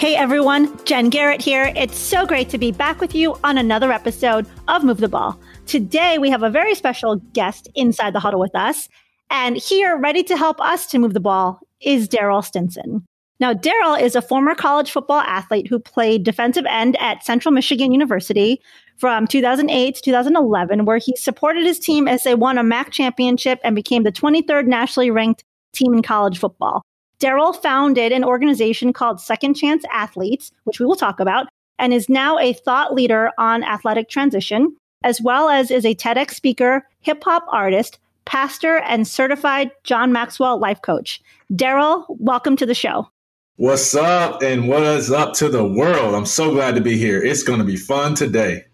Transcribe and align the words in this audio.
Hey 0.00 0.16
everyone, 0.16 0.82
Jen 0.86 1.10
Garrett 1.10 1.42
here. 1.42 1.74
It's 1.76 1.98
so 1.98 2.24
great 2.24 2.48
to 2.48 2.56
be 2.56 2.72
back 2.72 3.02
with 3.02 3.14
you 3.14 3.36
on 3.44 3.58
another 3.58 3.92
episode 3.92 4.46
of 4.66 4.82
Move 4.82 4.96
the 4.96 5.10
Ball. 5.10 5.38
Today 5.66 6.16
we 6.16 6.30
have 6.30 6.42
a 6.42 6.48
very 6.48 6.74
special 6.74 7.16
guest 7.34 7.68
inside 7.74 8.14
the 8.14 8.18
huddle 8.18 8.40
with 8.40 8.54
us. 8.54 8.88
And 9.28 9.58
here, 9.58 9.98
ready 9.98 10.22
to 10.22 10.38
help 10.38 10.58
us 10.58 10.86
to 10.86 10.98
move 10.98 11.12
the 11.12 11.20
ball, 11.20 11.60
is 11.82 12.08
Darryll 12.08 12.42
Stinson. 12.42 13.04
Now, 13.40 13.52
Darryll 13.52 14.00
is 14.00 14.16
a 14.16 14.22
former 14.22 14.54
college 14.54 14.90
football 14.90 15.20
athlete 15.20 15.66
who 15.66 15.78
played 15.78 16.24
defensive 16.24 16.64
end 16.64 16.96
at 16.98 17.22
Central 17.22 17.52
Michigan 17.52 17.92
University 17.92 18.58
from 18.96 19.26
2008 19.26 19.96
to 19.96 20.00
2011, 20.00 20.86
where 20.86 20.96
he 20.96 21.14
supported 21.14 21.66
his 21.66 21.78
team 21.78 22.08
as 22.08 22.22
they 22.22 22.34
won 22.34 22.56
a 22.56 22.62
MAC 22.62 22.90
championship 22.90 23.60
and 23.62 23.76
became 23.76 24.04
the 24.04 24.12
23rd 24.12 24.66
nationally 24.66 25.10
ranked 25.10 25.44
team 25.74 25.92
in 25.92 26.02
college 26.02 26.38
football. 26.38 26.86
Darryll 27.20 27.54
founded 27.54 28.12
an 28.12 28.24
organization 28.24 28.94
called 28.94 29.20
Second 29.20 29.52
Chance 29.52 29.84
Athletes, 29.92 30.52
which 30.64 30.80
we 30.80 30.86
will 30.86 30.96
talk 30.96 31.20
about, 31.20 31.48
and 31.78 31.92
is 31.92 32.08
now 32.08 32.38
a 32.38 32.54
thought 32.54 32.94
leader 32.94 33.30
on 33.36 33.62
athletic 33.62 34.08
transition, 34.08 34.74
as 35.04 35.20
well 35.20 35.50
as 35.50 35.70
is 35.70 35.84
a 35.84 35.94
TEDx 35.94 36.32
speaker, 36.32 36.88
hip 37.00 37.22
hop 37.22 37.44
artist, 37.50 37.98
pastor, 38.24 38.78
and 38.78 39.06
certified 39.06 39.70
John 39.84 40.12
Maxwell 40.12 40.58
life 40.58 40.80
coach. 40.80 41.20
Darryll, 41.52 42.06
welcome 42.08 42.56
to 42.56 42.64
the 42.64 42.74
show. 42.74 43.06
What's 43.56 43.94
up 43.94 44.42
and 44.42 44.66
what 44.66 44.82
is 44.82 45.10
up 45.10 45.34
to 45.34 45.50
the 45.50 45.64
world? 45.64 46.14
I'm 46.14 46.24
so 46.24 46.50
glad 46.50 46.74
to 46.76 46.80
be 46.80 46.96
here. 46.96 47.22
It's 47.22 47.42
going 47.42 47.58
to 47.58 47.64
be 47.66 47.76
fun 47.76 48.14
today. 48.14 48.64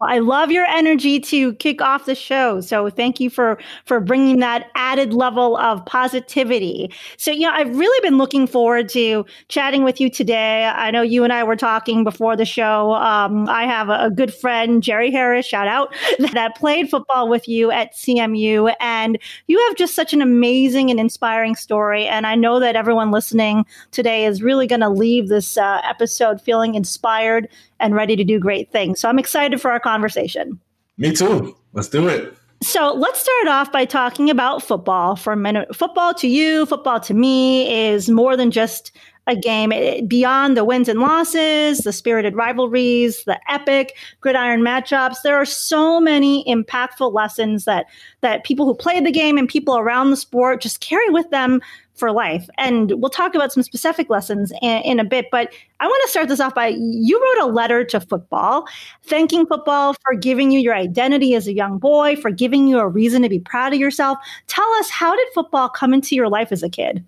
I 0.00 0.18
love 0.18 0.50
your 0.50 0.64
energy 0.66 1.18
to 1.20 1.54
kick 1.54 1.82
off 1.82 2.06
the 2.06 2.14
show. 2.14 2.60
So 2.60 2.88
thank 2.90 3.20
you 3.20 3.30
for 3.30 3.58
for 3.84 4.00
bringing 4.00 4.38
that 4.38 4.70
added 4.74 5.12
level 5.12 5.56
of 5.56 5.84
positivity. 5.86 6.92
So 7.16 7.30
you 7.30 7.40
know, 7.40 7.50
I've 7.52 7.76
really 7.76 8.00
been 8.06 8.18
looking 8.18 8.46
forward 8.46 8.88
to 8.90 9.26
chatting 9.48 9.84
with 9.84 10.00
you 10.00 10.10
today. 10.10 10.64
I 10.64 10.90
know 10.90 11.02
you 11.02 11.24
and 11.24 11.32
I 11.32 11.42
were 11.44 11.56
talking 11.56 12.04
before 12.04 12.36
the 12.36 12.44
show. 12.44 12.94
Um, 12.94 13.48
I 13.48 13.64
have 13.64 13.88
a, 13.88 14.06
a, 14.06 14.10
good 14.10 14.32
friend, 14.32 14.82
Jerry 14.82 15.10
Harris, 15.10 15.46
shout 15.46 15.68
out, 15.68 15.94
that 16.32 16.56
played 16.56 16.90
football 16.90 17.28
with 17.28 17.48
you 17.48 17.70
at 17.70 17.94
CMU, 17.94 18.74
and 18.80 19.18
you 19.46 19.58
have 19.66 19.76
just 19.76 19.94
such 19.94 20.12
an 20.12 20.22
amazing 20.22 20.90
and 20.90 20.98
inspiring 20.98 21.54
story. 21.54 22.06
And 22.06 22.26
I 22.26 22.34
know 22.34 22.58
that 22.60 22.76
everyone 22.76 23.10
listening 23.10 23.64
today 23.90 24.24
is 24.24 24.42
really 24.42 24.66
going 24.66 24.80
to 24.80 24.88
leave 24.88 25.28
this 25.28 25.56
uh, 25.56 25.80
episode 25.84 26.40
feeling 26.40 26.74
inspired 26.74 27.48
and 27.80 27.94
ready 27.94 28.16
to 28.16 28.24
do 28.24 28.38
great 28.38 28.70
things. 28.70 29.00
So 29.00 29.08
I'm 29.08 29.18
excited 29.18 29.60
for 29.60 29.70
our 29.70 29.80
conversation. 29.80 30.58
Me 30.96 31.12
too. 31.12 31.56
Let's 31.72 31.88
do 31.88 32.08
it. 32.08 32.36
So 32.60 32.92
let's 32.92 33.20
start 33.20 33.46
off 33.46 33.70
by 33.70 33.84
talking 33.84 34.30
about 34.30 34.62
football 34.62 35.14
for 35.14 35.32
a 35.32 35.36
minute. 35.36 35.74
Football 35.74 36.12
to 36.14 36.26
you, 36.26 36.66
football 36.66 36.98
to 37.00 37.14
me 37.14 37.88
is 37.88 38.10
more 38.10 38.36
than 38.36 38.50
just 38.50 38.90
a 39.28 39.36
game. 39.36 39.70
It, 39.70 40.08
beyond 40.08 40.56
the 40.56 40.64
wins 40.64 40.88
and 40.88 40.98
losses, 40.98 41.78
the 41.78 41.92
spirited 41.92 42.34
rivalries, 42.34 43.22
the 43.24 43.38
epic 43.48 43.96
gridiron 44.20 44.62
matchups, 44.62 45.22
there 45.22 45.36
are 45.36 45.44
so 45.44 46.00
many 46.00 46.44
impactful 46.46 47.12
lessons 47.12 47.64
that 47.64 47.86
that 48.22 48.42
people 48.42 48.66
who 48.66 48.74
play 48.74 49.00
the 49.00 49.12
game 49.12 49.38
and 49.38 49.48
people 49.48 49.78
around 49.78 50.10
the 50.10 50.16
sport 50.16 50.60
just 50.60 50.80
carry 50.80 51.10
with 51.10 51.30
them 51.30 51.60
for 51.98 52.12
life. 52.12 52.48
And 52.56 52.92
we'll 53.00 53.10
talk 53.10 53.34
about 53.34 53.52
some 53.52 53.62
specific 53.62 54.08
lessons 54.08 54.52
in, 54.62 54.82
in, 54.82 55.00
a 55.00 55.04
bit. 55.04 55.26
But 55.30 55.52
I 55.80 55.86
want 55.86 56.02
to 56.04 56.10
start 56.10 56.28
this 56.28 56.40
off 56.40 56.54
by 56.54 56.68
you 56.78 57.20
wrote 57.20 57.48
a 57.48 57.52
letter 57.52 57.84
to 57.84 58.00
football, 58.00 58.66
thanking 59.02 59.46
football 59.46 59.94
for 60.04 60.14
giving 60.14 60.50
you 60.50 60.60
your 60.60 60.74
identity 60.74 61.34
as 61.34 61.46
a 61.46 61.54
young 61.54 61.78
boy, 61.78 62.16
for 62.16 62.30
giving 62.30 62.68
you 62.68 62.78
a 62.78 62.88
reason 62.88 63.22
to 63.22 63.28
be 63.28 63.40
proud 63.40 63.72
of 63.72 63.78
yourself. 63.78 64.18
Tell 64.46 64.68
us, 64.74 64.90
how 64.90 65.14
did 65.14 65.26
football 65.34 65.68
come 65.68 65.92
into 65.92 66.14
your 66.14 66.28
life 66.28 66.52
as 66.52 66.62
a 66.62 66.70
kid? 66.70 67.04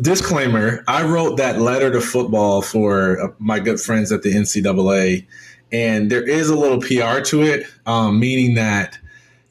Disclaimer 0.00 0.82
I 0.88 1.02
wrote 1.02 1.36
that 1.36 1.60
letter 1.60 1.90
to 1.90 2.00
football 2.00 2.62
for 2.62 3.20
uh, 3.20 3.28
my 3.38 3.60
good 3.60 3.78
friends 3.78 4.10
at 4.10 4.22
the 4.22 4.32
NCAA. 4.32 5.26
And 5.70 6.10
there 6.10 6.26
is 6.26 6.48
a 6.48 6.56
little 6.56 6.80
PR 6.80 7.20
to 7.26 7.42
it, 7.42 7.66
um, 7.86 8.20
meaning 8.20 8.54
that 8.54 8.98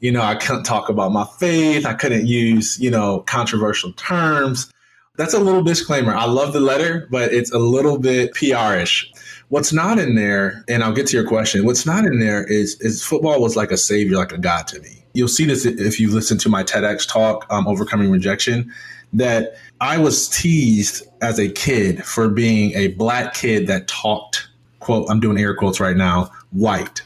you 0.02 0.10
know, 0.10 0.20
I 0.20 0.34
couldn't 0.34 0.64
talk 0.64 0.88
about 0.88 1.12
my 1.12 1.24
faith. 1.38 1.86
I 1.86 1.94
couldn't 1.94 2.26
use, 2.26 2.78
you 2.78 2.90
know, 2.90 3.20
controversial 3.20 3.92
terms. 3.92 4.70
That's 5.16 5.32
a 5.32 5.38
little 5.38 5.62
disclaimer. 5.62 6.12
I 6.12 6.24
love 6.24 6.52
the 6.52 6.60
letter, 6.60 7.06
but 7.10 7.32
it's 7.32 7.52
a 7.52 7.58
little 7.58 7.98
bit 7.98 8.34
PR-ish. 8.34 9.12
What's 9.48 9.72
not 9.72 10.00
in 10.00 10.16
there, 10.16 10.64
and 10.68 10.82
I'll 10.82 10.92
get 10.92 11.06
to 11.08 11.16
your 11.16 11.26
question. 11.26 11.64
What's 11.64 11.86
not 11.86 12.04
in 12.04 12.18
there 12.18 12.44
is 12.44 12.80
is 12.80 13.04
football 13.04 13.40
was 13.40 13.54
like 13.54 13.70
a 13.70 13.76
savior, 13.76 14.16
like 14.16 14.32
a 14.32 14.38
god 14.38 14.66
to 14.68 14.80
me. 14.80 15.04
You'll 15.14 15.28
see 15.28 15.44
this 15.44 15.64
if 15.64 16.00
you 16.00 16.10
listen 16.10 16.36
to 16.38 16.48
my 16.48 16.64
TEDx 16.64 17.06
talk, 17.06 17.46
um, 17.50 17.68
overcoming 17.68 18.10
rejection. 18.10 18.72
That 19.12 19.54
I 19.80 19.98
was 19.98 20.28
teased 20.28 21.06
as 21.20 21.38
a 21.38 21.48
kid 21.48 22.04
for 22.04 22.28
being 22.28 22.72
a 22.72 22.88
black 22.88 23.34
kid 23.34 23.68
that 23.68 23.86
talked 23.86 24.48
quote. 24.80 25.08
I'm 25.08 25.20
doing 25.20 25.38
air 25.38 25.54
quotes 25.54 25.78
right 25.78 25.96
now. 25.96 26.32
White. 26.50 27.02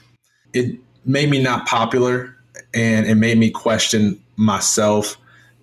It 0.54 0.78
made 1.04 1.28
me 1.28 1.42
not 1.42 1.66
popular 1.66 2.35
and 2.76 3.06
it 3.06 3.14
made 3.14 3.38
me 3.38 3.50
question 3.50 4.22
myself 4.36 5.16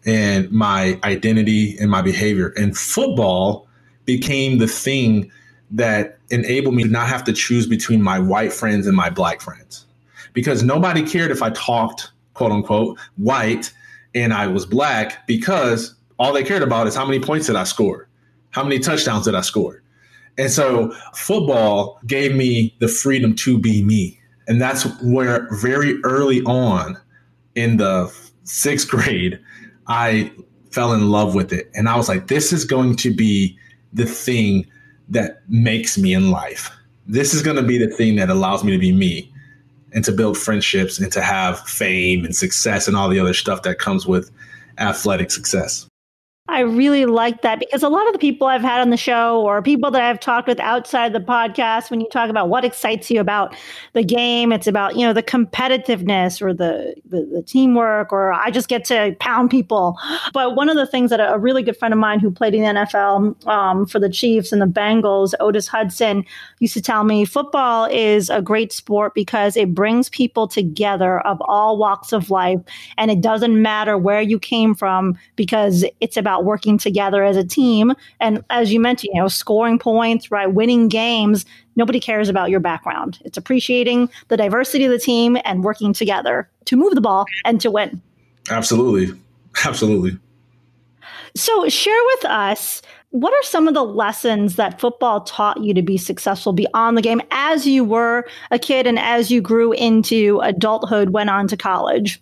and 0.06 0.52
my 0.52 1.00
identity 1.04 1.78
and 1.80 1.90
my 1.90 2.02
behavior. 2.02 2.50
And 2.58 2.76
football 2.76 3.68
became 4.06 4.58
the 4.58 4.68
thing 4.68 5.32
that 5.72 6.18
enabled 6.32 6.76
me 6.76 6.84
to 6.84 6.90
not 6.90 7.08
have 7.08 7.24
to 7.26 7.34
choose 7.34 7.68
between 7.68 8.02
my 8.02 8.20
white 8.20 8.52
friends 8.52 8.88
and 8.88 8.98
my 8.98 9.10
black 9.10 9.42
friends 9.42 9.86
because 10.34 10.64
nobody 10.64 11.04
cared 11.04 11.32
if 11.32 11.42
I 11.42 11.52
talked, 11.52 12.12
quote 12.34 12.52
unquote, 12.52 13.00
white 13.16 13.72
and 14.16 14.34
I 14.34 14.48
was 14.48 14.66
black 14.66 15.26
because 15.28 15.96
all 16.18 16.34
they 16.34 16.44
cared 16.44 16.64
about 16.64 16.88
is 16.88 16.96
how 16.96 17.06
many 17.06 17.20
points 17.20 17.48
did 17.48 17.56
I 17.56 17.64
score? 17.64 18.08
How 18.50 18.64
many 18.64 18.80
touchdowns 18.80 19.26
did 19.26 19.36
I 19.36 19.42
score? 19.42 19.82
And 20.38 20.52
so 20.52 20.92
football 21.14 22.00
gave 22.08 22.36
me 22.36 22.76
the 22.80 22.88
freedom 22.88 23.36
to 23.38 23.60
be 23.60 23.84
me. 23.84 24.20
And 24.48 24.60
that's 24.60 24.84
where 25.02 25.48
very 25.52 26.02
early 26.04 26.42
on 26.44 26.98
in 27.56 27.78
the 27.78 28.14
sixth 28.44 28.90
grade, 28.90 29.40
I 29.88 30.32
fell 30.72 30.94
in 30.94 31.10
love 31.10 31.36
with 31.36 31.54
it. 31.54 31.70
And 31.76 31.88
I 31.88 31.96
was 31.96 32.10
like, 32.10 32.28
this 32.28 32.52
is 32.52 32.66
going 32.66 32.96
to 32.98 33.14
be 33.14 33.58
the 33.94 34.06
thing 34.06 34.66
that 35.10 35.42
makes 35.48 35.98
me 35.98 36.14
in 36.14 36.32
life. 36.32 36.72
This 37.06 37.34
is 37.34 37.44
going 37.44 37.58
to 37.58 37.64
be 37.64 37.78
the 37.78 37.94
thing 37.94 38.16
that 38.16 38.30
allows 38.30 38.64
me 38.64 38.72
to 38.72 38.80
be 38.80 38.92
me 38.92 39.32
and 39.94 40.04
to 40.06 40.12
build 40.12 40.38
friendships 40.38 41.00
and 41.00 41.12
to 41.12 41.22
have 41.22 41.60
fame 41.68 42.26
and 42.26 42.36
success 42.36 42.88
and 42.88 42.98
all 42.98 43.10
the 43.10 43.20
other 43.20 43.34
stuff 43.34 43.62
that 43.64 43.78
comes 43.78 44.08
with 44.08 44.32
athletic 44.80 45.30
success. 45.30 45.88
I 46.50 46.60
really 46.60 47.06
like 47.06 47.42
that 47.44 47.60
because 47.60 47.84
a 47.84 47.90
lot 47.90 48.06
of 48.06 48.12
the 48.12 48.20
people 48.20 48.48
I've 48.48 48.62
had 48.62 48.82
on 48.82 48.90
the 48.90 48.98
show 48.98 49.42
or 49.42 49.62
people 49.62 49.92
that 49.92 50.02
I've 50.02 50.20
talked 50.20 50.46
with 50.46 50.60
outside 50.60 51.14
the 51.14 51.22
podcast, 51.22 51.90
when 51.90 52.02
you 52.02 52.10
talk 52.10 52.30
about 52.30 52.50
what 52.50 52.66
excites 52.66 53.10
you 53.10 53.22
about 53.22 53.56
the 53.94 54.04
game, 54.04 54.52
it's 54.52 54.68
about, 54.68 54.98
you 54.98 55.08
know, 55.08 55.14
the 55.14 55.24
competitiveness 55.24 56.42
or 56.42 56.54
the, 56.54 56.96
the, 57.06 57.24
the 57.34 57.44
teamwork, 57.44 58.12
or 58.12 58.34
I 58.34 58.52
just 58.52 58.68
get 58.68 58.84
to 58.86 59.16
pound 59.22 59.52
people. 59.52 59.98
But 60.34 60.56
one 60.56 60.68
of 60.68 60.76
the 60.76 60.86
things 60.86 61.12
that 61.12 61.22
a, 61.22 61.40
really 61.40 61.64
good 61.64 61.78
friend 61.78 61.94
of 61.94 62.00
mine 62.00 62.20
who 62.20 62.30
played 62.30 62.54
in 62.54 62.62
the 62.62 62.82
NFL 62.82 63.48
um, 63.48 63.86
for 63.86 64.00
the 64.00 64.10
Chiefs 64.10 64.52
and 64.52 64.62
the 64.62 64.66
Bengals, 64.66 65.34
Otis 65.40 65.68
Hudson, 65.68 66.26
used 66.60 66.74
to 66.74 66.82
tell 66.82 67.06
me 67.06 67.24
football 67.24 67.86
is 67.86 68.30
a 68.30 68.42
great 68.42 68.74
sport 68.74 69.14
because 69.14 69.56
it 69.56 69.74
brings 69.74 70.10
people 70.10 70.50
together 70.50 71.20
of 71.22 71.42
all 71.42 71.78
walks 71.78 72.12
of 72.12 72.30
life. 72.30 72.60
And 72.98 73.12
it 73.12 73.22
doesn't 73.22 73.62
matter 73.62 73.98
where 73.98 74.22
you 74.22 74.40
came 74.40 74.76
from 74.76 75.18
because 75.38 75.86
it's 76.02 76.18
about 76.18 76.33
about 76.34 76.46
working 76.46 76.78
together 76.80 77.24
as 77.24 77.38
a 77.38 77.44
team. 77.44 77.94
And 78.20 78.44
as 78.50 78.74
you 78.74 78.80
mentioned, 78.80 79.12
you 79.14 79.22
know, 79.22 79.28
scoring 79.28 79.78
points, 79.78 80.32
right, 80.32 80.52
winning 80.52 80.88
games. 80.88 81.46
Nobody 81.76 82.00
cares 82.00 82.28
about 82.28 82.50
your 82.50 82.60
background. 82.60 83.20
It's 83.24 83.38
appreciating 83.38 84.10
the 84.30 84.38
diversity 84.38 84.86
of 84.86 84.92
the 84.92 85.00
team 85.00 85.38
and 85.46 85.64
working 85.64 85.94
together 85.94 86.50
to 86.66 86.76
move 86.76 86.96
the 86.96 87.02
ball 87.02 87.26
and 87.46 87.62
to 87.62 87.70
win. 87.70 88.02
Absolutely. 88.50 89.18
Absolutely. 89.64 90.18
So, 91.36 91.68
share 91.70 92.04
with 92.16 92.26
us 92.26 92.82
what 93.12 93.34
are 93.34 93.44
some 93.44 93.68
of 93.68 93.76
the 93.76 93.84
lessons 93.84 94.56
that 94.56 94.80
football 94.80 95.22
taught 95.22 95.62
you 95.62 95.74
to 95.76 95.84
be 95.84 95.98
successful 95.98 96.52
beyond 96.52 96.98
the 96.98 97.02
game 97.02 97.22
as 97.30 97.68
you 97.68 97.84
were 97.84 98.26
a 98.50 98.58
kid 98.58 98.88
and 98.88 98.98
as 98.98 99.30
you 99.30 99.40
grew 99.40 99.72
into 99.74 100.40
adulthood, 100.40 101.12
went 101.12 101.30
on 101.30 101.48
to 101.48 101.58
college 101.58 102.22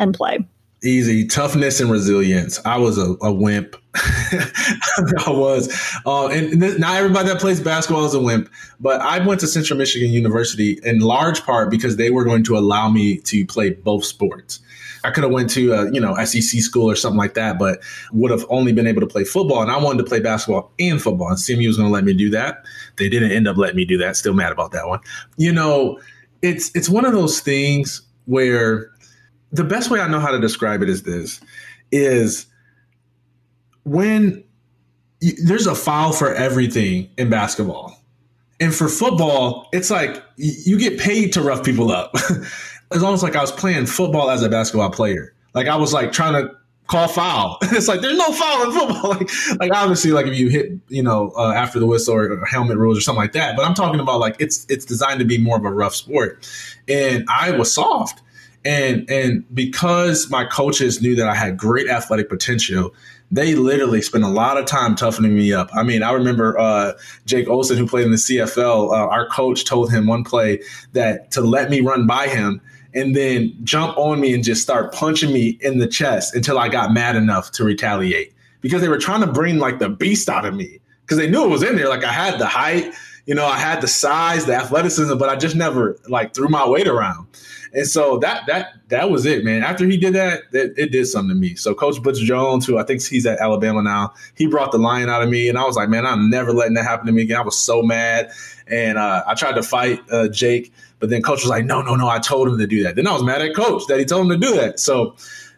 and 0.00 0.14
play? 0.14 0.44
Easy 0.84 1.26
toughness 1.26 1.80
and 1.80 1.90
resilience. 1.90 2.58
I 2.64 2.76
was 2.76 2.98
a, 2.98 3.16
a 3.20 3.32
wimp. 3.32 3.76
I 3.94 5.28
was, 5.28 5.68
uh, 6.06 6.28
and 6.28 6.60
th- 6.60 6.78
not 6.78 6.96
everybody 6.96 7.28
that 7.28 7.40
plays 7.40 7.60
basketball 7.60 8.04
is 8.04 8.14
a 8.14 8.20
wimp. 8.20 8.50
But 8.80 9.00
I 9.00 9.24
went 9.24 9.40
to 9.40 9.46
Central 9.46 9.78
Michigan 9.78 10.10
University 10.10 10.80
in 10.82 11.00
large 11.00 11.44
part 11.44 11.70
because 11.70 11.96
they 11.96 12.10
were 12.10 12.24
going 12.24 12.42
to 12.44 12.56
allow 12.56 12.88
me 12.88 13.18
to 13.18 13.46
play 13.46 13.70
both 13.70 14.04
sports. 14.04 14.60
I 15.04 15.10
could 15.10 15.24
have 15.24 15.32
went 15.32 15.50
to 15.50 15.72
a 15.72 15.92
you 15.92 16.00
know 16.00 16.14
SEC 16.24 16.60
school 16.60 16.90
or 16.90 16.96
something 16.96 17.18
like 17.18 17.34
that, 17.34 17.58
but 17.58 17.80
would 18.12 18.30
have 18.30 18.44
only 18.48 18.72
been 18.72 18.86
able 18.86 19.00
to 19.00 19.06
play 19.06 19.24
football. 19.24 19.62
And 19.62 19.70
I 19.70 19.78
wanted 19.78 19.98
to 19.98 20.08
play 20.08 20.20
basketball 20.20 20.72
and 20.78 21.00
football. 21.00 21.28
And 21.28 21.36
CMU 21.36 21.66
was 21.66 21.76
going 21.76 21.88
to 21.88 21.92
let 21.92 22.04
me 22.04 22.12
do 22.12 22.30
that. 22.30 22.64
They 22.96 23.08
didn't 23.08 23.32
end 23.32 23.48
up 23.48 23.56
letting 23.56 23.76
me 23.76 23.84
do 23.84 23.98
that. 23.98 24.16
Still 24.16 24.34
mad 24.34 24.52
about 24.52 24.72
that 24.72 24.88
one. 24.88 25.00
You 25.36 25.52
know, 25.52 26.00
it's 26.40 26.70
it's 26.74 26.88
one 26.88 27.04
of 27.04 27.12
those 27.12 27.40
things 27.40 28.02
where 28.26 28.91
the 29.52 29.64
best 29.64 29.90
way 29.90 30.00
I 30.00 30.08
know 30.08 30.20
how 30.20 30.30
to 30.30 30.40
describe 30.40 30.82
it 30.82 30.88
is 30.88 31.02
this 31.02 31.40
is 31.90 32.46
when 33.84 34.42
you, 35.20 35.32
there's 35.44 35.66
a 35.66 35.74
foul 35.74 36.12
for 36.12 36.34
everything 36.34 37.10
in 37.18 37.30
basketball. 37.30 37.98
And 38.60 38.74
for 38.74 38.88
football, 38.88 39.68
it's 39.72 39.90
like 39.90 40.22
you 40.36 40.78
get 40.78 40.98
paid 40.98 41.32
to 41.34 41.42
rough 41.42 41.64
people 41.64 41.90
up. 41.90 42.12
it's 42.92 43.02
almost 43.02 43.22
like 43.22 43.36
I 43.36 43.40
was 43.40 43.52
playing 43.52 43.86
football 43.86 44.30
as 44.30 44.42
a 44.42 44.48
basketball 44.48 44.90
player. 44.90 45.34
Like 45.54 45.66
I 45.66 45.76
was 45.76 45.92
like 45.92 46.12
trying 46.12 46.34
to 46.34 46.54
call 46.86 47.08
foul. 47.08 47.58
it's 47.62 47.88
like 47.88 48.00
there's 48.00 48.16
no 48.16 48.32
foul 48.32 48.64
in 48.64 48.72
football. 48.72 49.10
like, 49.18 49.30
like 49.58 49.72
obviously, 49.74 50.12
like 50.12 50.26
if 50.26 50.38
you 50.38 50.48
hit, 50.48 50.72
you 50.88 51.02
know, 51.02 51.32
uh, 51.36 51.52
after 51.52 51.80
the 51.80 51.86
whistle 51.86 52.14
or, 52.14 52.32
or, 52.32 52.46
helmet 52.46 52.78
rules 52.78 52.96
or 52.96 53.00
something 53.00 53.20
like 53.20 53.32
that. 53.32 53.56
But 53.56 53.66
I'm 53.66 53.74
talking 53.74 54.00
about 54.00 54.20
like 54.20 54.36
it's 54.38 54.64
it's 54.68 54.84
designed 54.84 55.18
to 55.18 55.26
be 55.26 55.38
more 55.38 55.56
of 55.56 55.64
a 55.64 55.72
rough 55.72 55.94
sport. 55.94 56.48
And 56.88 57.26
I 57.28 57.50
was 57.50 57.74
soft. 57.74 58.22
And 58.64 59.08
and 59.10 59.44
because 59.54 60.30
my 60.30 60.44
coaches 60.44 61.02
knew 61.02 61.16
that 61.16 61.28
I 61.28 61.34
had 61.34 61.56
great 61.56 61.88
athletic 61.88 62.28
potential, 62.28 62.94
they 63.30 63.54
literally 63.54 64.02
spent 64.02 64.24
a 64.24 64.28
lot 64.28 64.58
of 64.58 64.66
time 64.66 64.94
toughening 64.94 65.34
me 65.34 65.52
up. 65.52 65.70
I 65.74 65.82
mean, 65.82 66.02
I 66.02 66.12
remember 66.12 66.58
uh, 66.58 66.92
Jake 67.26 67.48
Olson, 67.48 67.76
who 67.76 67.86
played 67.86 68.04
in 68.04 68.12
the 68.12 68.18
CFL. 68.18 68.90
Uh, 68.90 69.08
our 69.08 69.26
coach 69.28 69.64
told 69.64 69.90
him 69.90 70.06
one 70.06 70.22
play 70.22 70.60
that 70.92 71.30
to 71.32 71.40
let 71.40 71.70
me 71.70 71.80
run 71.80 72.06
by 72.06 72.28
him 72.28 72.60
and 72.94 73.16
then 73.16 73.56
jump 73.64 73.96
on 73.96 74.20
me 74.20 74.34
and 74.34 74.44
just 74.44 74.62
start 74.62 74.92
punching 74.92 75.32
me 75.32 75.58
in 75.60 75.78
the 75.78 75.86
chest 75.86 76.34
until 76.34 76.58
I 76.58 76.68
got 76.68 76.92
mad 76.92 77.16
enough 77.16 77.50
to 77.52 77.64
retaliate 77.64 78.32
because 78.60 78.80
they 78.82 78.88
were 78.88 78.98
trying 78.98 79.22
to 79.22 79.26
bring 79.26 79.58
like 79.58 79.78
the 79.78 79.88
beast 79.88 80.28
out 80.28 80.44
of 80.44 80.54
me 80.54 80.78
because 81.02 81.18
they 81.18 81.28
knew 81.28 81.44
it 81.44 81.48
was 81.48 81.62
in 81.62 81.76
there. 81.76 81.88
Like 81.88 82.04
I 82.04 82.12
had 82.12 82.38
the 82.38 82.46
height, 82.46 82.92
you 83.26 83.34
know, 83.34 83.46
I 83.46 83.58
had 83.58 83.80
the 83.80 83.88
size, 83.88 84.46
the 84.46 84.54
athleticism, 84.54 85.16
but 85.16 85.28
I 85.28 85.36
just 85.36 85.56
never 85.56 85.98
like 86.08 86.34
threw 86.34 86.48
my 86.48 86.68
weight 86.68 86.88
around. 86.88 87.26
And 87.74 87.86
so 87.86 88.18
that 88.18 88.44
that 88.46 88.74
that 88.88 89.10
was 89.10 89.24
it, 89.24 89.44
man. 89.44 89.62
After 89.62 89.86
he 89.86 89.96
did 89.96 90.14
that, 90.14 90.42
it, 90.52 90.74
it 90.76 90.92
did 90.92 91.06
something 91.06 91.34
to 91.34 91.34
me. 91.34 91.54
So 91.54 91.74
Coach 91.74 92.02
Butch 92.02 92.18
Jones, 92.18 92.66
who 92.66 92.76
I 92.76 92.82
think 92.82 93.02
he's 93.02 93.24
at 93.24 93.40
Alabama 93.40 93.82
now, 93.82 94.12
he 94.34 94.46
brought 94.46 94.72
the 94.72 94.78
lion 94.78 95.08
out 95.08 95.22
of 95.22 95.30
me, 95.30 95.48
and 95.48 95.56
I 95.56 95.64
was 95.64 95.76
like, 95.76 95.88
man, 95.88 96.04
I'm 96.04 96.28
never 96.28 96.52
letting 96.52 96.74
that 96.74 96.84
happen 96.84 97.06
to 97.06 97.12
me 97.12 97.22
again. 97.22 97.38
I 97.38 97.42
was 97.42 97.58
so 97.58 97.82
mad, 97.82 98.30
and 98.66 98.98
uh, 98.98 99.24
I 99.26 99.34
tried 99.34 99.54
to 99.54 99.62
fight 99.62 100.00
uh, 100.10 100.28
Jake, 100.28 100.70
but 100.98 101.08
then 101.08 101.22
Coach 101.22 101.42
was 101.42 101.48
like, 101.48 101.64
no, 101.64 101.80
no, 101.80 101.94
no, 101.96 102.08
I 102.08 102.18
told 102.18 102.48
him 102.48 102.58
to 102.58 102.66
do 102.66 102.82
that. 102.82 102.96
Then 102.96 103.06
I 103.06 103.12
was 103.12 103.22
mad 103.22 103.40
at 103.40 103.54
Coach 103.56 103.86
that 103.86 103.98
he 103.98 104.04
told 104.04 104.30
him 104.30 104.40
to 104.40 104.46
do 104.46 104.54
that. 104.56 104.78
So 104.78 105.14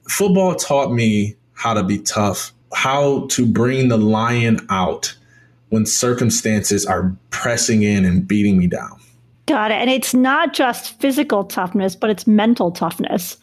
football 0.08 0.54
taught 0.54 0.92
me 0.92 1.34
how 1.54 1.74
to 1.74 1.82
be 1.82 1.98
tough, 1.98 2.52
how 2.72 3.26
to 3.30 3.44
bring 3.44 3.88
the 3.88 3.98
lion 3.98 4.64
out 4.70 5.16
when 5.70 5.84
circumstances 5.84 6.86
are 6.86 7.12
pressing 7.30 7.82
in 7.82 8.04
and 8.04 8.28
beating 8.28 8.56
me 8.56 8.68
down. 8.68 9.00
Got 9.46 9.70
it. 9.70 9.74
And 9.74 9.90
it's 9.90 10.14
not 10.14 10.54
just 10.54 10.98
physical 11.00 11.44
toughness, 11.44 11.96
but 11.96 12.10
it's 12.10 12.26
mental 12.26 12.70
toughness 12.70 13.36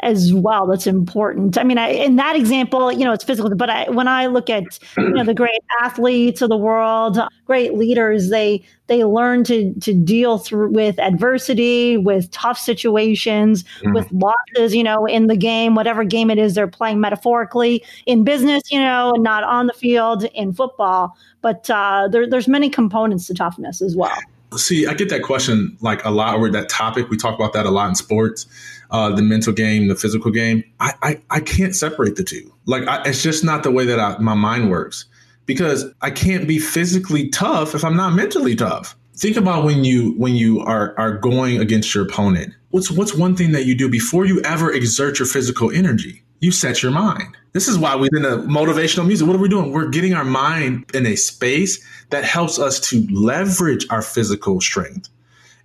as 0.00 0.32
well 0.32 0.66
that's 0.66 0.86
important. 0.86 1.58
I 1.58 1.64
mean, 1.64 1.78
I, 1.78 1.88
in 1.88 2.16
that 2.16 2.36
example, 2.36 2.92
you 2.92 3.04
know, 3.04 3.12
it's 3.12 3.24
physical, 3.24 3.54
but 3.54 3.68
I, 3.68 3.90
when 3.90 4.06
I 4.06 4.26
look 4.26 4.48
at 4.48 4.78
you 4.96 5.10
know 5.10 5.24
the 5.24 5.34
great 5.34 5.60
athletes 5.82 6.40
of 6.40 6.48
the 6.48 6.56
world, 6.56 7.18
great 7.46 7.74
leaders, 7.74 8.28
they 8.28 8.62
they 8.86 9.04
learn 9.04 9.44
to 9.44 9.74
to 9.80 9.94
deal 9.94 10.38
through 10.38 10.70
with 10.70 10.98
adversity, 11.00 11.96
with 11.96 12.30
tough 12.30 12.58
situations, 12.58 13.64
mm. 13.82 13.94
with 13.94 14.10
losses. 14.12 14.74
You 14.74 14.84
know, 14.84 15.04
in 15.06 15.26
the 15.26 15.36
game, 15.36 15.74
whatever 15.74 16.04
game 16.04 16.30
it 16.30 16.38
is 16.38 16.54
they're 16.54 16.68
playing 16.68 17.00
metaphorically 17.00 17.84
in 18.06 18.22
business, 18.22 18.62
you 18.70 18.78
know, 18.78 19.14
and 19.14 19.24
not 19.24 19.42
on 19.42 19.66
the 19.66 19.72
field 19.72 20.24
in 20.34 20.52
football. 20.52 21.16
But 21.40 21.68
uh, 21.70 22.08
there, 22.10 22.28
there's 22.28 22.48
many 22.48 22.70
components 22.70 23.26
to 23.26 23.34
toughness 23.34 23.82
as 23.82 23.96
well. 23.96 24.16
See, 24.56 24.86
I 24.86 24.94
get 24.94 25.10
that 25.10 25.22
question 25.22 25.76
like 25.80 26.04
a 26.04 26.10
lot, 26.10 26.36
or 26.38 26.50
that 26.50 26.68
topic. 26.68 27.10
We 27.10 27.16
talk 27.16 27.34
about 27.34 27.52
that 27.52 27.66
a 27.66 27.70
lot 27.70 27.88
in 27.88 27.94
sports, 27.94 28.46
uh, 28.90 29.14
the 29.14 29.22
mental 29.22 29.52
game, 29.52 29.88
the 29.88 29.94
physical 29.94 30.30
game. 30.30 30.64
I, 30.80 30.92
I, 31.02 31.20
I 31.30 31.40
can't 31.40 31.76
separate 31.76 32.16
the 32.16 32.24
two. 32.24 32.52
Like, 32.64 32.86
I, 32.86 33.02
it's 33.04 33.22
just 33.22 33.44
not 33.44 33.62
the 33.62 33.70
way 33.70 33.84
that 33.84 34.00
I, 34.00 34.16
my 34.18 34.34
mind 34.34 34.70
works 34.70 35.04
because 35.44 35.86
I 36.02 36.10
can't 36.10 36.46
be 36.46 36.58
physically 36.58 37.28
tough 37.30 37.74
if 37.74 37.84
I'm 37.84 37.96
not 37.96 38.14
mentally 38.14 38.54
tough. 38.54 38.96
Think 39.16 39.36
about 39.36 39.64
when 39.64 39.82
you 39.82 40.12
when 40.12 40.36
you 40.36 40.60
are 40.60 40.94
are 40.96 41.18
going 41.18 41.60
against 41.60 41.92
your 41.94 42.04
opponent. 42.04 42.54
What's 42.70 42.90
what's 42.90 43.14
one 43.14 43.34
thing 43.34 43.50
that 43.52 43.64
you 43.64 43.76
do 43.76 43.88
before 43.88 44.26
you 44.26 44.40
ever 44.42 44.72
exert 44.72 45.18
your 45.18 45.26
physical 45.26 45.72
energy? 45.72 46.22
You 46.40 46.52
set 46.52 46.82
your 46.82 46.92
mind. 46.92 47.36
This 47.52 47.66
is 47.66 47.78
why 47.78 47.96
we're 47.96 48.14
in 48.16 48.24
a 48.24 48.38
motivational 48.38 49.06
music. 49.06 49.26
What 49.26 49.34
are 49.34 49.40
we 49.40 49.48
doing? 49.48 49.72
We're 49.72 49.88
getting 49.88 50.14
our 50.14 50.24
mind 50.24 50.90
in 50.94 51.06
a 51.06 51.16
space 51.16 51.84
that 52.10 52.24
helps 52.24 52.58
us 52.58 52.78
to 52.90 53.06
leverage 53.10 53.86
our 53.90 54.02
physical 54.02 54.60
strength. 54.60 55.08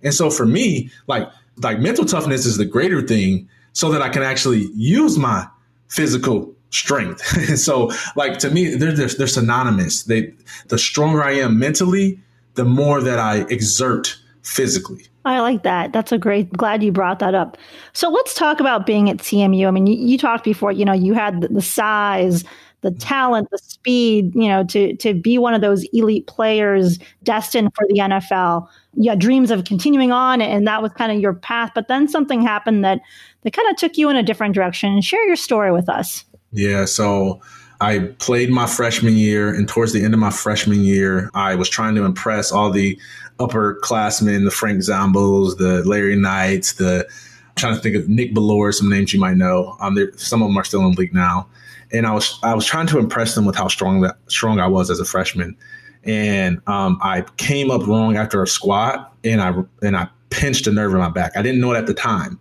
And 0.02 0.12
so 0.12 0.30
for 0.30 0.46
me, 0.46 0.90
like 1.06 1.28
like 1.58 1.78
mental 1.78 2.04
toughness 2.04 2.46
is 2.46 2.56
the 2.56 2.64
greater 2.64 3.00
thing 3.00 3.48
so 3.72 3.90
that 3.92 4.02
I 4.02 4.08
can 4.08 4.22
actually 4.22 4.68
use 4.74 5.18
my 5.18 5.46
physical 5.88 6.52
strength. 6.70 7.22
and 7.48 7.58
so 7.68 7.90
like 8.16 8.38
to 8.38 8.50
me, 8.50 8.74
they're, 8.74 8.92
they're, 8.92 9.08
they're 9.08 9.26
synonymous. 9.26 10.02
They, 10.04 10.32
the 10.68 10.78
stronger 10.78 11.22
I 11.22 11.32
am 11.32 11.58
mentally, 11.58 12.20
the 12.54 12.64
more 12.64 13.00
that 13.00 13.18
I 13.18 13.42
exert 13.50 14.18
physically. 14.42 15.06
I 15.24 15.40
like 15.40 15.62
that. 15.62 15.92
That's 15.92 16.12
a 16.12 16.18
great. 16.18 16.52
Glad 16.52 16.82
you 16.82 16.92
brought 16.92 17.18
that 17.20 17.34
up. 17.34 17.56
So 17.92 18.10
let's 18.10 18.34
talk 18.34 18.60
about 18.60 18.86
being 18.86 19.08
at 19.08 19.18
CMU. 19.18 19.66
I 19.66 19.70
mean, 19.70 19.86
you, 19.86 19.96
you 19.96 20.18
talked 20.18 20.44
before. 20.44 20.70
You 20.70 20.84
know, 20.84 20.92
you 20.92 21.14
had 21.14 21.40
the, 21.40 21.48
the, 21.48 21.62
size, 21.62 22.44
the 22.82 22.90
mm-hmm. 22.90 22.98
talent, 22.98 23.48
the 23.50 23.58
speed. 23.58 24.34
You 24.34 24.48
know, 24.48 24.64
to 24.64 24.94
to 24.96 25.14
be 25.14 25.38
one 25.38 25.54
of 25.54 25.62
those 25.62 25.84
elite 25.92 26.26
players 26.26 26.98
destined 27.22 27.74
for 27.74 27.86
the 27.88 28.00
NFL. 28.00 28.68
You 28.94 29.10
had 29.10 29.18
dreams 29.18 29.50
of 29.50 29.64
continuing 29.64 30.12
on, 30.12 30.42
and 30.42 30.66
that 30.66 30.82
was 30.82 30.92
kind 30.92 31.10
of 31.10 31.20
your 31.20 31.34
path. 31.34 31.72
But 31.74 31.88
then 31.88 32.06
something 32.06 32.42
happened 32.42 32.84
that 32.84 33.00
that 33.42 33.52
kind 33.52 33.68
of 33.70 33.76
took 33.76 33.96
you 33.96 34.10
in 34.10 34.16
a 34.16 34.22
different 34.22 34.54
direction. 34.54 35.00
Share 35.00 35.26
your 35.26 35.36
story 35.36 35.72
with 35.72 35.88
us. 35.88 36.24
Yeah. 36.52 36.84
So. 36.84 37.40
I 37.80 38.00
played 38.18 38.50
my 38.50 38.66
freshman 38.66 39.16
year, 39.16 39.52
and 39.52 39.68
towards 39.68 39.92
the 39.92 40.04
end 40.04 40.14
of 40.14 40.20
my 40.20 40.30
freshman 40.30 40.84
year, 40.84 41.30
I 41.34 41.54
was 41.54 41.68
trying 41.68 41.94
to 41.96 42.04
impress 42.04 42.52
all 42.52 42.70
the 42.70 42.98
upperclassmen, 43.38 44.44
the 44.44 44.50
Frank 44.50 44.78
Zombos, 44.80 45.58
the 45.58 45.82
Larry 45.84 46.16
Knights, 46.16 46.74
the 46.74 47.06
I'm 47.06 47.54
trying 47.56 47.74
to 47.74 47.80
think 47.80 47.96
of 47.96 48.08
Nick 48.08 48.34
Bellore, 48.34 48.72
some 48.72 48.88
names 48.88 49.12
you 49.12 49.20
might 49.20 49.36
know. 49.36 49.76
Um, 49.80 49.96
some 50.16 50.42
of 50.42 50.48
them 50.48 50.56
are 50.56 50.64
still 50.64 50.84
in 50.84 50.92
the 50.92 51.00
league 51.00 51.14
now, 51.14 51.48
and 51.92 52.06
I 52.06 52.12
was 52.12 52.38
I 52.42 52.54
was 52.54 52.66
trying 52.66 52.86
to 52.88 52.98
impress 52.98 53.34
them 53.34 53.44
with 53.44 53.56
how 53.56 53.68
strong 53.68 54.00
that 54.02 54.16
strong 54.28 54.60
I 54.60 54.66
was 54.66 54.90
as 54.90 55.00
a 55.00 55.04
freshman, 55.04 55.56
and 56.04 56.60
um, 56.66 56.98
I 57.02 57.22
came 57.36 57.70
up 57.70 57.86
wrong 57.86 58.16
after 58.16 58.42
a 58.42 58.46
squat, 58.46 59.12
and 59.24 59.40
I 59.40 59.52
and 59.82 59.96
I 59.96 60.08
pinched 60.30 60.66
a 60.66 60.72
nerve 60.72 60.92
in 60.92 60.98
my 60.98 61.10
back. 61.10 61.32
I 61.36 61.42
didn't 61.42 61.60
know 61.60 61.72
it 61.72 61.76
at 61.76 61.86
the 61.86 61.94
time. 61.94 62.38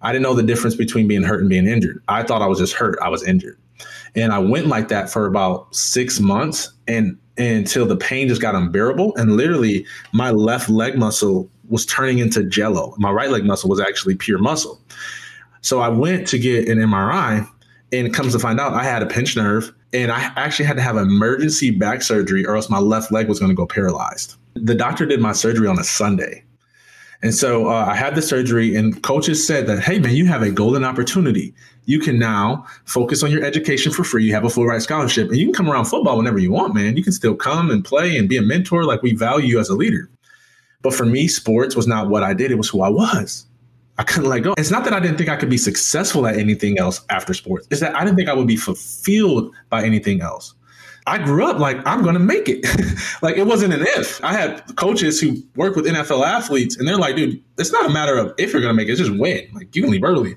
I 0.00 0.12
didn't 0.12 0.24
know 0.24 0.34
the 0.34 0.42
difference 0.42 0.74
between 0.74 1.06
being 1.06 1.22
hurt 1.22 1.40
and 1.40 1.48
being 1.48 1.68
injured. 1.68 2.02
I 2.08 2.24
thought 2.24 2.42
I 2.42 2.46
was 2.46 2.58
just 2.58 2.72
hurt. 2.72 2.98
I 3.00 3.08
was 3.08 3.22
injured. 3.22 3.58
And 4.14 4.32
I 4.32 4.38
went 4.38 4.66
like 4.66 4.88
that 4.88 5.10
for 5.10 5.26
about 5.26 5.74
six 5.74 6.20
months. 6.20 6.70
And 6.86 7.18
until 7.38 7.86
the 7.86 7.96
pain 7.96 8.28
just 8.28 8.42
got 8.42 8.54
unbearable. 8.54 9.16
And 9.16 9.36
literally, 9.36 9.86
my 10.12 10.30
left 10.30 10.68
leg 10.68 10.96
muscle 10.98 11.48
was 11.68 11.86
turning 11.86 12.18
into 12.18 12.44
jello. 12.44 12.94
My 12.98 13.10
right 13.10 13.30
leg 13.30 13.44
muscle 13.44 13.70
was 13.70 13.80
actually 13.80 14.16
pure 14.16 14.38
muscle. 14.38 14.80
So 15.62 15.80
I 15.80 15.88
went 15.88 16.26
to 16.28 16.38
get 16.38 16.68
an 16.68 16.78
MRI, 16.78 17.48
and 17.92 18.12
comes 18.12 18.32
to 18.32 18.38
find 18.38 18.58
out 18.58 18.72
I 18.72 18.82
had 18.82 19.02
a 19.02 19.06
pinched 19.06 19.36
nerve, 19.36 19.72
and 19.92 20.10
I 20.10 20.32
actually 20.36 20.64
had 20.64 20.76
to 20.76 20.82
have 20.82 20.96
emergency 20.96 21.70
back 21.70 22.02
surgery, 22.02 22.44
or 22.44 22.56
else 22.56 22.70
my 22.70 22.78
left 22.78 23.12
leg 23.12 23.28
was 23.28 23.38
going 23.38 23.50
to 23.50 23.54
go 23.54 23.66
paralyzed. 23.66 24.36
The 24.54 24.74
doctor 24.74 25.06
did 25.06 25.20
my 25.20 25.32
surgery 25.32 25.68
on 25.68 25.78
a 25.78 25.84
Sunday. 25.84 26.44
And 27.22 27.34
so 27.34 27.68
uh, 27.68 27.86
I 27.88 27.94
had 27.94 28.14
the 28.14 28.22
surgery, 28.22 28.74
and 28.74 29.00
coaches 29.02 29.46
said 29.46 29.66
that, 29.66 29.80
hey, 29.80 29.98
man, 29.98 30.14
you 30.14 30.26
have 30.26 30.42
a 30.42 30.50
golden 30.50 30.84
opportunity. 30.84 31.54
You 31.84 31.98
can 31.98 32.18
now 32.18 32.64
focus 32.84 33.22
on 33.22 33.30
your 33.30 33.44
education 33.44 33.92
for 33.92 34.04
free. 34.04 34.24
You 34.24 34.34
have 34.34 34.44
a 34.44 34.50
full 34.50 34.66
ride 34.66 34.82
scholarship, 34.82 35.28
and 35.28 35.36
you 35.36 35.46
can 35.46 35.54
come 35.54 35.70
around 35.70 35.86
football 35.86 36.16
whenever 36.16 36.38
you 36.38 36.52
want, 36.52 36.74
man. 36.74 36.96
You 36.96 37.02
can 37.02 37.12
still 37.12 37.34
come 37.34 37.70
and 37.70 37.84
play 37.84 38.16
and 38.16 38.28
be 38.28 38.36
a 38.36 38.42
mentor 38.42 38.84
like 38.84 39.02
we 39.02 39.14
value 39.14 39.46
you 39.46 39.60
as 39.60 39.68
a 39.68 39.74
leader. 39.74 40.08
But 40.82 40.94
for 40.94 41.06
me, 41.06 41.28
sports 41.28 41.76
was 41.76 41.86
not 41.86 42.08
what 42.08 42.22
I 42.22 42.34
did, 42.34 42.50
it 42.50 42.56
was 42.56 42.68
who 42.68 42.82
I 42.82 42.88
was. 42.88 43.46
I 43.98 44.04
couldn't 44.04 44.28
let 44.28 44.40
go. 44.40 44.54
It's 44.56 44.70
not 44.70 44.84
that 44.84 44.92
I 44.92 45.00
didn't 45.00 45.18
think 45.18 45.28
I 45.28 45.36
could 45.36 45.50
be 45.50 45.58
successful 45.58 46.26
at 46.26 46.36
anything 46.36 46.78
else 46.78 47.02
after 47.10 47.34
sports, 47.34 47.66
it's 47.70 47.80
that 47.80 47.94
I 47.94 48.04
didn't 48.04 48.16
think 48.16 48.28
I 48.28 48.34
would 48.34 48.46
be 48.46 48.56
fulfilled 48.56 49.52
by 49.68 49.84
anything 49.84 50.22
else. 50.22 50.54
I 51.06 51.18
grew 51.18 51.44
up 51.44 51.58
like 51.58 51.84
I'm 51.86 52.02
going 52.02 52.14
to 52.14 52.20
make 52.20 52.48
it. 52.48 52.64
like 53.22 53.36
it 53.36 53.46
wasn't 53.46 53.74
an 53.74 53.82
if. 53.82 54.22
I 54.24 54.32
had 54.32 54.76
coaches 54.76 55.20
who 55.20 55.36
work 55.56 55.74
with 55.74 55.86
NFL 55.86 56.24
athletes, 56.24 56.76
and 56.76 56.86
they're 56.86 56.96
like, 56.96 57.16
dude, 57.16 57.42
it's 57.58 57.72
not 57.72 57.86
a 57.86 57.92
matter 57.92 58.16
of 58.16 58.32
if 58.38 58.52
you're 58.52 58.62
going 58.62 58.72
to 58.72 58.76
make 58.76 58.88
it; 58.88 58.92
it's 58.92 59.00
just 59.00 59.18
when. 59.18 59.48
Like 59.52 59.74
you 59.74 59.82
can 59.82 59.90
leave 59.90 60.04
early. 60.04 60.36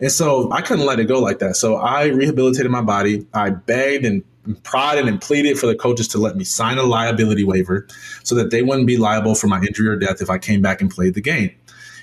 And 0.00 0.12
so 0.12 0.50
I 0.52 0.62
couldn't 0.62 0.86
let 0.86 1.00
it 1.00 1.06
go 1.06 1.18
like 1.18 1.40
that. 1.40 1.56
So 1.56 1.76
I 1.76 2.06
rehabilitated 2.06 2.70
my 2.70 2.82
body. 2.82 3.26
I 3.34 3.50
begged 3.50 4.04
and 4.04 4.22
prodded 4.62 5.06
and 5.06 5.20
pleaded 5.20 5.58
for 5.58 5.66
the 5.66 5.74
coaches 5.74 6.08
to 6.08 6.18
let 6.18 6.36
me 6.36 6.44
sign 6.44 6.78
a 6.78 6.82
liability 6.82 7.44
waiver 7.44 7.86
so 8.22 8.34
that 8.34 8.50
they 8.50 8.62
wouldn't 8.62 8.86
be 8.86 8.96
liable 8.96 9.34
for 9.34 9.46
my 9.46 9.60
injury 9.60 9.88
or 9.88 9.96
death 9.96 10.22
if 10.22 10.30
I 10.30 10.38
came 10.38 10.62
back 10.62 10.80
and 10.80 10.90
played 10.90 11.14
the 11.14 11.20
game. 11.20 11.50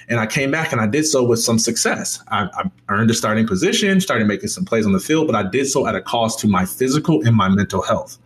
And 0.07 0.19
I 0.19 0.27
came 0.27 0.51
back 0.51 0.71
and 0.71 0.79
I 0.79 0.85
did 0.85 1.05
so 1.05 1.23
with 1.23 1.39
some 1.39 1.57
success. 1.57 2.21
I, 2.27 2.43
I, 2.53 2.69
earned 2.89 3.09
a 3.09 3.15
starting 3.15 3.47
position, 3.47 3.99
started 3.99 4.27
making 4.27 4.49
some 4.49 4.63
plays 4.63 4.85
on 4.85 4.91
the 4.91 4.99
field, 4.99 5.25
but 5.25 5.35
I 5.35 5.49
did 5.49 5.65
so 5.65 5.87
at 5.87 5.95
a 5.95 6.01
cost 6.01 6.39
to 6.41 6.47
my 6.47 6.65
physical 6.65 7.25
and 7.25 7.35
my 7.35 7.49
mental 7.49 7.81
health. 7.81 8.19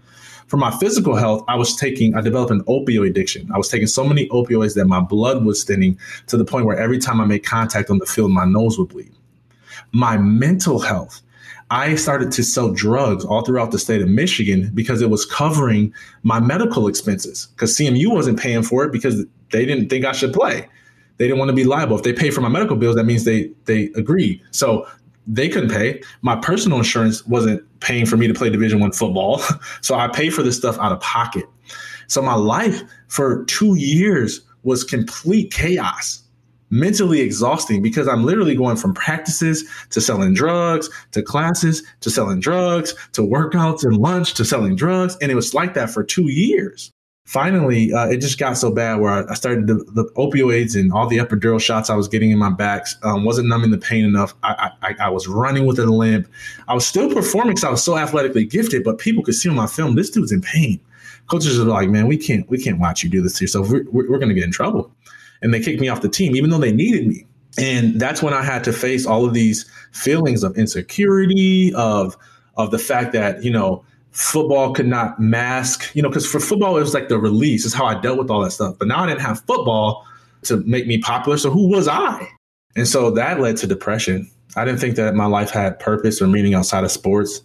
For 0.48 0.58
my 0.58 0.72
physical 0.78 1.16
health, 1.16 1.46
I 1.48 1.56
was 1.56 1.76
taking, 1.76 2.16
I 2.16 2.22
developed 2.22 2.52
an 2.52 2.64
opioid 2.64 3.12
addiction. 3.12 3.50
I 3.54 3.58
was 3.58 3.70
taking 3.70 3.88
so 3.88 4.04
many 4.04 4.28
opioids 4.30 4.76
that 4.76 4.86
my 4.86 5.00
blood 5.00 5.46
was 5.46 5.64
thinning 5.64 5.98
to 6.28 6.36
the 6.36 6.44
point 6.44 6.66
where 6.66 6.78
every 6.78 6.98
time 6.98 7.22
I 7.22 7.26
made 7.26 7.46
contact 7.46 7.90
on 7.90 8.00
the 8.00 8.06
field, 8.06 8.32
my 8.32 8.46
nose 8.46 8.78
would 8.78 8.90
bleed. 8.90 9.14
My 9.92 10.18
mental 10.18 10.80
health, 10.80 11.22
I 11.72 11.96
started 11.96 12.32
to 12.34 12.44
sell 12.44 12.72
drugs 12.72 13.24
all 13.24 13.44
throughout 13.44 13.72
the 13.72 13.80
state 13.80 14.02
of 14.02 14.10
Michigan 14.10 14.72
because 14.74 15.02
it 15.02 15.10
was 15.10 15.26
covering 15.26 15.94
my 16.24 16.40
medical 16.40 16.88
expenses. 16.88 17.48
Because 17.56 17.76
CMU 17.78 18.12
wasn't 18.12 18.40
paying 18.40 18.64
for 18.64 18.84
it 18.84 18.92
because 18.92 19.26
they 19.52 19.66
didn't 19.66 19.90
think 19.90 20.06
I 20.06 20.12
should 20.12 20.34
play. 20.34 20.68
They 21.18 21.28
didn't 21.28 21.38
want 21.38 21.50
to 21.50 21.56
be 21.56 21.66
liable. 21.66 21.98
If 21.98 22.04
they 22.04 22.14
pay 22.14 22.32
for 22.32 22.42
my 22.42 22.50
medical 22.50 22.76
bills, 22.76 22.96
that 22.96 23.04
means 23.04 23.26
they 23.26 23.52
they 23.66 23.92
agreed. 23.96 24.42
So 24.52 24.88
they 25.28 25.48
couldn't 25.50 25.70
pay. 25.70 26.02
My 26.22 26.36
personal 26.38 26.78
insurance 26.80 27.26
wasn't 27.28 27.64
paying 27.82 28.06
for 28.06 28.18
me 28.18 28.28
to 28.28 28.34
play 28.34 28.50
Division 28.50 28.80
One 28.80 28.92
football, 28.92 29.42
so 29.82 29.96
I 29.96 30.08
paid 30.08 30.34
for 30.34 30.42
this 30.44 30.58
stuff 30.58 30.80
out 30.80 30.92
of 30.92 31.00
pocket. 31.02 31.46
So 32.08 32.22
my 32.22 32.34
life 32.36 32.82
for 33.10 33.44
two 33.46 33.76
years 33.76 34.42
was 34.64 34.84
complete 34.84 35.52
chaos 35.52 36.24
mentally 36.70 37.22
exhausting 37.22 37.82
because 37.82 38.08
I'm 38.08 38.24
literally 38.24 38.56
going 38.56 38.78
from 38.78 38.94
practices 38.94 39.64
to 39.92 40.02
selling 40.02 40.34
drugs 40.34 40.90
to 41.12 41.22
classes 41.22 41.84
to 42.02 42.10
selling 42.10 42.40
drugs 42.40 42.94
to 43.14 43.22
workouts 43.22 43.84
and 43.84 43.98
lunch 43.98 44.34
to 44.36 44.46
selling 44.46 44.76
drugs. 44.76 45.18
And 45.22 45.32
it 45.32 45.36
was 45.36 45.54
like 45.54 45.74
that 45.74 45.90
for 45.90 46.04
two 46.04 46.30
years. 46.30 46.92
Finally, 47.26 47.94
uh, 47.94 48.08
it 48.08 48.18
just 48.18 48.40
got 48.40 48.58
so 48.58 48.72
bad 48.72 49.00
where 49.00 49.30
I, 49.30 49.36
started 49.36 49.68
the, 49.68 49.76
the, 49.94 50.06
opioids 50.18 50.76
and 50.76 50.92
all 50.92 51.06
the 51.06 51.18
epidural 51.18 51.62
shots 51.62 51.92
I 51.92 51.96
was 51.96 52.08
getting 52.08 52.32
in 52.32 52.40
my 52.40 52.50
back 52.50 52.88
um, 53.04 53.24
wasn't 53.24 53.50
numbing 53.50 53.70
the 53.70 53.78
pain 53.78 54.04
enough. 54.04 54.34
I, 54.42 54.72
I, 54.82 54.96
I, 55.00 55.10
was 55.10 55.28
running 55.28 55.68
with 55.68 55.78
a 55.78 55.86
limp. 55.86 56.28
I 56.68 56.74
was 56.74 56.88
still 56.88 57.14
performing 57.14 57.52
because 57.52 57.64
I 57.64 57.70
was 57.70 57.84
so 57.84 58.00
athletically 58.00 58.46
gifted, 58.46 58.84
but 58.84 58.98
people 58.98 59.22
could 59.22 59.36
see 59.36 59.48
on 59.48 59.56
my 59.56 59.68
film 59.68 59.94
this 59.94 60.10
dude's 60.10 60.32
in 60.32 60.42
pain. 60.42 60.80
Coaches 61.28 61.60
are 61.60 61.66
like, 61.66 61.90
"Man, 61.90 62.08
we 62.08 62.18
can't 62.18 62.50
we 62.50 62.58
can't 62.58 62.80
watch 62.80 63.04
you 63.04 63.10
do 63.12 63.22
this 63.22 63.38
to 63.38 63.44
yourself. 63.44 63.70
We're, 63.70 63.86
we're, 63.92 64.10
we're 64.10 64.18
going 64.18 64.30
to 64.30 64.36
get 64.36 64.44
in 64.44 64.52
trouble." 64.52 64.92
And 65.42 65.54
they 65.54 65.60
kicked 65.60 65.82
me 65.82 65.88
off 65.88 66.02
the 66.02 66.10
team, 66.10 66.36
even 66.36 66.50
though 66.50 66.58
they 66.58 66.72
needed 66.72 67.08
me. 67.08 67.26
And 67.58 68.00
that's 68.00 68.22
when 68.22 68.34
I 68.34 68.44
had 68.44 68.64
to 68.66 68.74
face 68.74 69.06
all 69.06 69.26
of 69.26 69.34
these 69.34 69.70
feelings 69.92 70.44
of 70.44 70.58
insecurity, 70.58 71.74
of 71.74 72.16
of 72.56 72.72
the 72.72 72.80
fact 72.80 73.14
that 73.14 73.44
you 73.44 73.52
know 73.52 73.84
football 74.12 74.74
could 74.74 74.88
not 74.88 75.20
mask, 75.20 75.96
you 75.96 76.02
know, 76.02 76.10
because 76.10 76.26
for 76.26 76.40
football 76.40 76.78
it 76.78 76.82
was 76.82 76.94
like 76.94 77.10
the 77.10 77.18
release 77.18 77.66
is 77.66 77.74
how 77.74 77.86
I 77.86 78.00
dealt 78.00 78.18
with 78.18 78.30
all 78.30 78.42
that 78.42 78.52
stuff. 78.52 78.76
But 78.78 78.88
now 78.88 79.04
I 79.04 79.08
didn't 79.08 79.22
have 79.22 79.42
football 79.42 80.06
to 80.44 80.58
make 80.66 80.88
me 80.88 80.98
popular, 81.00 81.38
so 81.38 81.50
who 81.50 81.68
was 81.70 81.88
I? 81.88 82.28
And 82.76 82.88
so 82.88 83.12
that 83.12 83.40
led 83.40 83.58
to 83.58 83.68
depression. 83.68 84.30
I 84.56 84.66
didn't 84.66 84.80
think 84.80 84.96
that 84.96 85.16
my 85.16 85.26
life 85.26 85.52
had 85.52 85.80
purpose 85.80 86.22
or 86.22 86.28
meaning 86.28 86.54
outside 86.54 86.84
of 86.84 86.92
sports. 86.92 87.42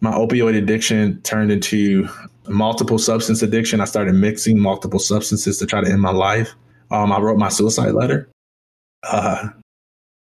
My 0.00 0.12
opioid 0.12 0.56
addiction 0.56 1.20
turned 1.22 1.52
into 1.52 2.08
multiple 2.48 2.98
substance 2.98 3.42
addiction. 3.42 3.80
I 3.80 3.84
started 3.84 4.14
mixing 4.14 4.58
multiple 4.58 4.98
substances 4.98 5.58
to 5.58 5.66
try 5.66 5.80
to 5.80 5.90
end 5.90 6.00
my 6.00 6.10
life. 6.10 6.54
Um, 6.92 7.10
I 7.10 7.18
wrote 7.18 7.38
my 7.38 7.48
suicide 7.48 7.92
letter. 7.92 8.28
Uh, 9.02 9.48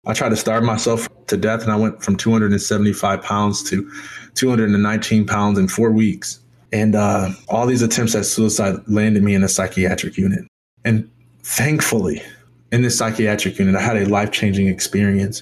I 0.07 0.13
tried 0.13 0.29
to 0.29 0.35
starve 0.35 0.63
myself 0.63 1.07
to 1.27 1.37
death, 1.37 1.61
and 1.61 1.71
I 1.71 1.75
went 1.75 2.03
from 2.03 2.17
275 2.17 3.21
pounds 3.21 3.63
to 3.69 3.89
219 4.33 5.25
pounds 5.25 5.59
in 5.59 5.67
four 5.67 5.91
weeks. 5.91 6.39
And 6.73 6.95
uh, 6.95 7.29
all 7.47 7.67
these 7.67 7.81
attempts 7.81 8.15
at 8.15 8.25
suicide 8.25 8.79
landed 8.87 9.23
me 9.23 9.35
in 9.35 9.43
a 9.43 9.47
psychiatric 9.47 10.17
unit. 10.17 10.45
And 10.83 11.09
thankfully, 11.43 12.21
in 12.71 12.81
this 12.81 12.97
psychiatric 12.97 13.57
unit, 13.57 13.75
I 13.75 13.81
had 13.81 13.97
a 13.97 14.05
life 14.05 14.31
changing 14.31 14.67
experience 14.67 15.41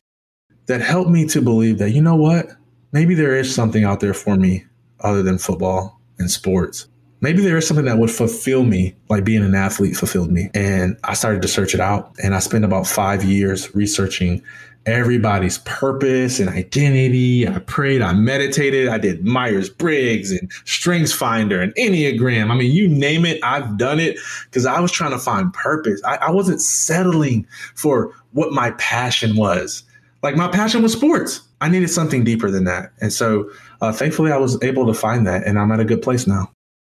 that 0.67 0.81
helped 0.81 1.09
me 1.09 1.25
to 1.27 1.41
believe 1.41 1.77
that, 1.79 1.91
you 1.91 2.01
know 2.01 2.15
what? 2.15 2.47
Maybe 2.91 3.15
there 3.15 3.35
is 3.35 3.53
something 3.53 3.83
out 3.83 4.01
there 4.01 4.13
for 4.13 4.35
me 4.35 4.65
other 4.99 5.23
than 5.23 5.37
football 5.37 5.99
and 6.19 6.29
sports 6.29 6.87
maybe 7.23 7.41
there 7.41 7.55
is 7.57 7.65
something 7.65 7.85
that 7.85 7.97
would 7.97 8.11
fulfill 8.11 8.65
me 8.65 8.93
like 9.09 9.23
being 9.23 9.43
an 9.43 9.55
athlete 9.55 9.95
fulfilled 9.95 10.29
me. 10.29 10.51
And 10.53 10.97
i 11.05 11.15
started 11.15 11.41
to 11.41 11.47
search 11.47 11.73
it 11.73 11.79
out 11.79 12.13
and 12.21 12.35
i 12.35 12.39
spent 12.39 12.65
about 12.65 12.85
five 12.85 13.23
years 13.23 13.73
researching 13.73 14.43
everybody's 14.85 15.59
purpose 15.59 16.41
and 16.41 16.49
identity. 16.49 17.47
I 17.47 17.57
prayed 17.59 18.01
i 18.01 18.13
meditated 18.13 18.89
i 18.89 18.97
did 18.97 19.25
myers-briggs 19.25 20.31
and 20.31 20.51
strengths 20.65 21.13
finder 21.13 21.61
and 21.61 21.73
enneagram. 21.75 22.51
I 22.51 22.55
mean 22.55 22.71
you 22.71 22.87
name 22.89 23.25
it 23.25 23.39
i've 23.41 23.77
done 23.77 23.99
it 23.99 24.19
because 24.45 24.65
i 24.65 24.79
was 24.81 24.91
trying 24.91 25.11
to 25.11 25.19
find 25.19 25.51
purpose. 25.53 26.03
I, 26.03 26.17
I 26.17 26.31
wasn't 26.31 26.61
settling 26.61 27.47
for 27.73 28.13
what 28.33 28.51
my 28.51 28.71
passion 28.71 29.37
was. 29.37 29.83
Like 30.21 30.35
my 30.35 30.49
passion 30.49 30.83
was 30.83 30.93
sports. 30.93 31.41
I 31.61 31.69
needed 31.69 31.89
something 31.89 32.25
deeper 32.25 32.51
than 32.51 32.65
that. 32.65 32.91
And 32.99 33.13
so 33.13 33.49
uh, 33.79 33.93
thankfully 33.93 34.33
i 34.33 34.37
was 34.37 34.61
able 34.61 34.85
to 34.85 34.93
find 34.93 35.25
that 35.25 35.47
and 35.47 35.57
i'm 35.57 35.71
at 35.71 35.79
a 35.79 35.85
good 35.85 36.01
place 36.01 36.27
now 36.27 36.49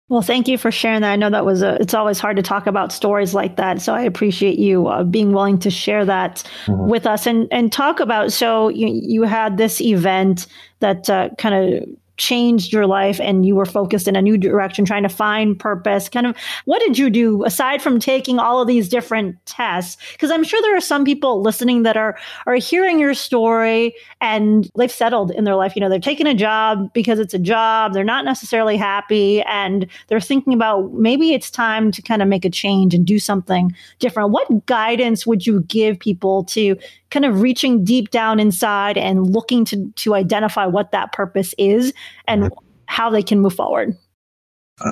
well, 0.10 0.24
thank 0.24 0.48
you 0.48 0.58
for 0.58 0.72
sharing 0.72 1.02
that. 1.02 1.12
I 1.12 1.16
know 1.16 1.30
that 1.30 1.46
was 1.46 1.62
a, 1.62 1.76
it's 1.76 1.94
always 1.94 2.20
hard 2.20 2.36
to 2.38 2.44
talk 2.44 2.66
about 2.66 2.92
stories 2.92 3.36
like 3.36 3.58
that. 3.58 3.80
So 3.80 3.94
I 3.94 4.02
appreciate 4.02 4.58
you 4.58 4.88
uh, 4.88 5.04
being 5.04 5.34
willing 5.34 5.60
to 5.60 5.70
share 5.70 6.04
that 6.06 6.44
mm-hmm. 6.66 6.90
with 6.90 7.06
us 7.06 7.28
and, 7.28 7.48
and 7.52 7.72
talk 7.72 8.00
about. 8.00 8.32
So 8.32 8.70
you, 8.70 8.88
you 8.88 9.24
had 9.24 9.58
this 9.58 9.80
event 9.80 10.48
that 10.80 11.10
uh, 11.12 11.30
kind 11.38 11.56
of 11.56 11.90
changed 12.20 12.72
your 12.72 12.86
life 12.86 13.20
and 13.20 13.46
you 13.46 13.56
were 13.56 13.66
focused 13.66 14.08
in 14.08 14.16
a 14.16 14.22
new 14.22 14.38
direction, 14.38 14.86
trying 14.86 15.04
to 15.04 15.10
find 15.10 15.58
purpose? 15.58 16.08
Kind 16.08 16.28
of 16.28 16.36
what 16.66 16.80
did 16.82 17.00
you 17.00 17.10
do 17.10 17.44
aside 17.46 17.82
from 17.82 18.00
taking 18.00 18.38
all 18.38 18.62
of 18.62 18.68
these 18.68 18.88
different 18.88 19.36
tests? 19.48 19.98
Because 20.12 20.30
I'm 20.30 20.44
sure 20.44 20.62
there 20.62 20.78
are 20.78 20.82
some 20.82 21.04
people 21.04 21.42
listening 21.42 21.84
that 21.84 21.98
are 21.98 22.18
are 22.46 22.56
hearing 22.56 23.00
your 23.00 23.16
story 23.16 23.96
and 24.22 24.70
they've 24.78 24.92
settled 24.92 25.32
in 25.32 25.46
their 25.46 25.56
life. 25.56 25.76
You 25.76 25.80
know, 25.80 25.90
they're 25.90 26.00
taking 26.00 26.28
a 26.28 26.36
job 26.36 26.94
because 26.94 27.18
it's 27.18 27.34
a 27.34 27.40
job. 27.40 27.94
They're 27.94 28.04
not 28.04 28.26
necessarily 28.26 28.78
happy 28.78 29.42
and 29.44 29.88
they're 30.08 30.20
thinking 30.20 30.54
about 30.54 30.94
maybe 30.94 31.34
it's 31.34 31.50
time 31.50 31.92
to 31.92 32.02
kind 32.02 32.22
of 32.22 32.28
make 32.28 32.46
a 32.46 32.50
change 32.50 32.94
and 32.94 33.06
do 33.08 33.18
something 33.18 33.74
different. 34.00 34.32
What 34.32 34.66
guidance 34.66 35.26
would 35.26 35.48
you 35.48 35.62
give 35.62 35.98
people 35.98 36.44
to 36.46 36.78
kind 37.12 37.26
of 37.26 37.42
reaching 37.42 37.84
deep 37.84 38.12
down 38.12 38.40
inside 38.40 38.98
and 38.98 39.32
looking 39.34 39.66
to 39.66 39.92
to 39.96 40.16
identify 40.16 40.66
what 40.66 40.92
that 40.92 41.12
purpose 41.12 41.54
is 41.58 41.94
and 42.28 42.44
mm-hmm. 42.44 42.66
how 42.86 43.10
they 43.10 43.24
can 43.24 43.40
move 43.40 43.54
forward? 43.54 43.98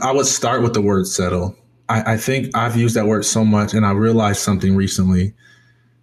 I 0.01 0.12
would 0.12 0.25
start 0.25 0.62
with 0.62 0.74
the 0.74 0.81
word 0.81 1.07
settle. 1.07 1.55
I, 1.89 2.13
I 2.13 2.17
think 2.17 2.55
I've 2.55 2.75
used 2.75 2.95
that 2.95 3.05
word 3.05 3.25
so 3.25 3.45
much, 3.45 3.74
and 3.74 3.86
I 3.86 3.91
realized 3.91 4.41
something 4.41 4.75
recently 4.75 5.33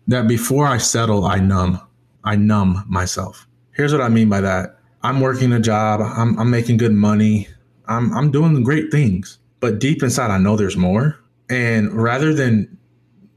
that 0.08 0.28
before 0.28 0.66
I 0.66 0.78
settle, 0.78 1.24
I 1.24 1.38
numb. 1.38 1.80
I 2.24 2.36
numb 2.36 2.84
myself. 2.88 3.46
Here's 3.72 3.92
what 3.92 4.00
I 4.00 4.08
mean 4.08 4.28
by 4.28 4.40
that. 4.40 4.78
I'm 5.02 5.20
working 5.20 5.52
a 5.52 5.60
job. 5.60 6.00
I'm, 6.00 6.38
I'm 6.38 6.50
making 6.50 6.78
good 6.78 6.92
money. 6.92 7.48
I'm, 7.86 8.14
I'm 8.14 8.30
doing 8.30 8.62
great 8.62 8.90
things. 8.90 9.38
But 9.60 9.78
deep 9.78 10.02
inside, 10.02 10.30
I 10.30 10.38
know 10.38 10.56
there's 10.56 10.76
more. 10.76 11.18
And 11.50 11.92
rather 11.92 12.32
than 12.32 12.73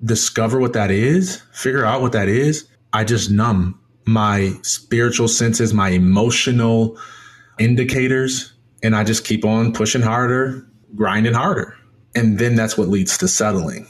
discover 0.04 0.60
what 0.60 0.74
that 0.74 0.92
is, 0.92 1.42
figure 1.54 1.86
out 1.86 2.02
what 2.02 2.12
that 2.12 2.28
is, 2.28 2.68
I 2.94 3.04
just 3.04 3.30
numb 3.32 3.80
my 4.08 4.54
spiritual 4.62 5.28
senses, 5.28 5.74
my 5.74 5.90
emotional 5.90 6.98
indicators, 7.60 8.54
and 8.82 8.96
I 8.96 9.04
just 9.04 9.26
keep 9.26 9.44
on 9.44 9.74
pushing 9.74 10.02
harder, 10.02 10.66
grinding 10.96 11.34
harder. 11.34 11.76
And 12.16 12.40
then 12.40 12.56
that's 12.56 12.78
what 12.78 12.88
leads 12.88 13.18
to 13.20 13.28
settling. 13.28 13.88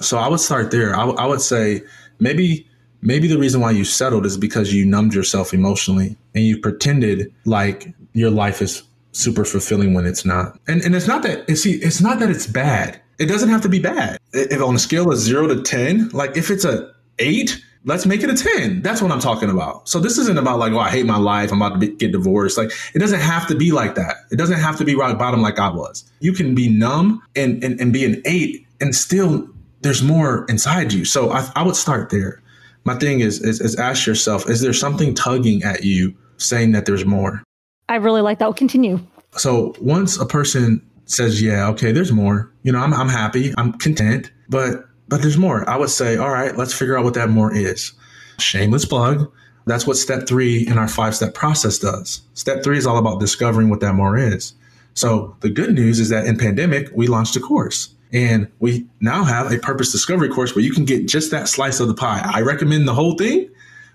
So 0.00 0.18
I 0.18 0.28
would 0.28 0.40
start 0.40 0.70
there. 0.70 0.94
I, 0.94 1.26
would 1.26 1.40
say 1.40 1.82
maybe 2.20 2.66
maybe 3.02 3.28
the 3.28 3.38
reason 3.38 3.60
why 3.60 3.70
you 3.72 3.84
settled 3.84 4.24
is 4.24 4.36
because 4.36 4.72
you 4.72 4.84
numbed 4.84 5.14
yourself 5.14 5.52
emotionally 5.52 6.16
and 6.34 6.44
you 6.44 6.58
pretended 6.58 7.32
like 7.44 7.92
your 8.12 8.30
life 8.30 8.62
is 8.62 8.82
super 9.12 9.44
fulfilling 9.44 9.94
when 9.94 10.06
it's 10.06 10.24
not. 10.24 10.58
And 10.68 10.82
and 10.82 10.94
it's 10.94 11.06
not 11.06 11.22
that 11.22 11.48
see 11.56 11.72
it's 11.72 12.00
not 12.00 12.18
that 12.20 12.30
it's 12.30 12.46
bad. 12.46 13.00
It 13.18 13.26
doesn't 13.26 13.48
have 13.48 13.62
to 13.62 13.68
be 13.68 13.78
bad. 13.78 14.18
If 14.32 14.60
on 14.62 14.74
a 14.74 14.78
scale 14.78 15.10
of 15.10 15.18
0 15.18 15.48
to 15.48 15.62
10, 15.62 16.10
like 16.10 16.36
if 16.36 16.50
it's 16.50 16.64
a 16.64 16.92
8, 17.18 17.62
let's 17.86 18.04
make 18.04 18.22
it 18.22 18.28
a 18.28 18.34
10 18.34 18.82
that's 18.82 19.00
what 19.00 19.10
i'm 19.10 19.20
talking 19.20 19.48
about. 19.48 19.88
So 19.88 19.98
this 19.98 20.18
isn't 20.18 20.36
about 20.36 20.58
like 20.58 20.72
oh 20.72 20.78
i 20.78 20.90
hate 20.90 21.06
my 21.06 21.16
life 21.16 21.52
i'm 21.52 21.62
about 21.62 21.74
to 21.74 21.78
be, 21.78 21.88
get 21.88 22.12
divorced. 22.12 22.58
Like 22.58 22.72
it 22.94 22.98
doesn't 22.98 23.20
have 23.20 23.46
to 23.48 23.54
be 23.54 23.72
like 23.72 23.94
that. 23.94 24.16
It 24.30 24.36
doesn't 24.36 24.58
have 24.58 24.76
to 24.78 24.84
be 24.84 24.94
rock 24.94 25.18
bottom 25.18 25.40
like 25.40 25.58
i 25.58 25.70
was. 25.70 26.04
You 26.20 26.32
can 26.32 26.54
be 26.54 26.68
numb 26.68 27.22
and 27.34 27.62
and, 27.64 27.80
and 27.80 27.92
be 27.92 28.04
an 28.04 28.20
eight 28.26 28.66
and 28.80 28.94
still 28.94 29.48
there's 29.80 30.02
more 30.02 30.44
inside 30.48 30.92
you. 30.92 31.04
So 31.04 31.30
i, 31.30 31.48
I 31.54 31.62
would 31.62 31.76
start 31.76 32.10
there. 32.10 32.42
My 32.84 32.96
thing 32.96 33.20
is, 33.20 33.40
is 33.40 33.60
is 33.60 33.76
ask 33.76 34.06
yourself 34.06 34.50
is 34.50 34.60
there 34.60 34.74
something 34.74 35.14
tugging 35.14 35.62
at 35.62 35.84
you 35.84 36.14
saying 36.36 36.72
that 36.72 36.84
there's 36.86 37.06
more? 37.06 37.42
I 37.88 37.96
really 37.96 38.20
like 38.20 38.40
that. 38.40 38.46
We'll 38.46 38.54
continue. 38.54 39.00
So 39.32 39.74
once 39.80 40.18
a 40.18 40.26
person 40.26 40.82
says 41.08 41.40
yeah 41.40 41.68
okay 41.68 41.92
there's 41.92 42.10
more 42.10 42.50
you 42.66 42.72
know 42.72 42.80
i'm, 42.80 42.92
I'm 42.92 43.08
happy 43.08 43.54
i'm 43.56 43.72
content 43.72 44.30
but 44.48 44.86
but 45.08 45.22
there's 45.22 45.38
more. 45.38 45.68
I 45.68 45.76
would 45.76 45.90
say, 45.90 46.16
all 46.16 46.30
right, 46.30 46.56
let's 46.56 46.74
figure 46.74 46.98
out 46.98 47.04
what 47.04 47.14
that 47.14 47.30
more 47.30 47.54
is. 47.54 47.92
Shameless 48.38 48.84
plug. 48.84 49.30
That's 49.66 49.86
what 49.86 49.96
step 49.96 50.28
three 50.28 50.66
in 50.66 50.78
our 50.78 50.88
five 50.88 51.14
step 51.14 51.34
process 51.34 51.78
does. 51.78 52.22
Step 52.34 52.62
three 52.62 52.78
is 52.78 52.86
all 52.86 52.98
about 52.98 53.20
discovering 53.20 53.68
what 53.68 53.80
that 53.80 53.94
more 53.94 54.16
is. 54.16 54.54
So 54.94 55.36
the 55.40 55.50
good 55.50 55.74
news 55.74 56.00
is 56.00 56.08
that 56.10 56.26
in 56.26 56.38
pandemic, 56.38 56.88
we 56.94 57.06
launched 57.06 57.36
a 57.36 57.40
course 57.40 57.94
and 58.12 58.50
we 58.60 58.86
now 59.00 59.24
have 59.24 59.52
a 59.52 59.58
purpose 59.58 59.92
discovery 59.92 60.28
course 60.28 60.54
where 60.54 60.64
you 60.64 60.72
can 60.72 60.84
get 60.84 61.06
just 61.06 61.30
that 61.32 61.48
slice 61.48 61.80
of 61.80 61.88
the 61.88 61.94
pie. 61.94 62.22
I 62.24 62.42
recommend 62.42 62.86
the 62.86 62.94
whole 62.94 63.16
thing, 63.16 63.50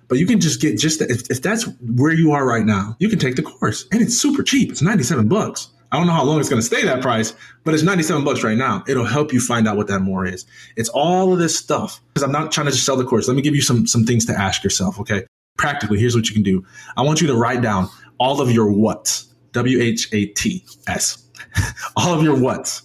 but 0.10 0.20
you 0.20 0.28
can 0.28 0.40
just 0.40 0.62
get 0.62 0.78
just 0.78 1.00
that. 1.00 1.10
If, 1.10 1.32
if 1.32 1.42
that's 1.42 1.68
where 1.80 2.12
you 2.12 2.34
are 2.34 2.46
right 2.46 2.66
now, 2.66 2.98
you 3.00 3.10
can 3.10 3.20
take 3.20 3.38
the 3.38 3.42
course 3.42 3.88
and 3.92 4.02
it's 4.02 4.20
super 4.20 4.44
cheap. 4.44 4.72
It's 4.72 4.82
97 4.82 5.28
bucks. 5.30 5.70
I 5.92 5.98
don't 5.98 6.08
know 6.08 6.14
how 6.14 6.24
long 6.24 6.40
it's 6.40 6.48
going 6.48 6.62
to 6.62 6.66
stay 6.66 6.84
that 6.86 7.02
price, 7.02 7.34
but 7.66 7.74
it's 7.74 7.84
97 7.84 8.24
bucks 8.24 8.44
right 8.44 8.58
now. 8.58 8.84
It'll 8.88 9.06
help 9.06 9.34
you 9.34 9.42
find 9.42 9.68
out 9.68 9.76
what 9.76 9.88
that 9.88 10.00
more 10.00 10.26
is. 10.26 10.46
It's 10.78 10.90
all 10.90 11.34
of 11.34 11.40
this 11.40 11.58
stuff 11.58 12.02
because 12.14 12.24
I'm 12.24 12.32
not 12.32 12.52
trying 12.52 12.68
to 12.68 12.72
just 12.72 12.86
sell 12.86 12.96
the 12.96 13.04
course. 13.04 13.28
Let 13.28 13.36
me 13.36 13.42
give 13.42 13.56
you 13.56 13.62
some 13.62 13.86
some 13.86 14.06
things 14.06 14.26
to 14.28 14.34
ask 14.34 14.64
yourself, 14.64 15.00
okay? 15.00 15.26
Practically, 15.58 16.00
here's 16.00 16.16
what 16.16 16.30
you 16.30 16.34
can 16.34 16.44
do. 16.44 16.66
I 16.96 17.02
want 17.02 17.22
you 17.22 17.28
to 17.28 17.36
write 17.36 17.62
down 17.62 17.90
all 18.20 18.42
of 18.42 18.52
your 18.52 18.72
what's. 18.72 19.28
W 19.52 19.82
H 19.82 20.08
A 20.14 20.28
T 20.28 20.64
S. 20.88 21.28
all 21.98 22.14
of 22.14 22.24
your 22.24 22.40
what's. 22.40 22.84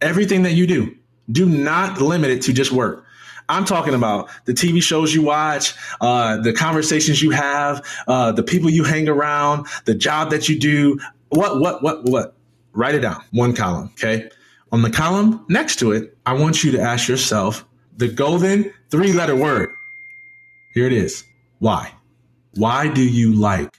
Everything 0.00 0.42
that 0.42 0.52
you 0.52 0.66
do. 0.66 0.94
Do 1.30 1.46
not 1.46 2.00
limit 2.00 2.30
it 2.30 2.42
to 2.42 2.52
just 2.52 2.72
work. 2.72 3.06
I'm 3.48 3.64
talking 3.64 3.94
about 3.94 4.30
the 4.46 4.52
TV 4.52 4.82
shows 4.82 5.14
you 5.14 5.22
watch, 5.22 5.74
uh, 6.00 6.38
the 6.38 6.52
conversations 6.52 7.22
you 7.22 7.30
have, 7.30 7.86
uh, 8.08 8.32
the 8.32 8.42
people 8.42 8.70
you 8.70 8.84
hang 8.84 9.08
around, 9.08 9.66
the 9.84 9.94
job 9.94 10.30
that 10.30 10.48
you 10.48 10.58
do. 10.58 10.98
What, 11.32 11.60
what, 11.60 11.82
what, 11.82 12.04
what? 12.04 12.36
Write 12.74 12.94
it 12.94 13.00
down. 13.00 13.22
One 13.32 13.54
column. 13.54 13.90
Okay. 13.94 14.28
On 14.70 14.82
the 14.82 14.90
column 14.90 15.44
next 15.48 15.76
to 15.76 15.92
it, 15.92 16.16
I 16.26 16.34
want 16.34 16.62
you 16.62 16.70
to 16.72 16.80
ask 16.80 17.08
yourself 17.08 17.64
the 17.96 18.08
golden 18.08 18.72
three 18.90 19.12
letter 19.12 19.34
word. 19.34 19.70
Here 20.74 20.86
it 20.86 20.92
is. 20.92 21.24
Why? 21.58 21.92
Why 22.56 22.88
do 22.88 23.02
you 23.02 23.32
like 23.32 23.74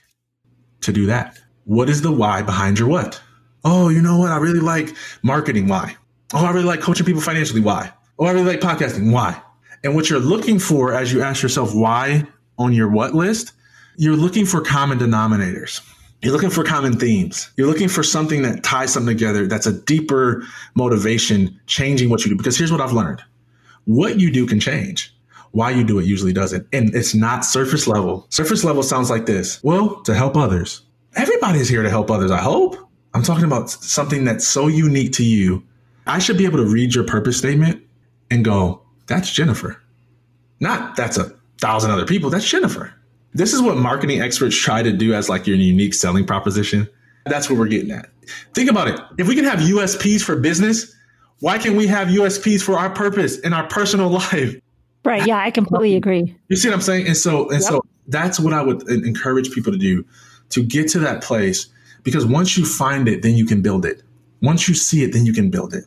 to 0.82 0.92
do 0.92 1.06
that? 1.06 1.38
What 1.64 1.88
is 1.88 2.02
the 2.02 2.10
why 2.10 2.42
behind 2.42 2.78
your 2.78 2.88
what? 2.88 3.20
Oh, 3.64 3.88
you 3.88 4.02
know 4.02 4.18
what? 4.18 4.32
I 4.32 4.36
really 4.38 4.60
like 4.60 4.94
marketing. 5.22 5.68
Why? 5.68 5.96
Oh, 6.32 6.44
I 6.44 6.50
really 6.50 6.66
like 6.66 6.80
coaching 6.80 7.06
people 7.06 7.22
financially. 7.22 7.60
Why? 7.60 7.92
Oh, 8.18 8.26
I 8.26 8.32
really 8.32 8.46
like 8.46 8.60
podcasting. 8.60 9.12
Why? 9.12 9.40
And 9.84 9.94
what 9.94 10.10
you're 10.10 10.18
looking 10.18 10.58
for 10.58 10.92
as 10.92 11.12
you 11.12 11.22
ask 11.22 11.42
yourself 11.42 11.74
why 11.74 12.26
on 12.58 12.72
your 12.72 12.88
what 12.88 13.14
list, 13.14 13.52
you're 13.96 14.16
looking 14.16 14.44
for 14.44 14.60
common 14.60 14.98
denominators. 14.98 15.80
You're 16.24 16.32
looking 16.32 16.48
for 16.48 16.64
common 16.64 16.98
themes. 16.98 17.50
You're 17.58 17.66
looking 17.66 17.88
for 17.88 18.02
something 18.02 18.40
that 18.42 18.64
ties 18.64 18.94
something 18.94 19.14
together 19.14 19.46
that's 19.46 19.66
a 19.66 19.72
deeper 19.72 20.42
motivation 20.74 21.60
changing 21.66 22.08
what 22.08 22.24
you 22.24 22.30
do. 22.30 22.36
Because 22.36 22.56
here's 22.56 22.72
what 22.72 22.80
I've 22.80 22.92
learned 22.92 23.22
what 23.84 24.18
you 24.18 24.32
do 24.32 24.46
can 24.46 24.58
change. 24.58 25.14
Why 25.50 25.70
you 25.70 25.84
do 25.84 25.98
it 25.98 26.06
usually 26.06 26.32
doesn't. 26.32 26.66
And 26.72 26.94
it's 26.94 27.14
not 27.14 27.44
surface 27.44 27.86
level. 27.86 28.26
Surface 28.30 28.64
level 28.64 28.82
sounds 28.82 29.10
like 29.10 29.26
this 29.26 29.62
well, 29.62 30.00
to 30.02 30.14
help 30.14 30.34
others. 30.34 30.80
Everybody's 31.14 31.68
here 31.68 31.82
to 31.82 31.90
help 31.90 32.10
others, 32.10 32.30
I 32.30 32.38
hope. 32.38 32.76
I'm 33.12 33.22
talking 33.22 33.44
about 33.44 33.70
something 33.70 34.24
that's 34.24 34.46
so 34.46 34.66
unique 34.66 35.12
to 35.12 35.24
you. 35.24 35.62
I 36.06 36.18
should 36.18 36.38
be 36.38 36.46
able 36.46 36.58
to 36.58 36.64
read 36.64 36.94
your 36.94 37.04
purpose 37.04 37.36
statement 37.36 37.84
and 38.30 38.44
go, 38.44 38.82
that's 39.06 39.30
Jennifer. 39.30 39.80
Not 40.58 40.96
that's 40.96 41.18
a 41.18 41.34
thousand 41.58 41.90
other 41.90 42.06
people, 42.06 42.30
that's 42.30 42.48
Jennifer. 42.48 42.94
This 43.34 43.52
is 43.52 43.60
what 43.60 43.76
marketing 43.76 44.20
experts 44.20 44.56
try 44.56 44.82
to 44.82 44.92
do 44.92 45.12
as 45.12 45.28
like 45.28 45.46
your 45.46 45.56
unique 45.56 45.92
selling 45.92 46.24
proposition. 46.24 46.88
That's 47.26 47.50
what 47.50 47.58
we're 47.58 47.68
getting 47.68 47.90
at. 47.90 48.08
Think 48.54 48.70
about 48.70 48.88
it. 48.88 49.00
If 49.18 49.28
we 49.28 49.34
can 49.34 49.44
have 49.44 49.58
USPs 49.58 50.22
for 50.22 50.36
business, 50.36 50.94
why 51.40 51.58
can't 51.58 51.76
we 51.76 51.86
have 51.88 52.08
USPs 52.08 52.62
for 52.62 52.78
our 52.78 52.90
purpose 52.90 53.38
in 53.40 53.52
our 53.52 53.66
personal 53.66 54.08
life? 54.32 54.56
Right. 55.04 55.26
Yeah, 55.26 55.38
I 55.38 55.50
completely 55.50 55.96
agree. 55.96 56.34
You 56.48 56.56
see 56.56 56.68
what 56.68 56.74
I'm 56.74 56.80
saying? 56.80 57.06
And 57.06 57.16
so 57.16 57.50
and 57.50 57.60
yep. 57.60 57.62
so 57.62 57.82
that's 58.08 58.38
what 58.40 58.52
I 58.52 58.62
would 58.62 58.88
encourage 58.88 59.50
people 59.50 59.72
to 59.72 59.78
do 59.78 60.04
to 60.50 60.62
get 60.62 60.88
to 60.88 60.98
that 61.00 61.22
place 61.22 61.68
because 62.04 62.24
once 62.24 62.56
you 62.56 62.64
find 62.64 63.08
it, 63.08 63.22
then 63.22 63.36
you 63.36 63.44
can 63.44 63.60
build 63.60 63.84
it. 63.84 64.02
Once 64.40 64.68
you 64.68 64.74
see 64.74 65.02
it, 65.02 65.12
then 65.12 65.26
you 65.26 65.32
can 65.32 65.50
build 65.50 65.74
it. 65.74 65.84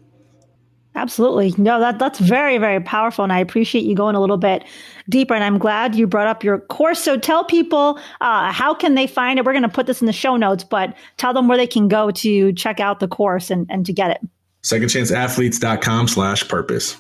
Absolutely. 0.97 1.53
No, 1.59 1.79
that 1.79 1.99
that's 1.99 2.17
very, 2.17 2.57
very 2.57 2.81
powerful. 2.81 3.23
And 3.23 3.31
I 3.31 3.37
appreciate 3.39 3.83
you 3.83 3.93
going 3.93 4.15
a 4.15 4.19
little 4.19 4.37
bit 4.37 4.63
deeper. 5.07 5.35
And 5.35 5.43
I'm 5.43 5.59
glad 5.59 5.93
you 5.93 6.07
brought 6.07 6.25
up 6.25 6.43
your 6.43 6.57
course. 6.57 6.99
So 6.99 7.17
tell 7.19 7.45
people 7.45 7.99
uh, 8.19 8.51
how 8.51 8.73
can 8.73 8.95
they 8.95 9.05
find 9.05 9.37
it? 9.37 9.45
We're 9.45 9.53
going 9.53 9.61
to 9.61 9.69
put 9.69 9.85
this 9.85 10.01
in 10.01 10.07
the 10.07 10.13
show 10.13 10.35
notes, 10.37 10.63
but 10.63 10.95
tell 11.17 11.33
them 11.33 11.47
where 11.47 11.57
they 11.57 11.67
can 11.67 11.87
go 11.87 12.09
to 12.09 12.51
check 12.53 12.79
out 12.79 12.99
the 12.99 13.07
course 13.07 13.51
and, 13.51 13.67
and 13.69 13.85
to 13.85 13.93
get 13.93 14.09
it. 14.09 14.21
Secondchanceathletes.com 14.63 16.07
slash 16.07 16.47
purpose 16.47 16.97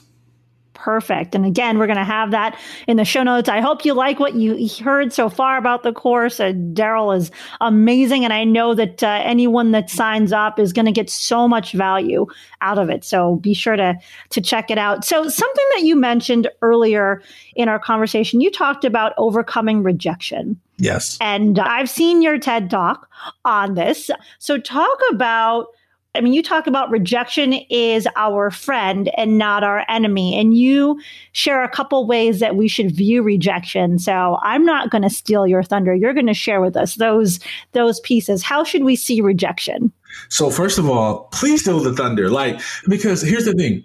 perfect. 0.87 1.35
And 1.35 1.45
again, 1.45 1.79
we're 1.79 1.85
going 1.85 1.97
to 1.97 2.05
have 2.05 2.31
that 2.31 2.57
in 2.87 2.95
the 2.95 3.03
show 3.03 3.21
notes. 3.21 3.49
I 3.49 3.59
hope 3.59 3.83
you 3.83 3.93
like 3.93 4.21
what 4.21 4.35
you 4.35 4.69
heard 4.81 5.11
so 5.11 5.27
far 5.27 5.57
about 5.57 5.83
the 5.83 5.91
course. 5.91 6.39
Uh, 6.39 6.53
Darryll 6.53 7.13
is 7.13 7.29
amazing. 7.59 8.23
And 8.23 8.31
I 8.31 8.45
know 8.45 8.73
that 8.73 9.03
uh, 9.03 9.19
anyone 9.25 9.71
that 9.71 9.89
signs 9.89 10.31
up 10.31 10.57
is 10.57 10.71
going 10.71 10.85
to 10.85 10.93
get 10.93 11.09
so 11.09 11.45
much 11.45 11.73
value 11.73 12.25
out 12.61 12.79
of 12.79 12.89
it. 12.89 13.03
So 13.03 13.35
be 13.35 13.53
sure 13.53 13.75
to, 13.75 13.97
to 14.29 14.39
check 14.39 14.71
it 14.71 14.77
out. 14.77 15.03
So, 15.03 15.27
something 15.27 15.65
that 15.75 15.83
you 15.83 15.97
mentioned 15.97 16.49
earlier 16.61 17.21
in 17.57 17.67
our 17.67 17.79
conversation, 17.79 18.39
you 18.39 18.49
talked 18.49 18.85
about 18.85 19.11
overcoming 19.17 19.83
rejection. 19.83 20.57
Yes. 20.77 21.17
And 21.19 21.59
I've 21.59 21.89
seen 21.89 22.21
your 22.21 22.37
TED 22.37 22.69
talk 22.69 23.09
on 23.43 23.73
this. 23.73 24.09
So, 24.39 24.57
talk 24.57 24.97
about 25.11 25.67
I 26.15 26.21
mean, 26.21 26.33
you 26.33 26.41
talk 26.41 26.65
about 26.65 26.89
rejection 26.89 27.53
is 27.69 28.07
our 28.15 28.49
friend 28.49 29.11
and 29.15 29.37
not 29.37 29.63
our 29.63 29.85
enemy. 29.87 30.37
And 30.39 30.57
you 30.57 30.99
share 31.31 31.63
a 31.63 31.69
couple 31.69 32.07
ways 32.07 32.39
that 32.39 32.55
we 32.55 32.67
should 32.67 32.91
view 32.91 33.21
rejection. 33.21 33.99
So 33.99 34.39
I'm 34.41 34.65
not 34.65 34.89
going 34.89 35.03
to 35.03 35.09
steal 35.09 35.45
your 35.45 35.61
thunder. 35.61 35.93
You're 35.93 36.15
going 36.15 36.27
to 36.27 36.33
share 36.33 36.59
with 36.59 36.75
us 36.75 36.95
those 36.95 37.39
those 37.73 37.99
pieces. 37.99 38.41
How 38.41 38.63
should 38.63 38.83
we 38.83 38.95
see 38.95 39.21
rejection? 39.21 39.91
So 40.29 40.49
first 40.49 40.79
of 40.79 40.89
all, 40.89 41.25
please 41.31 41.61
steal 41.61 41.79
the 41.79 41.93
thunder. 41.93 42.29
Like, 42.29 42.59
because 42.87 43.21
here's 43.21 43.45
the 43.45 43.53
thing. 43.53 43.83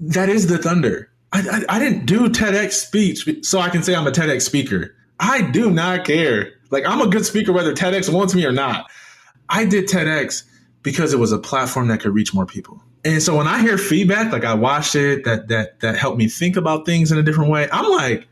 That 0.00 0.28
is 0.28 0.46
the 0.46 0.58
thunder. 0.58 1.10
I, 1.32 1.40
I, 1.40 1.76
I 1.76 1.78
didn't 1.78 2.06
do 2.06 2.28
TEDx 2.28 2.72
speech 2.72 3.28
so 3.44 3.58
I 3.58 3.68
can 3.68 3.82
say 3.82 3.94
I'm 3.94 4.06
a 4.06 4.12
TEDx 4.12 4.42
speaker. 4.42 4.94
I 5.20 5.42
do 5.42 5.70
not 5.70 6.04
care. 6.04 6.52
Like 6.70 6.86
I'm 6.86 7.00
a 7.00 7.06
good 7.06 7.26
speaker 7.26 7.52
whether 7.52 7.74
TEDx 7.74 8.12
wants 8.12 8.34
me 8.34 8.46
or 8.46 8.52
not. 8.52 8.90
I 9.48 9.64
did 9.64 9.88
TEDx 9.88 10.44
because 10.86 11.12
it 11.12 11.18
was 11.18 11.32
a 11.32 11.38
platform 11.38 11.88
that 11.88 11.98
could 11.98 12.14
reach 12.14 12.32
more 12.32 12.46
people. 12.46 12.80
And 13.04 13.20
so 13.20 13.36
when 13.36 13.48
I 13.48 13.60
hear 13.60 13.76
feedback, 13.76 14.30
like 14.30 14.44
I 14.44 14.54
watched 14.54 14.94
it, 14.94 15.24
that 15.24 15.48
that 15.48 15.80
that 15.80 15.96
helped 15.96 16.16
me 16.16 16.28
think 16.28 16.56
about 16.56 16.86
things 16.86 17.10
in 17.10 17.18
a 17.18 17.24
different 17.24 17.50
way, 17.50 17.68
I'm 17.72 17.90
like, 17.90 18.28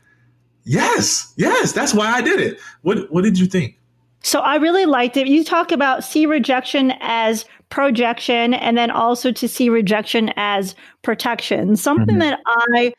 yes, 0.63 1.33
yes, 1.35 1.73
that's 1.73 1.93
why 1.93 2.09
I 2.09 2.21
did 2.21 2.39
it. 2.39 2.57
What 2.81 3.11
what 3.11 3.25
did 3.25 3.37
you 3.37 3.45
think? 3.45 3.77
So 4.21 4.39
I 4.39 4.55
really 4.55 4.85
liked 4.85 5.17
it. 5.17 5.27
You 5.27 5.43
talk 5.43 5.73
about 5.73 6.05
see 6.05 6.25
rejection 6.25 6.93
as 7.01 7.43
projection 7.67 8.53
and 8.53 8.77
then 8.77 8.89
also 8.89 9.33
to 9.33 9.49
see 9.49 9.67
rejection 9.67 10.31
as 10.37 10.75
protection. 11.01 11.75
Something 11.75 12.19
mm-hmm. 12.19 12.19
that 12.19 12.39
I 12.47 12.93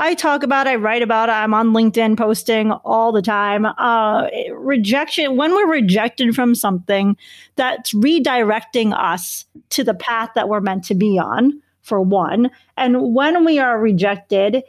I 0.00 0.14
talk 0.14 0.44
about, 0.44 0.68
I 0.68 0.76
write 0.76 1.02
about, 1.02 1.28
I'm 1.28 1.52
on 1.54 1.72
LinkedIn 1.72 2.16
posting 2.16 2.70
all 2.70 3.10
the 3.10 3.22
time. 3.22 3.66
Uh, 3.66 4.28
rejection, 4.52 5.36
when 5.36 5.52
we're 5.52 5.70
rejected 5.70 6.36
from 6.36 6.54
something, 6.54 7.16
that's 7.56 7.92
redirecting 7.92 8.96
us 8.96 9.44
to 9.70 9.82
the 9.82 9.94
path 9.94 10.30
that 10.36 10.48
we're 10.48 10.60
meant 10.60 10.84
to 10.84 10.94
be 10.94 11.18
on, 11.18 11.60
for 11.82 12.00
one. 12.00 12.50
And 12.76 13.12
when 13.12 13.44
we 13.44 13.58
are 13.58 13.80
rejected, 13.80 14.62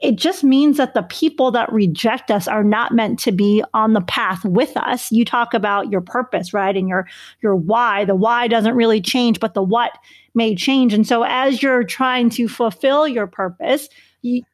it 0.00 0.16
just 0.16 0.44
means 0.44 0.76
that 0.76 0.92
the 0.92 1.04
people 1.04 1.50
that 1.52 1.72
reject 1.72 2.30
us 2.30 2.46
are 2.46 2.64
not 2.64 2.92
meant 2.92 3.18
to 3.20 3.32
be 3.32 3.64
on 3.72 3.94
the 3.94 4.02
path 4.02 4.44
with 4.44 4.76
us. 4.76 5.10
You 5.10 5.24
talk 5.24 5.54
about 5.54 5.90
your 5.90 6.02
purpose, 6.02 6.52
right? 6.52 6.76
And 6.76 6.88
your 6.88 7.08
your 7.40 7.56
why. 7.56 8.04
The 8.04 8.14
why 8.14 8.48
doesn't 8.48 8.74
really 8.74 9.00
change, 9.00 9.40
but 9.40 9.54
the 9.54 9.62
what 9.62 9.96
may 10.34 10.54
change. 10.54 10.92
And 10.92 11.06
so 11.06 11.22
as 11.22 11.62
you're 11.62 11.84
trying 11.84 12.28
to 12.30 12.48
fulfill 12.48 13.08
your 13.08 13.26
purpose, 13.26 13.88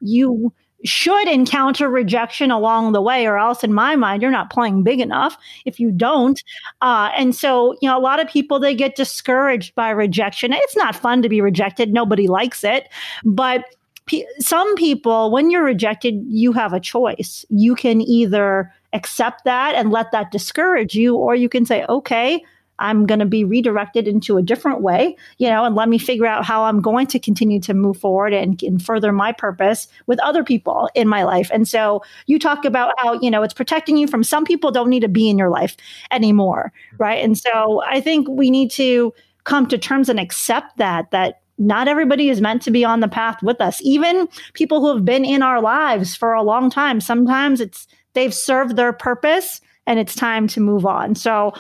you, 0.00 0.52
should 0.85 1.28
encounter 1.28 1.90
rejection 1.90 2.50
along 2.50 2.92
the 2.92 3.02
way, 3.02 3.26
or 3.26 3.38
else, 3.38 3.62
in 3.62 3.72
my 3.72 3.96
mind, 3.96 4.22
you're 4.22 4.30
not 4.30 4.50
playing 4.50 4.83
big 4.83 5.00
enough 5.00 5.37
if 5.66 5.78
you 5.78 5.90
don't. 5.90 6.42
Uh, 6.80 7.11
and 7.14 7.35
so, 7.35 7.74
you 7.83 7.88
know, 7.88 7.98
a 7.98 8.00
lot 8.00 8.18
of 8.18 8.28
people 8.28 8.59
they 8.59 8.74
get 8.74 8.96
discouraged 8.96 9.74
by 9.74 9.90
rejection. 9.90 10.52
It's 10.54 10.76
not 10.76 10.96
fun 10.96 11.20
to 11.22 11.28
be 11.28 11.40
rejected; 11.40 11.92
nobody 11.92 12.28
likes 12.28 12.64
it. 12.64 12.88
But 13.24 13.64
p- 14.06 14.26
some 14.38 14.74
people, 14.76 15.30
when 15.30 15.50
you're 15.50 15.64
rejected, 15.64 16.14
you 16.26 16.52
have 16.52 16.72
a 16.72 16.80
choice. 16.80 17.44
You 17.50 17.74
can 17.74 18.00
either 18.00 18.72
accept 18.94 19.44
that 19.44 19.74
and 19.74 19.90
let 19.90 20.11
that 20.12 20.30
discourage 20.30 20.94
you, 20.94 21.14
or 21.14 21.35
you 21.35 21.48
can 21.50 21.66
say, 21.66 21.85
okay. 21.88 22.42
I'm 22.80 23.06
going 23.06 23.18
to 23.20 23.26
be 23.26 23.44
redirected 23.44 24.08
into 24.08 24.36
a 24.36 24.42
different 24.42 24.80
way, 24.80 25.16
you 25.38 25.48
know, 25.48 25.64
and 25.64 25.74
let 25.74 25.88
me 25.88 25.98
figure 25.98 26.26
out 26.26 26.44
how 26.44 26.64
I'm 26.64 26.80
going 26.80 27.06
to 27.08 27.18
continue 27.18 27.60
to 27.60 27.74
move 27.74 27.98
forward 27.98 28.32
and, 28.32 28.60
and 28.62 28.82
further 28.82 29.12
my 29.12 29.32
purpose 29.32 29.86
with 30.06 30.18
other 30.20 30.42
people 30.42 30.90
in 30.94 31.06
my 31.06 31.22
life. 31.22 31.50
And 31.52 31.68
so 31.68 32.02
you 32.26 32.38
talk 32.38 32.64
about 32.64 32.94
how, 32.98 33.20
you 33.20 33.30
know, 33.30 33.42
it's 33.42 33.54
protecting 33.54 33.96
you 33.96 34.08
from 34.08 34.24
some 34.24 34.44
people 34.44 34.70
don't 34.70 34.90
need 34.90 35.00
to 35.00 35.08
be 35.08 35.28
in 35.28 35.38
your 35.38 35.50
life 35.50 35.76
anymore. 36.10 36.72
Right. 36.98 37.22
And 37.22 37.38
so 37.38 37.82
I 37.86 38.00
think 38.00 38.26
we 38.28 38.50
need 38.50 38.70
to 38.72 39.12
come 39.44 39.66
to 39.68 39.78
terms 39.78 40.08
and 40.08 40.18
accept 40.18 40.76
that, 40.78 41.10
that 41.10 41.40
not 41.58 41.88
everybody 41.88 42.30
is 42.30 42.40
meant 42.40 42.62
to 42.62 42.70
be 42.70 42.84
on 42.84 43.00
the 43.00 43.08
path 43.08 43.42
with 43.42 43.60
us. 43.60 43.80
Even 43.82 44.28
people 44.54 44.80
who 44.80 44.94
have 44.94 45.04
been 45.04 45.24
in 45.24 45.42
our 45.42 45.60
lives 45.60 46.16
for 46.16 46.32
a 46.32 46.42
long 46.42 46.70
time, 46.70 47.00
sometimes 47.00 47.60
it's 47.60 47.86
they've 48.14 48.34
served 48.34 48.76
their 48.76 48.92
purpose 48.92 49.60
and 49.86 49.98
it's 49.98 50.14
time 50.14 50.48
to 50.48 50.60
move 50.60 50.86
on. 50.86 51.14
So 51.14 51.52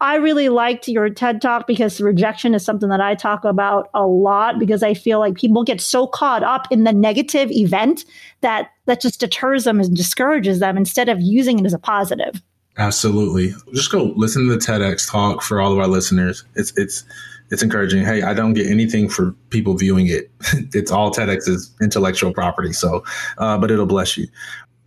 I 0.00 0.16
really 0.16 0.50
liked 0.50 0.88
your 0.88 1.08
TED 1.08 1.40
talk 1.40 1.66
because 1.66 2.00
rejection 2.00 2.54
is 2.54 2.64
something 2.64 2.90
that 2.90 3.00
I 3.00 3.14
talk 3.14 3.44
about 3.44 3.88
a 3.94 4.06
lot 4.06 4.58
because 4.58 4.82
I 4.82 4.92
feel 4.92 5.18
like 5.18 5.34
people 5.36 5.64
get 5.64 5.80
so 5.80 6.06
caught 6.06 6.42
up 6.42 6.66
in 6.70 6.84
the 6.84 6.92
negative 6.92 7.50
event 7.50 8.04
that 8.42 8.70
that 8.84 9.00
just 9.00 9.20
deters 9.20 9.64
them 9.64 9.80
and 9.80 9.96
discourages 9.96 10.58
them 10.60 10.76
instead 10.76 11.08
of 11.08 11.20
using 11.20 11.58
it 11.58 11.64
as 11.66 11.72
a 11.72 11.78
positive. 11.78 12.42
Absolutely. 12.78 13.54
Just 13.72 13.90
go 13.90 14.12
listen 14.16 14.46
to 14.46 14.52
the 14.52 14.58
TEDx 14.58 15.10
talk 15.10 15.42
for 15.42 15.60
all 15.60 15.72
of 15.72 15.78
our 15.78 15.86
listeners. 15.86 16.44
It's 16.56 16.76
it's 16.76 17.04
it's 17.50 17.62
encouraging. 17.62 18.04
Hey, 18.04 18.22
I 18.22 18.34
don't 18.34 18.52
get 18.52 18.66
anything 18.66 19.08
for 19.08 19.32
people 19.50 19.76
viewing 19.76 20.08
it. 20.08 20.30
it's 20.74 20.90
all 20.90 21.10
TEDx's 21.10 21.74
intellectual 21.80 22.34
property. 22.34 22.72
So, 22.72 23.02
uh, 23.38 23.56
but 23.56 23.70
it'll 23.70 23.86
bless 23.86 24.16
you. 24.16 24.26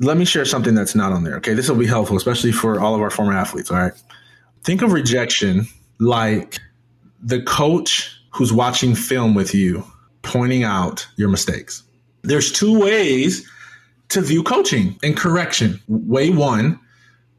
Let 0.02 0.18
me 0.18 0.26
share 0.26 0.46
something 0.46 0.76
that's 0.76 0.96
not 0.96 1.12
on 1.12 1.24
there. 1.24 1.36
Okay, 1.38 1.54
this 1.54 1.68
will 1.68 1.78
be 1.78 1.88
helpful, 1.88 2.16
especially 2.16 2.52
for 2.52 2.80
all 2.80 2.96
of 2.96 3.02
our 3.02 3.10
former 3.10 3.34
athletes. 3.34 3.72
All 3.72 3.78
right, 3.78 3.94
think 4.64 4.82
of 4.82 4.92
rejection 4.92 5.68
like 6.00 6.60
the 7.22 7.42
coach 7.42 8.16
who's 8.32 8.54
watching 8.54 8.96
film 8.96 9.34
with 9.34 9.54
you, 9.54 9.84
pointing 10.22 10.64
out 10.64 11.08
your 11.18 11.30
mistakes. 11.30 11.84
There's 12.22 12.52
two 12.52 12.80
ways 12.80 13.50
to 14.10 14.22
view 14.22 14.44
coaching 14.44 14.98
and 15.04 15.16
correction. 15.16 15.80
Way 15.88 16.30
one 16.30 16.80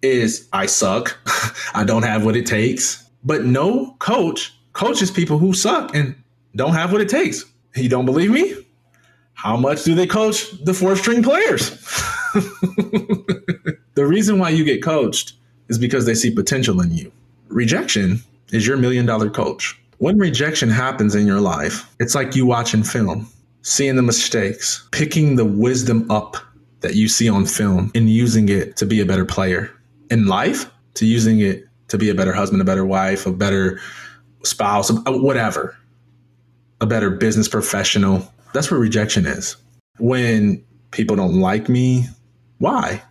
is 0.03 0.49
I 0.53 0.67
suck, 0.67 1.19
I 1.75 1.85
don't 1.85 2.03
have 2.03 2.25
what 2.25 2.37
it 2.37 2.47
takes. 2.47 3.05
But 3.25 3.45
no 3.45 3.95
coach 3.99 4.55
coaches 4.73 5.11
people 5.11 5.39
who 5.39 5.53
suck 5.53 5.95
and 5.95 6.15
don't 6.57 6.73
have 6.73 6.93
what 6.93 7.01
it 7.01 7.09
takes. 7.09 7.45
You 7.75 7.89
don't 7.89 8.07
believe 8.07 8.31
me? 8.31 8.55
How 9.35 9.57
much 9.57 9.85
do 9.85 9.95
they 9.95 10.07
coach 10.07 10.51
the 10.65 10.75
four 10.75 10.97
string 10.97 11.23
players? 11.23 11.71
the 13.95 14.07
reason 14.07 14.39
why 14.39 14.51
you 14.51 14.65
get 14.65 14.83
coached 14.83 15.35
is 15.71 15.79
because 15.79 16.05
they 16.05 16.15
see 16.15 16.31
potential 16.31 16.83
in 16.83 16.93
you. 16.93 17.11
Rejection 17.49 18.23
is 18.53 18.67
your 18.67 18.77
million 18.77 19.07
dollar 19.07 19.31
coach. 19.31 19.81
When 19.99 20.19
rejection 20.19 20.69
happens 20.69 21.15
in 21.15 21.27
your 21.27 21.41
life, 21.41 21.89
it's 21.99 22.15
like 22.15 22.35
you 22.35 22.45
watching 22.45 22.83
film, 22.83 23.29
seeing 23.63 23.97
the 23.97 24.03
mistakes, 24.03 24.87
picking 24.93 25.37
the 25.37 25.45
wisdom 25.45 26.11
up 26.11 26.37
that 26.81 26.95
you 26.95 27.09
see 27.09 27.29
on 27.29 27.47
film 27.47 27.91
and 27.95 28.11
using 28.11 28.49
it 28.49 28.77
to 28.79 28.87
be 28.87 29.01
a 29.01 29.07
better 29.07 29.25
player 29.25 29.71
in 30.11 30.27
life, 30.27 30.71
to 30.95 31.07
using 31.07 31.41
it 31.41 31.65
to 31.89 31.99
be 31.99 32.09
a 32.09 32.15
better 32.15 32.33
husband, 32.33 32.61
a 32.63 32.65
better 32.65 32.85
wife, 32.85 33.27
a 33.27 33.33
better 33.33 33.81
spouse, 34.43 34.91
whatever, 35.07 35.77
a 36.81 36.87
better 36.87 37.11
business 37.11 37.49
professional. 37.49 38.27
That's 38.55 38.71
what 38.71 38.79
rejection 38.79 39.27
is. 39.27 39.57
When 39.99 40.65
people 40.91 41.17
don't 41.17 41.41
like 41.41 41.69
me, 41.69 42.07
why? 42.59 43.03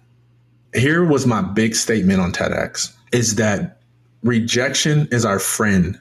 Here 0.73 1.03
was 1.03 1.25
my 1.25 1.41
big 1.41 1.75
statement 1.75 2.19
on 2.19 2.31
TEDx 2.31 2.93
is 3.11 3.35
that 3.35 3.81
rejection 4.23 5.07
is 5.11 5.25
our 5.25 5.39
friend 5.39 5.99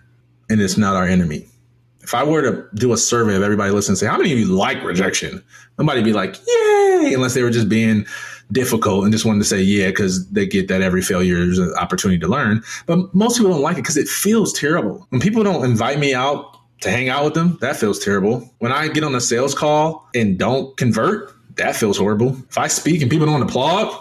and 0.51 0.61
it's 0.61 0.77
not 0.77 0.97
our 0.97 1.07
enemy. 1.07 1.47
If 2.03 2.15
I 2.15 2.25
were 2.25 2.43
to 2.43 2.67
do 2.75 2.93
a 2.93 2.97
survey 2.97 3.37
of 3.37 3.43
everybody 3.43 3.71
listening 3.71 3.97
say, 3.97 4.07
how 4.07 4.17
many 4.17 4.33
of 4.33 4.39
you 4.39 4.47
like 4.47 4.83
rejection? 4.83 5.43
Nobody 5.79 6.03
be 6.03 6.13
like, 6.13 6.37
yay, 6.47 7.13
unless 7.15 7.35
they 7.35 7.43
were 7.43 7.51
just 7.51 7.69
being 7.69 8.07
difficult 8.51 9.05
and 9.05 9.13
just 9.13 9.25
wanted 9.25 9.41
to 9.41 9.45
say 9.45 9.61
yeah 9.61 9.89
because 9.89 10.27
they 10.31 10.47
get 10.47 10.69
that 10.69 10.81
every 10.81 11.03
failure 11.03 11.37
is 11.37 11.59
an 11.59 11.73
opportunity 11.75 12.19
to 12.19 12.29
learn. 12.29 12.63
But 12.87 13.15
most 13.15 13.37
people 13.37 13.53
don't 13.53 13.63
like 13.63 13.77
it 13.77 13.83
because 13.83 13.97
it 13.97 14.09
feels 14.09 14.53
terrible. 14.53 15.07
When 15.11 15.21
people 15.21 15.43
don't 15.43 15.65
invite 15.65 15.99
me 15.99 16.15
out 16.15 16.57
to 16.81 16.91
hang 16.91 17.09
out 17.09 17.25
with 17.25 17.35
them, 17.35 17.59
that 17.61 17.77
feels 17.77 17.99
terrible. 17.99 18.49
When 18.59 18.73
I 18.73 18.89
get 18.89 19.05
on 19.05 19.15
a 19.15 19.21
sales 19.21 19.55
call 19.55 20.09
and 20.15 20.39
don't 20.39 20.77
convert, 20.77 21.33
that 21.57 21.77
feels 21.77 21.99
horrible. 21.99 22.37
If 22.49 22.57
I 22.57 22.69
speak 22.69 23.03
and 23.03 23.11
people 23.11 23.27
don't 23.27 23.43
applaud, 23.43 23.95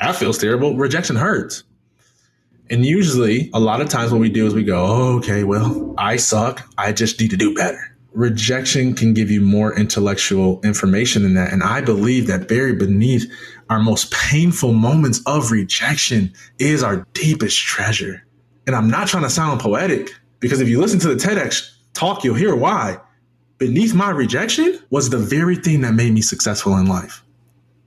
that 0.00 0.16
feels 0.16 0.38
terrible. 0.38 0.76
Rejection 0.76 1.16
hurts. 1.16 1.64
And 2.70 2.84
usually, 2.84 3.50
a 3.52 3.60
lot 3.60 3.80
of 3.80 3.88
times, 3.88 4.10
what 4.10 4.20
we 4.20 4.30
do 4.30 4.46
is 4.46 4.54
we 4.54 4.64
go, 4.64 4.84
oh, 4.86 5.16
okay, 5.18 5.44
well, 5.44 5.94
I 5.98 6.16
suck. 6.16 6.66
I 6.78 6.92
just 6.92 7.20
need 7.20 7.30
to 7.30 7.36
do 7.36 7.54
better 7.54 7.94
rejection 8.14 8.94
can 8.94 9.12
give 9.12 9.30
you 9.30 9.40
more 9.40 9.76
intellectual 9.76 10.60
information 10.62 11.24
than 11.24 11.34
that. 11.34 11.52
And 11.52 11.62
I 11.62 11.80
believe 11.80 12.28
that 12.28 12.48
buried 12.48 12.78
beneath 12.78 13.30
our 13.68 13.80
most 13.80 14.12
painful 14.12 14.72
moments 14.72 15.20
of 15.26 15.50
rejection 15.50 16.32
is 16.58 16.82
our 16.82 17.06
deepest 17.12 17.58
treasure. 17.58 18.24
And 18.66 18.74
I'm 18.74 18.88
not 18.88 19.08
trying 19.08 19.24
to 19.24 19.30
sound 19.30 19.60
poetic 19.60 20.10
because 20.40 20.60
if 20.60 20.68
you 20.68 20.80
listen 20.80 21.00
to 21.00 21.08
the 21.08 21.16
TEDx 21.16 21.70
talk, 21.92 22.24
you'll 22.24 22.36
hear 22.36 22.54
why. 22.54 22.98
Beneath 23.58 23.94
my 23.94 24.10
rejection 24.10 24.78
was 24.90 25.10
the 25.10 25.18
very 25.18 25.56
thing 25.56 25.80
that 25.82 25.94
made 25.94 26.12
me 26.12 26.22
successful 26.22 26.76
in 26.76 26.86
life. 26.86 27.22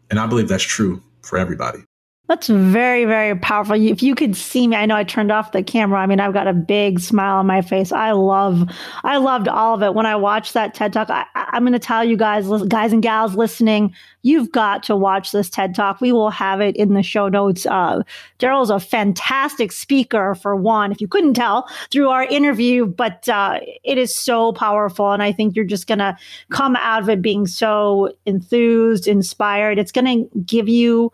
And 0.09 0.19
I 0.19 0.27
believe 0.27 0.49
that's 0.49 0.63
true 0.63 1.01
for 1.27 1.37
everybody. 1.37 1.79
That's 2.27 2.47
very, 2.47 3.05
very 3.05 3.37
powerful. 3.39 3.75
If 3.75 4.03
you 4.03 4.13
could 4.13 4.35
see 4.35 4.67
me, 4.67 4.75
I 4.75 4.85
know 4.85 4.97
I 4.97 5.05
turned 5.05 5.31
off 5.31 5.53
the 5.53 5.63
camera. 5.63 6.01
I 6.01 6.05
mean, 6.07 6.19
I've 6.19 6.33
got 6.33 6.47
a 6.47 6.53
big 6.53 6.99
smile 6.99 7.37
on 7.37 7.47
my 7.47 7.61
face. 7.61 7.93
I 7.93 8.11
love, 8.11 8.69
I 9.05 9.15
loved 9.15 9.47
all 9.47 9.75
of 9.75 9.81
it. 9.81 9.93
When 9.93 10.05
I 10.05 10.17
watched 10.17 10.53
that 10.53 10.73
TED 10.73 10.91
Talk, 10.91 11.09
I, 11.09 11.25
am 11.53 11.63
going 11.63 11.71
to 11.71 11.79
tell 11.79 12.03
you 12.03 12.17
guys, 12.17 12.49
guys 12.67 12.91
and 12.91 13.01
gals 13.01 13.35
listening, 13.35 13.93
you've 14.23 14.51
got 14.51 14.83
to 14.83 14.95
watch 14.95 15.31
this 15.31 15.49
TED 15.49 15.73
Talk. 15.73 16.01
We 16.01 16.11
will 16.11 16.29
have 16.29 16.59
it 16.59 16.75
in 16.75 16.95
the 16.95 17.03
show 17.03 17.29
notes. 17.29 17.65
Uh, 17.65 18.01
Darryll's 18.39 18.71
a 18.71 18.79
fantastic 18.81 19.71
speaker, 19.71 20.35
for 20.35 20.53
one, 20.53 20.91
if 20.91 20.99
you 20.99 21.07
couldn't 21.07 21.35
tell 21.35 21.69
through 21.91 22.09
our 22.09 22.25
interview, 22.25 22.85
but 22.85 23.29
uh, 23.29 23.61
it 23.85 23.97
is 23.97 24.13
so 24.13 24.51
powerful. 24.51 25.13
And 25.13 25.23
I 25.23 25.31
think 25.31 25.55
you're 25.55 25.63
just 25.63 25.87
going 25.87 25.99
to 25.99 26.17
come 26.49 26.75
out 26.75 27.03
of 27.03 27.09
it 27.09 27.21
being 27.21 27.47
so 27.47 28.11
enthused, 28.25 29.07
inspired. 29.07 29.79
It's 29.79 29.93
going 29.93 30.29
to 30.29 30.39
give 30.41 30.67
you 30.67 31.13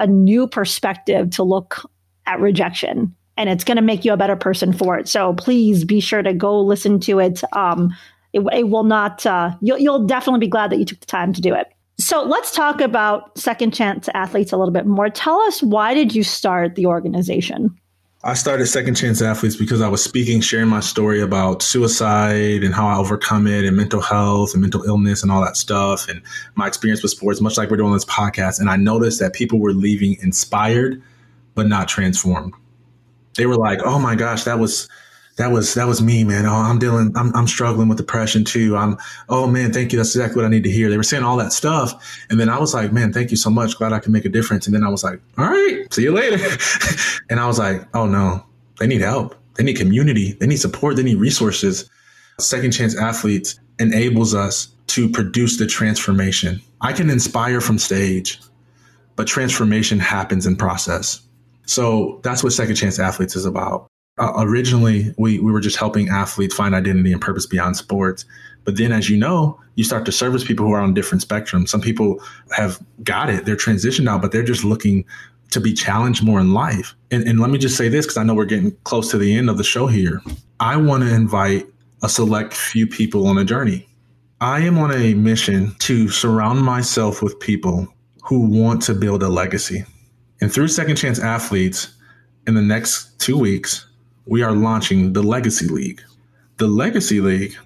a 0.00 0.06
new 0.06 0.48
perspective 0.48 1.30
to 1.30 1.44
look 1.44 1.88
at 2.26 2.40
rejection 2.40 3.14
and 3.36 3.48
it's 3.48 3.64
going 3.64 3.76
to 3.76 3.82
make 3.82 4.04
you 4.04 4.12
a 4.12 4.16
better 4.16 4.36
person 4.36 4.72
for 4.72 4.98
it. 4.98 5.08
So 5.08 5.32
please 5.34 5.84
be 5.84 6.00
sure 6.00 6.22
to 6.22 6.34
go 6.34 6.60
listen 6.60 7.00
to 7.00 7.20
it. 7.20 7.42
Um, 7.54 7.94
it, 8.32 8.40
it 8.52 8.68
will 8.68 8.84
not, 8.84 9.24
uh, 9.24 9.52
you'll, 9.60 9.78
you'll 9.78 10.06
definitely 10.06 10.40
be 10.40 10.48
glad 10.48 10.70
that 10.70 10.78
you 10.78 10.84
took 10.84 11.00
the 11.00 11.06
time 11.06 11.32
to 11.32 11.40
do 11.40 11.54
it. 11.54 11.68
So 11.98 12.22
let's 12.22 12.54
talk 12.54 12.80
about 12.80 13.38
Second 13.38 13.72
Chance 13.74 14.08
Athletes 14.14 14.52
a 14.52 14.56
little 14.56 14.72
bit 14.72 14.86
more. 14.86 15.08
Tell 15.08 15.38
us 15.40 15.62
why 15.62 15.94
did 15.94 16.14
you 16.14 16.22
start 16.22 16.74
the 16.74 16.86
organization? 16.86 17.74
I 18.22 18.34
started 18.34 18.66
Second 18.66 18.96
Chance 18.96 19.22
Athletes 19.22 19.56
because 19.56 19.80
I 19.80 19.88
was 19.88 20.04
speaking, 20.04 20.42
sharing 20.42 20.68
my 20.68 20.80
story 20.80 21.22
about 21.22 21.62
suicide 21.62 22.62
and 22.62 22.74
how 22.74 22.86
I 22.86 22.98
overcome 22.98 23.46
it 23.46 23.64
and 23.64 23.74
mental 23.74 24.02
health 24.02 24.52
and 24.52 24.60
mental 24.60 24.84
illness 24.84 25.22
and 25.22 25.32
all 25.32 25.40
that 25.42 25.56
stuff 25.56 26.06
and 26.06 26.20
my 26.54 26.66
experience 26.66 27.02
with 27.02 27.12
sports, 27.12 27.40
much 27.40 27.56
like 27.56 27.70
we're 27.70 27.78
doing 27.78 27.94
this 27.94 28.04
podcast. 28.04 28.60
And 28.60 28.68
I 28.68 28.76
noticed 28.76 29.20
that 29.20 29.32
people 29.32 29.58
were 29.58 29.72
leaving 29.72 30.18
inspired, 30.20 31.02
but 31.54 31.66
not 31.66 31.88
transformed. 31.88 32.52
They 33.36 33.46
were 33.46 33.56
like, 33.56 33.80
oh 33.84 33.98
my 33.98 34.16
gosh, 34.16 34.44
that 34.44 34.58
was 34.58 34.86
that 35.36 35.52
was 35.52 35.74
that 35.74 35.86
was 35.86 36.02
me, 36.02 36.24
man. 36.24 36.44
Oh, 36.44 36.52
I'm 36.52 36.78
dealing, 36.78 37.12
I'm 37.16 37.34
I'm 37.34 37.46
struggling 37.46 37.88
with 37.88 37.98
depression 37.98 38.44
too. 38.44 38.76
I'm 38.76 38.98
oh 39.28 39.46
man, 39.46 39.72
thank 39.72 39.92
you. 39.92 39.96
That's 39.96 40.14
exactly 40.14 40.36
what 40.36 40.44
I 40.44 40.50
need 40.50 40.64
to 40.64 40.70
hear. 40.70 40.90
They 40.90 40.96
were 40.96 41.02
saying 41.02 41.22
all 41.22 41.36
that 41.38 41.52
stuff, 41.52 42.24
and 42.28 42.38
then 42.38 42.48
I 42.48 42.58
was 42.58 42.74
like, 42.74 42.92
man, 42.92 43.12
thank 43.12 43.30
you 43.30 43.36
so 43.36 43.48
much. 43.48 43.76
Glad 43.76 43.92
I 43.92 44.00
can 44.00 44.12
make 44.12 44.24
a 44.24 44.28
difference. 44.28 44.66
And 44.66 44.74
then 44.74 44.84
I 44.84 44.88
was 44.88 45.02
like, 45.02 45.20
all 45.38 45.46
right, 45.46 45.86
see 45.92 46.02
you 46.02 46.12
later. 46.12 46.44
and 47.30 47.40
I 47.40 47.46
was 47.46 47.58
like, 47.58 47.86
oh 47.94 48.06
no, 48.06 48.44
they 48.78 48.86
need 48.86 49.00
help. 49.00 49.34
They 49.54 49.64
need 49.64 49.76
community. 49.76 50.32
They 50.34 50.46
need 50.46 50.60
support. 50.60 50.96
They 50.96 51.02
need 51.02 51.18
resources. 51.18 51.88
Second 52.38 52.72
Chance 52.72 52.96
Athletes 52.96 53.58
enables 53.78 54.34
us 54.34 54.68
to 54.88 55.08
produce 55.08 55.58
the 55.58 55.66
transformation. 55.66 56.60
I 56.80 56.92
can 56.92 57.10
inspire 57.10 57.60
from 57.60 57.78
stage, 57.78 58.40
but 59.16 59.26
transformation 59.26 59.98
happens 59.98 60.46
in 60.46 60.56
process. 60.56 61.22
So 61.66 62.20
that's 62.24 62.42
what 62.42 62.52
Second 62.52 62.74
Chance 62.74 62.98
Athletes 62.98 63.36
is 63.36 63.44
about 63.44 63.89
uh, 64.20 64.32
originally 64.36 65.14
we, 65.18 65.38
we 65.38 65.50
were 65.50 65.60
just 65.60 65.76
helping 65.76 66.08
athletes 66.08 66.54
find 66.54 66.74
identity 66.74 67.12
and 67.12 67.20
purpose 67.20 67.46
beyond 67.46 67.76
sports. 67.76 68.24
But 68.64 68.76
then, 68.76 68.92
as 68.92 69.08
you 69.08 69.16
know, 69.16 69.58
you 69.74 69.84
start 69.84 70.04
to 70.04 70.12
service 70.12 70.44
people 70.44 70.66
who 70.66 70.72
are 70.72 70.80
on 70.80 70.92
different 70.92 71.26
spectrums. 71.26 71.68
Some 71.68 71.80
people 71.80 72.22
have 72.54 72.78
got 73.02 73.30
it, 73.30 73.46
they're 73.46 73.56
transitioned 73.56 74.08
out, 74.08 74.20
but 74.20 74.32
they're 74.32 74.42
just 74.42 74.64
looking 74.64 75.04
to 75.50 75.60
be 75.60 75.72
challenged 75.72 76.22
more 76.22 76.38
in 76.38 76.52
life. 76.52 76.94
And, 77.10 77.24
and 77.24 77.40
let 77.40 77.50
me 77.50 77.58
just 77.58 77.76
say 77.76 77.88
this 77.88 78.06
because 78.06 78.18
I 78.18 78.22
know 78.22 78.34
we're 78.34 78.44
getting 78.44 78.76
close 78.84 79.10
to 79.10 79.18
the 79.18 79.34
end 79.34 79.50
of 79.50 79.56
the 79.56 79.64
show 79.64 79.86
here. 79.86 80.22
I 80.60 80.76
want 80.76 81.02
to 81.02 81.12
invite 81.12 81.66
a 82.02 82.08
select 82.08 82.54
few 82.54 82.86
people 82.86 83.26
on 83.26 83.38
a 83.38 83.44
journey. 83.44 83.88
I 84.40 84.60
am 84.60 84.78
on 84.78 84.92
a 84.92 85.14
mission 85.14 85.74
to 85.80 86.08
surround 86.08 86.62
myself 86.62 87.22
with 87.22 87.38
people 87.40 87.88
who 88.22 88.40
want 88.40 88.82
to 88.82 88.94
build 88.94 89.22
a 89.22 89.28
legacy. 89.28 89.84
And 90.40 90.52
through 90.52 90.68
Second 90.68 90.96
Chance 90.96 91.18
Athletes, 91.18 91.94
in 92.46 92.54
the 92.54 92.62
next 92.62 93.18
two 93.18 93.36
weeks, 93.36 93.86
we 94.30 94.42
are 94.44 94.52
launching 94.52 95.12
the 95.12 95.22
Legacy 95.22 95.66
League. 95.66 96.00
The 96.58 96.68
Legacy 96.68 97.20
League 97.20 97.56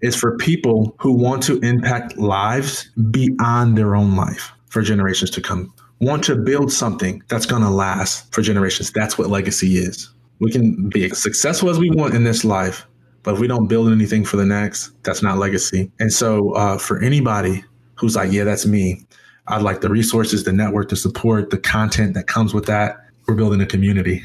is 0.00 0.16
for 0.16 0.38
people 0.38 0.96
who 0.98 1.12
want 1.12 1.42
to 1.42 1.58
impact 1.60 2.16
lives 2.16 2.88
beyond 3.10 3.76
their 3.76 3.94
own 3.94 4.16
life 4.16 4.50
for 4.70 4.80
generations 4.80 5.30
to 5.32 5.42
come. 5.42 5.74
Want 6.00 6.24
to 6.24 6.36
build 6.36 6.72
something 6.72 7.22
that's 7.28 7.44
going 7.44 7.60
to 7.60 7.68
last 7.68 8.32
for 8.32 8.40
generations. 8.40 8.90
That's 8.90 9.18
what 9.18 9.28
legacy 9.28 9.76
is. 9.76 10.08
We 10.38 10.50
can 10.50 10.88
be 10.88 11.04
as 11.04 11.22
successful 11.22 11.68
as 11.68 11.78
we 11.78 11.90
want 11.90 12.14
in 12.14 12.24
this 12.24 12.46
life, 12.46 12.86
but 13.22 13.34
if 13.34 13.40
we 13.40 13.46
don't 13.46 13.68
build 13.68 13.92
anything 13.92 14.24
for 14.24 14.38
the 14.38 14.46
next, 14.46 14.92
that's 15.02 15.22
not 15.22 15.36
legacy. 15.36 15.92
And 16.00 16.10
so, 16.10 16.52
uh, 16.52 16.78
for 16.78 17.02
anybody 17.02 17.62
who's 17.96 18.16
like, 18.16 18.32
yeah, 18.32 18.44
that's 18.44 18.64
me, 18.64 19.02
I'd 19.48 19.60
like 19.60 19.82
the 19.82 19.90
resources, 19.90 20.44
the 20.44 20.52
network, 20.52 20.88
the 20.88 20.96
support, 20.96 21.50
the 21.50 21.58
content 21.58 22.14
that 22.14 22.26
comes 22.26 22.54
with 22.54 22.64
that. 22.66 23.04
We're 23.26 23.34
building 23.34 23.60
a 23.60 23.66
community. 23.66 24.24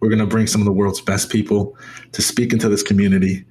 We're 0.00 0.08
going 0.08 0.20
to 0.20 0.26
bring 0.26 0.46
some 0.46 0.60
of 0.60 0.64
the 0.64 0.72
world's 0.72 1.00
best 1.00 1.30
people 1.30 1.76
to 2.12 2.22
speak 2.22 2.52
into 2.52 2.68
this 2.68 2.82
community 2.82 3.44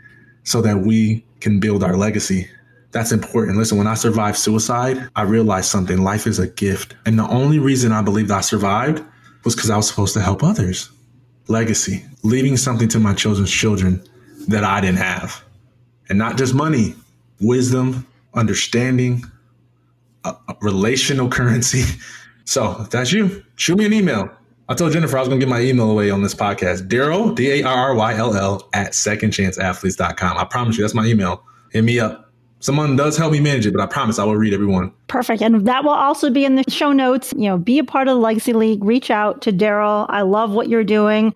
so 0.43 0.61
that 0.61 0.79
we 0.79 1.23
can 1.39 1.59
build 1.59 1.83
our 1.83 1.95
legacy. 1.95 2.49
That's 2.91 3.11
important. 3.11 3.57
Listen, 3.57 3.77
when 3.77 3.87
I 3.87 3.93
survived 3.93 4.37
suicide, 4.37 5.09
I 5.15 5.21
realized 5.21 5.69
something. 5.69 6.01
Life 6.01 6.25
is 6.25 6.39
a 6.39 6.47
gift. 6.47 6.95
And 7.05 7.19
the 7.19 7.27
only 7.27 7.59
reason 7.59 7.91
I 7.91 8.01
believed 8.01 8.31
I 8.31 8.41
survived 8.41 9.03
was 9.43 9.55
because 9.55 9.69
I 9.69 9.77
was 9.77 9.87
supposed 9.87 10.15
to 10.15 10.21
help 10.21 10.43
others. 10.43 10.89
Legacy, 11.47 12.03
leaving 12.23 12.57
something 12.57 12.87
to 12.89 12.99
my 12.99 13.13
children's 13.13 13.51
children 13.51 14.03
that 14.47 14.63
I 14.63 14.81
didn't 14.81 14.97
have. 14.97 15.43
And 16.09 16.17
not 16.17 16.37
just 16.37 16.55
money, 16.55 16.95
wisdom, 17.39 18.07
understanding, 18.33 19.23
a, 20.23 20.35
a 20.47 20.55
relational 20.61 21.29
currency. 21.37 21.83
So 22.45 22.81
if 22.81 22.89
that's 22.89 23.11
you, 23.11 23.43
shoot 23.55 23.77
me 23.77 23.85
an 23.85 23.93
email. 23.93 24.31
I 24.69 24.75
told 24.75 24.91
Jennifer 24.91 25.17
I 25.17 25.21
was 25.21 25.27
going 25.27 25.39
to 25.39 25.43
give 25.43 25.49
my 25.49 25.61
email 25.61 25.89
away 25.89 26.11
on 26.11 26.21
this 26.21 26.35
podcast. 26.35 26.87
Darryll, 26.87 27.33
D 27.33 27.59
A 27.59 27.63
R 27.63 27.75
R 27.75 27.95
Y 27.95 28.13
L 28.13 28.35
L, 28.35 28.69
at 28.73 28.91
secondchanceathletes.com. 28.91 30.37
I 30.37 30.45
promise 30.45 30.77
you, 30.77 30.83
that's 30.83 30.93
my 30.93 31.07
email. 31.07 31.43
Hit 31.71 31.83
me 31.83 31.99
up. 31.99 32.31
Someone 32.59 32.95
does 32.95 33.17
help 33.17 33.31
me 33.31 33.39
manage 33.39 33.65
it, 33.65 33.73
but 33.73 33.81
I 33.81 33.87
promise 33.87 34.19
I 34.19 34.25
will 34.25 34.35
read 34.35 34.53
everyone. 34.53 34.93
Perfect. 35.07 35.41
And 35.41 35.65
that 35.65 35.83
will 35.83 35.91
also 35.91 36.29
be 36.29 36.45
in 36.45 36.55
the 36.55 36.63
show 36.69 36.91
notes. 36.91 37.33
You 37.35 37.49
know, 37.49 37.57
be 37.57 37.79
a 37.79 37.83
part 37.83 38.07
of 38.07 38.15
the 38.15 38.21
Legacy 38.21 38.53
League. 38.53 38.83
Reach 38.83 39.09
out 39.09 39.41
to 39.41 39.51
Darryll. 39.51 40.05
I 40.07 40.21
love 40.21 40.51
what 40.51 40.69
you're 40.69 40.83
doing. 40.83 41.33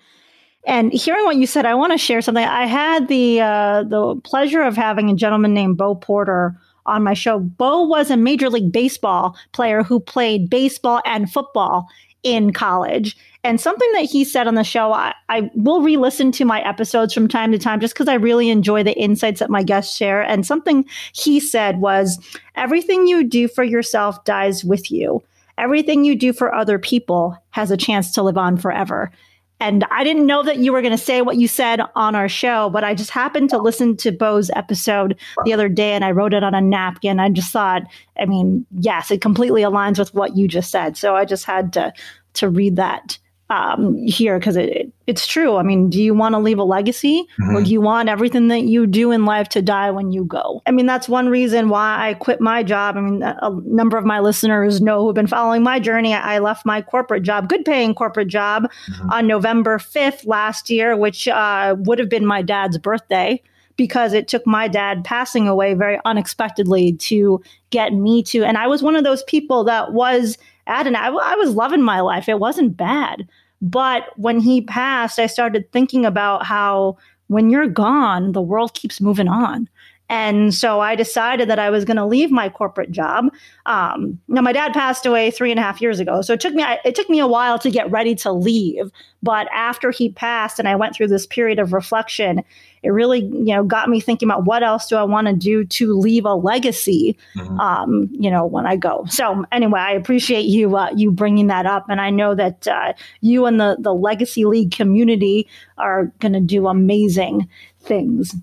And 0.67 0.93
hearing 0.93 1.25
what 1.25 1.35
you 1.35 1.47
said, 1.47 1.65
I 1.65 1.73
want 1.73 1.91
to 1.91 1.97
share 1.97 2.21
something. 2.21 2.45
I 2.45 2.67
had 2.67 3.07
the 3.07 3.41
uh, 3.41 3.83
the 3.83 4.15
pleasure 4.23 4.61
of 4.61 4.75
having 4.75 5.09
a 5.09 5.15
gentleman 5.15 5.55
named 5.55 5.77
Bo 5.77 5.95
Porter 5.95 6.55
on 6.85 7.03
my 7.03 7.15
show. 7.15 7.39
Bo 7.39 7.81
was 7.81 8.11
a 8.11 8.17
Major 8.17 8.49
League 8.49 8.71
Baseball 8.71 9.35
player 9.53 9.81
who 9.81 9.99
played 9.99 10.51
baseball 10.51 11.01
and 11.05 11.31
football 11.31 11.87
in 12.23 12.53
college. 12.53 13.17
And 13.45 13.59
something 13.59 13.91
that 13.91 14.05
he 14.05 14.23
said 14.23 14.47
on 14.47 14.55
the 14.55 14.63
show, 14.63 14.93
I, 14.93 15.13
I 15.27 15.51
will 15.53 15.81
re 15.81 15.97
listen 15.97 16.31
to 16.33 16.45
my 16.45 16.61
episodes 16.61 17.13
from 17.13 17.27
time 17.27 17.51
to 17.51 17.59
time 17.59 17.81
just 17.81 17.93
because 17.93 18.07
I 18.07 18.13
really 18.13 18.49
enjoy 18.49 18.83
the 18.83 18.97
insights 18.97 19.41
that 19.41 19.49
my 19.49 19.63
guests 19.63 19.95
share. 19.95 20.21
And 20.21 20.45
something 20.45 20.85
he 21.13 21.41
said 21.41 21.81
was 21.81 22.17
everything 22.55 23.05
you 23.05 23.25
do 23.25 23.49
for 23.49 23.63
yourself 23.63 24.23
dies 24.23 24.63
with 24.63 24.89
you. 24.89 25.21
Everything 25.57 26.05
you 26.05 26.15
do 26.15 26.31
for 26.33 26.55
other 26.55 26.79
people 26.79 27.37
has 27.51 27.69
a 27.69 27.77
chance 27.77 28.11
to 28.13 28.23
live 28.23 28.37
on 28.37 28.57
forever. 28.57 29.11
And 29.59 29.85
I 29.91 30.03
didn't 30.03 30.25
know 30.25 30.43
that 30.43 30.57
you 30.57 30.73
were 30.73 30.81
going 30.81 30.91
to 30.91 30.97
say 30.97 31.21
what 31.21 31.37
you 31.37 31.47
said 31.47 31.79
on 31.95 32.15
our 32.15 32.27
show, 32.27 32.69
but 32.69 32.83
I 32.83 32.95
just 32.95 33.11
happened 33.11 33.49
to 33.51 33.57
listen 33.57 33.95
to 33.97 34.11
Bo's 34.11 34.49
episode 34.49 35.17
the 35.45 35.53
other 35.53 35.69
day 35.69 35.93
and 35.93 36.03
I 36.03 36.11
wrote 36.11 36.33
it 36.33 36.43
on 36.43 36.53
a 36.53 36.59
napkin. 36.59 37.19
I 37.19 37.29
just 37.29 37.51
thought, 37.51 37.83
I 38.19 38.25
mean, 38.25 38.65
yes, 38.77 39.09
it 39.09 39.21
completely 39.21 39.61
aligns 39.61 39.99
with 39.99 40.13
what 40.13 40.35
you 40.35 40.47
just 40.47 40.69
said. 40.69 40.97
So 40.97 41.15
I 41.15 41.23
just 41.25 41.45
had 41.45 41.71
to 41.73 41.93
to 42.33 42.49
read 42.49 42.77
that 42.77 43.19
um, 43.53 43.95
here 44.07 44.39
because 44.39 44.55
it, 44.55 44.69
it, 44.69 44.93
it's 45.05 45.27
true. 45.27 45.57
I 45.57 45.63
mean, 45.63 45.89
do 45.89 46.01
you 46.01 46.15
want 46.15 46.33
to 46.33 46.39
leave 46.39 46.57
a 46.57 46.63
legacy 46.63 47.27
mm-hmm. 47.39 47.55
or 47.55 47.63
do 47.63 47.69
you 47.69 47.81
want 47.81 48.09
everything 48.09 48.47
that 48.47 48.63
you 48.63 48.87
do 48.87 49.11
in 49.11 49.25
life 49.25 49.47
to 49.49 49.61
die 49.61 49.91
when 49.91 50.11
you 50.11 50.25
go? 50.25 50.63
I 50.65 50.71
mean, 50.71 50.87
that's 50.87 51.07
one 51.07 51.29
reason 51.29 51.69
why 51.69 52.09
I 52.09 52.15
quit 52.15 52.41
my 52.41 52.63
job. 52.63 52.97
I 52.97 53.01
mean, 53.01 53.21
a 53.21 53.51
number 53.65 53.95
of 53.97 54.05
my 54.05 54.19
listeners 54.19 54.81
know 54.81 55.03
who've 55.03 55.13
been 55.13 55.27
following 55.27 55.61
my 55.61 55.79
journey. 55.79 56.15
I 56.15 56.39
left 56.39 56.65
my 56.65 56.81
corporate 56.81 57.21
job, 57.21 57.47
good 57.47 57.63
paying 57.63 57.93
corporate 57.93 58.27
job, 58.27 58.63
mm-hmm. 58.63 59.11
on 59.11 59.27
November 59.27 59.77
5th 59.77 60.25
last 60.25 60.71
year, 60.71 60.97
which 60.97 61.27
uh, 61.27 61.75
would 61.79 61.99
have 61.99 62.09
been 62.09 62.25
my 62.25 62.41
dad's 62.41 62.79
birthday 62.79 63.39
because 63.75 64.13
it 64.13 64.27
took 64.27 64.45
my 64.47 64.67
dad 64.67 65.03
passing 65.03 65.47
away 65.47 65.73
very 65.73 65.99
unexpectedly 66.05 66.93
to 66.93 67.41
get 67.69 67.93
me 67.93 68.23
to. 68.23 68.43
And 68.43 68.57
I 68.57 68.67
was 68.67 68.81
one 68.81 68.95
of 68.95 69.03
those 69.03 69.23
people 69.23 69.63
that 69.65 69.93
was 69.93 70.37
at 70.67 70.87
and 70.87 70.95
I, 70.95 71.07
I 71.07 71.35
was 71.35 71.55
loving 71.55 71.81
my 71.81 71.99
life. 72.01 72.29
It 72.29 72.39
wasn't 72.39 72.77
bad. 72.77 73.27
But 73.63 74.09
when 74.17 74.41
he 74.41 74.61
passed, 74.61 75.17
I 75.19 75.27
started 75.27 75.71
thinking 75.71 76.05
about 76.05 76.45
how 76.45 76.97
when 77.27 77.49
you're 77.49 77.67
gone, 77.67 78.33
the 78.33 78.41
world 78.41 78.73
keeps 78.73 78.99
moving 78.99 79.29
on. 79.29 79.69
And 80.09 80.53
so 80.53 80.79
I 80.81 80.95
decided 80.95 81.49
that 81.49 81.59
I 81.59 81.69
was 81.69 81.85
going 81.85 81.97
to 81.97 82.05
leave 82.05 82.29
my 82.29 82.49
corporate 82.49 82.91
job. 82.91 83.33
Um, 83.65 84.19
now 84.27 84.41
my 84.41 84.51
dad 84.51 84.73
passed 84.73 85.05
away 85.05 85.31
three 85.31 85.49
and 85.49 85.59
a 85.59 85.63
half 85.63 85.81
years 85.81 85.99
ago, 85.99 86.21
so 86.21 86.33
it 86.33 86.41
took 86.41 86.53
me 86.53 86.63
it 86.83 86.93
took 86.93 87.09
me 87.09 87.19
a 87.19 87.27
while 87.27 87.57
to 87.59 87.71
get 87.71 87.89
ready 87.89 88.13
to 88.15 88.31
leave. 88.31 88.91
But 89.23 89.47
after 89.53 89.91
he 89.91 90.11
passed, 90.11 90.59
and 90.59 90.67
I 90.67 90.75
went 90.75 90.93
through 90.93 91.07
this 91.07 91.25
period 91.25 91.57
of 91.57 91.71
reflection, 91.71 92.43
it 92.83 92.89
really 92.89 93.21
you 93.21 93.55
know 93.55 93.63
got 93.63 93.89
me 93.89 94.01
thinking 94.01 94.27
about 94.27 94.43
what 94.43 94.61
else 94.61 94.87
do 94.87 94.97
I 94.97 95.03
want 95.03 95.27
to 95.27 95.33
do 95.33 95.63
to 95.63 95.93
leave 95.93 96.25
a 96.25 96.35
legacy, 96.35 97.17
mm-hmm. 97.35 97.59
um, 97.59 98.09
you 98.11 98.29
know, 98.29 98.45
when 98.45 98.65
I 98.65 98.75
go. 98.75 99.05
So 99.07 99.45
anyway, 99.53 99.79
I 99.79 99.93
appreciate 99.93 100.45
you 100.45 100.75
uh, 100.75 100.91
you 100.93 101.11
bringing 101.11 101.47
that 101.47 101.65
up, 101.65 101.85
and 101.89 102.01
I 102.01 102.09
know 102.09 102.35
that 102.35 102.67
uh, 102.67 102.93
you 103.21 103.45
and 103.45 103.59
the 103.59 103.77
the 103.79 103.93
Legacy 103.93 104.43
League 104.43 104.71
community 104.71 105.47
are 105.77 106.11
going 106.19 106.33
to 106.33 106.41
do 106.41 106.67
amazing 106.67 107.47
things. 107.79 108.35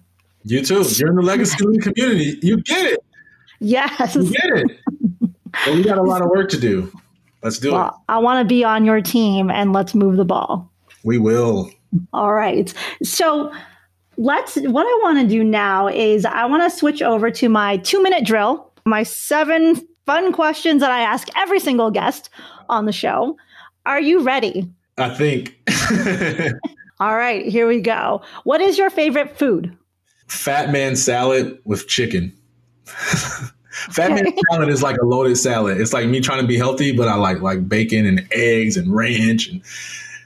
You 0.45 0.65
too. 0.65 0.85
You're 0.97 1.11
in 1.11 1.17
the 1.17 1.23
Legacy 1.23 1.57
community. 1.83 2.39
You 2.43 2.59
get 2.63 2.93
it. 2.93 3.05
Yes. 3.61 4.15
You 4.15 4.31
get 4.31 4.45
it. 4.45 4.81
but 5.21 5.75
we 5.75 5.83
got 5.83 5.99
a 5.99 6.03
lot 6.03 6.23
of 6.23 6.29
work 6.29 6.49
to 6.51 6.59
do. 6.59 6.93
Let's 7.43 7.59
do 7.59 7.73
well, 7.73 7.89
it. 7.89 7.95
I 8.09 8.19
want 8.19 8.43
to 8.43 8.49
be 8.49 8.65
on 8.65 8.85
your 8.85 9.01
team 9.01 9.51
and 9.51 9.73
let's 9.73 9.95
move 9.95 10.17
the 10.17 10.25
ball. 10.25 10.71
We 11.05 11.19
will. 11.19 11.71
All 12.13 12.33
right. 12.33 12.73
So 13.03 13.53
let's 14.17 14.57
what 14.57 14.87
I 14.87 14.99
want 15.03 15.21
to 15.21 15.27
do 15.27 15.43
now 15.43 15.89
is 15.89 16.25
I 16.25 16.45
want 16.45 16.71
to 16.71 16.77
switch 16.77 17.03
over 17.03 17.31
to 17.31 17.49
my 17.49 17.79
2-minute 17.79 18.25
drill, 18.25 18.71
my 18.85 19.03
seven 19.03 19.77
fun 20.07 20.33
questions 20.33 20.81
that 20.81 20.91
I 20.91 21.01
ask 21.01 21.29
every 21.37 21.61
single 21.61 21.91
guest 21.91 22.31
on 22.69 22.87
the 22.87 22.93
show. 22.93 23.37
Are 23.87 24.01
you 24.01 24.21
ready? 24.21 24.71
I 24.99 25.15
think. 25.15 25.59
All 27.01 27.17
right, 27.17 27.47
here 27.47 27.67
we 27.67 27.81
go. 27.81 28.21
What 28.45 28.61
is 28.61 28.77
your 28.77 28.91
favorite 28.91 29.39
food? 29.39 29.75
Fat 30.31 30.71
man 30.71 30.95
salad 30.95 31.59
with 31.65 31.89
chicken. 31.89 32.33
Fat 32.85 34.13
man 34.13 34.33
salad 34.51 34.69
is 34.69 34.83
like 34.83 34.97
a 34.99 35.05
loaded 35.05 35.37
salad. 35.37 35.81
It's 35.81 35.93
like 35.93 36.09
me 36.09 36.21
trying 36.21 36.41
to 36.41 36.47
be 36.47 36.57
healthy, 36.57 36.93
but 36.93 37.09
I 37.09 37.17
like 37.17 37.41
like 37.41 37.69
bacon 37.69 38.07
and 38.07 38.27
eggs 38.33 38.77
and 38.77 38.95
ranch 38.95 39.49
and 39.49 39.61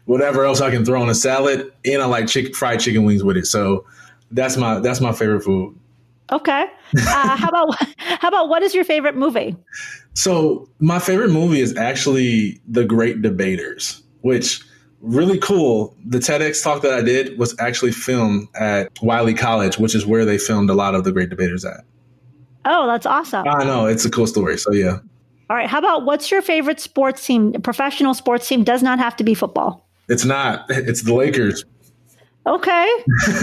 whatever 0.05 0.45
else 0.45 0.61
I 0.61 0.71
can 0.71 0.85
throw 0.85 1.01
on 1.01 1.09
a 1.09 1.15
salad, 1.15 1.73
and 1.87 2.03
I 2.03 2.05
like 2.05 2.27
chicken 2.27 2.53
fried 2.53 2.81
chicken 2.81 3.05
wings 3.05 3.25
with 3.25 3.39
it. 3.39 3.47
So 3.47 3.87
that's 4.31 4.59
my 4.59 4.79
that's 4.81 5.01
my 5.01 5.13
favorite 5.13 5.43
food. 5.43 5.75
Okay. 6.31 6.67
Uh, 6.99 7.37
how 7.37 7.49
about 7.49 7.77
how 7.97 8.29
about 8.29 8.49
what 8.51 8.63
is 8.63 8.75
your 8.75 8.85
favorite 8.85 9.17
movie? 9.17 9.57
So 10.13 10.69
my 10.81 10.99
favorite 10.99 11.31
movie 11.31 11.61
is 11.61 11.77
actually 11.77 12.61
The 12.69 12.85
Great 12.85 13.23
Debaters, 13.23 14.03
which 14.21 14.63
really 15.05 15.39
cool. 15.39 15.95
The 16.07 16.19
TEDx 16.19 16.63
talk 16.63 16.83
that 16.83 16.93
I 16.93 17.03
did 17.03 17.39
was 17.39 17.55
actually 17.61 17.93
filmed 17.93 18.49
at 18.55 18.91
Wiley 19.03 19.35
College, 19.35 19.79
which 19.79 19.95
is 19.95 20.07
where 20.07 20.25
they 20.25 20.39
filmed 20.39 20.71
a 20.71 20.75
lot 20.75 20.95
of 20.95 21.05
the 21.05 21.13
Great 21.13 21.29
Debaters 21.29 21.65
at. 21.65 21.85
Oh, 22.65 22.87
that's 22.87 23.07
awesome. 23.07 23.47
I 23.47 23.65
know. 23.65 23.87
It's 23.87 24.05
a 24.05 24.11
cool 24.11 24.27
story. 24.27 24.59
So, 24.59 24.73
yeah. 24.73 24.99
All 25.51 25.57
right. 25.57 25.69
How 25.69 25.79
about 25.79 26.05
what's 26.07 26.31
your 26.31 26.41
favorite 26.41 26.81
sports 26.81 27.25
team? 27.25 27.53
professional 27.63 28.15
sports 28.15 28.49
team 28.49 28.65
does 28.65 28.83
not 28.83 28.99
have 28.99 29.15
to 29.17 29.25
be 29.25 29.35
football. 29.35 29.87
It's 30.09 30.25
not. 30.25 30.65
It's 30.71 31.03
the 31.03 31.15
Lakers. 31.15 31.65
Okay, 32.47 32.89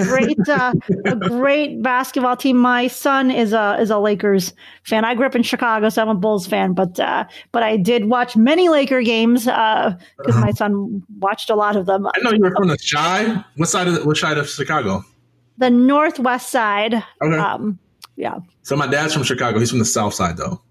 great, 0.03 0.37
uh, 0.47 0.73
a 1.05 1.15
great 1.15 1.81
basketball 1.81 2.37
team. 2.37 2.57
My 2.57 2.87
son 2.87 3.31
is 3.31 3.51
a 3.51 3.77
is 3.79 3.89
a 3.89 3.97
Lakers 3.97 4.53
fan. 4.83 5.05
I 5.05 5.15
grew 5.15 5.25
up 5.25 5.35
in 5.35 5.41
Chicago, 5.41 5.89
so 5.89 6.03
I'm 6.03 6.09
a 6.09 6.15
Bulls 6.15 6.45
fan. 6.45 6.73
But 6.73 6.99
uh, 6.99 7.25
but 7.51 7.63
I 7.63 7.77
did 7.77 8.05
watch 8.05 8.35
many 8.35 8.69
Laker 8.69 9.01
games 9.01 9.45
because 9.45 9.57
uh, 9.57 10.29
uh-huh. 10.29 10.39
my 10.41 10.51
son 10.51 11.01
watched 11.17 11.49
a 11.49 11.55
lot 11.55 11.75
of 11.75 11.87
them. 11.87 12.05
I 12.05 12.19
know 12.21 12.31
you 12.31 12.41
were 12.41 12.51
from 12.51 12.67
the 12.67 12.77
Chi. 12.77 13.43
What 13.55 13.69
side 13.69 13.87
of 13.87 13.95
the, 13.95 14.05
what 14.05 14.17
side 14.17 14.37
of 14.37 14.47
Chicago? 14.47 15.03
The 15.57 15.71
northwest 15.71 16.51
side. 16.51 16.93
Okay. 17.23 17.37
Um, 17.37 17.79
yeah. 18.17 18.37
So 18.61 18.75
my 18.75 18.85
dad's 18.85 19.15
from 19.15 19.23
Chicago. 19.23 19.57
He's 19.57 19.71
from 19.71 19.79
the 19.79 19.85
south 19.85 20.13
side, 20.13 20.37
though. 20.37 20.61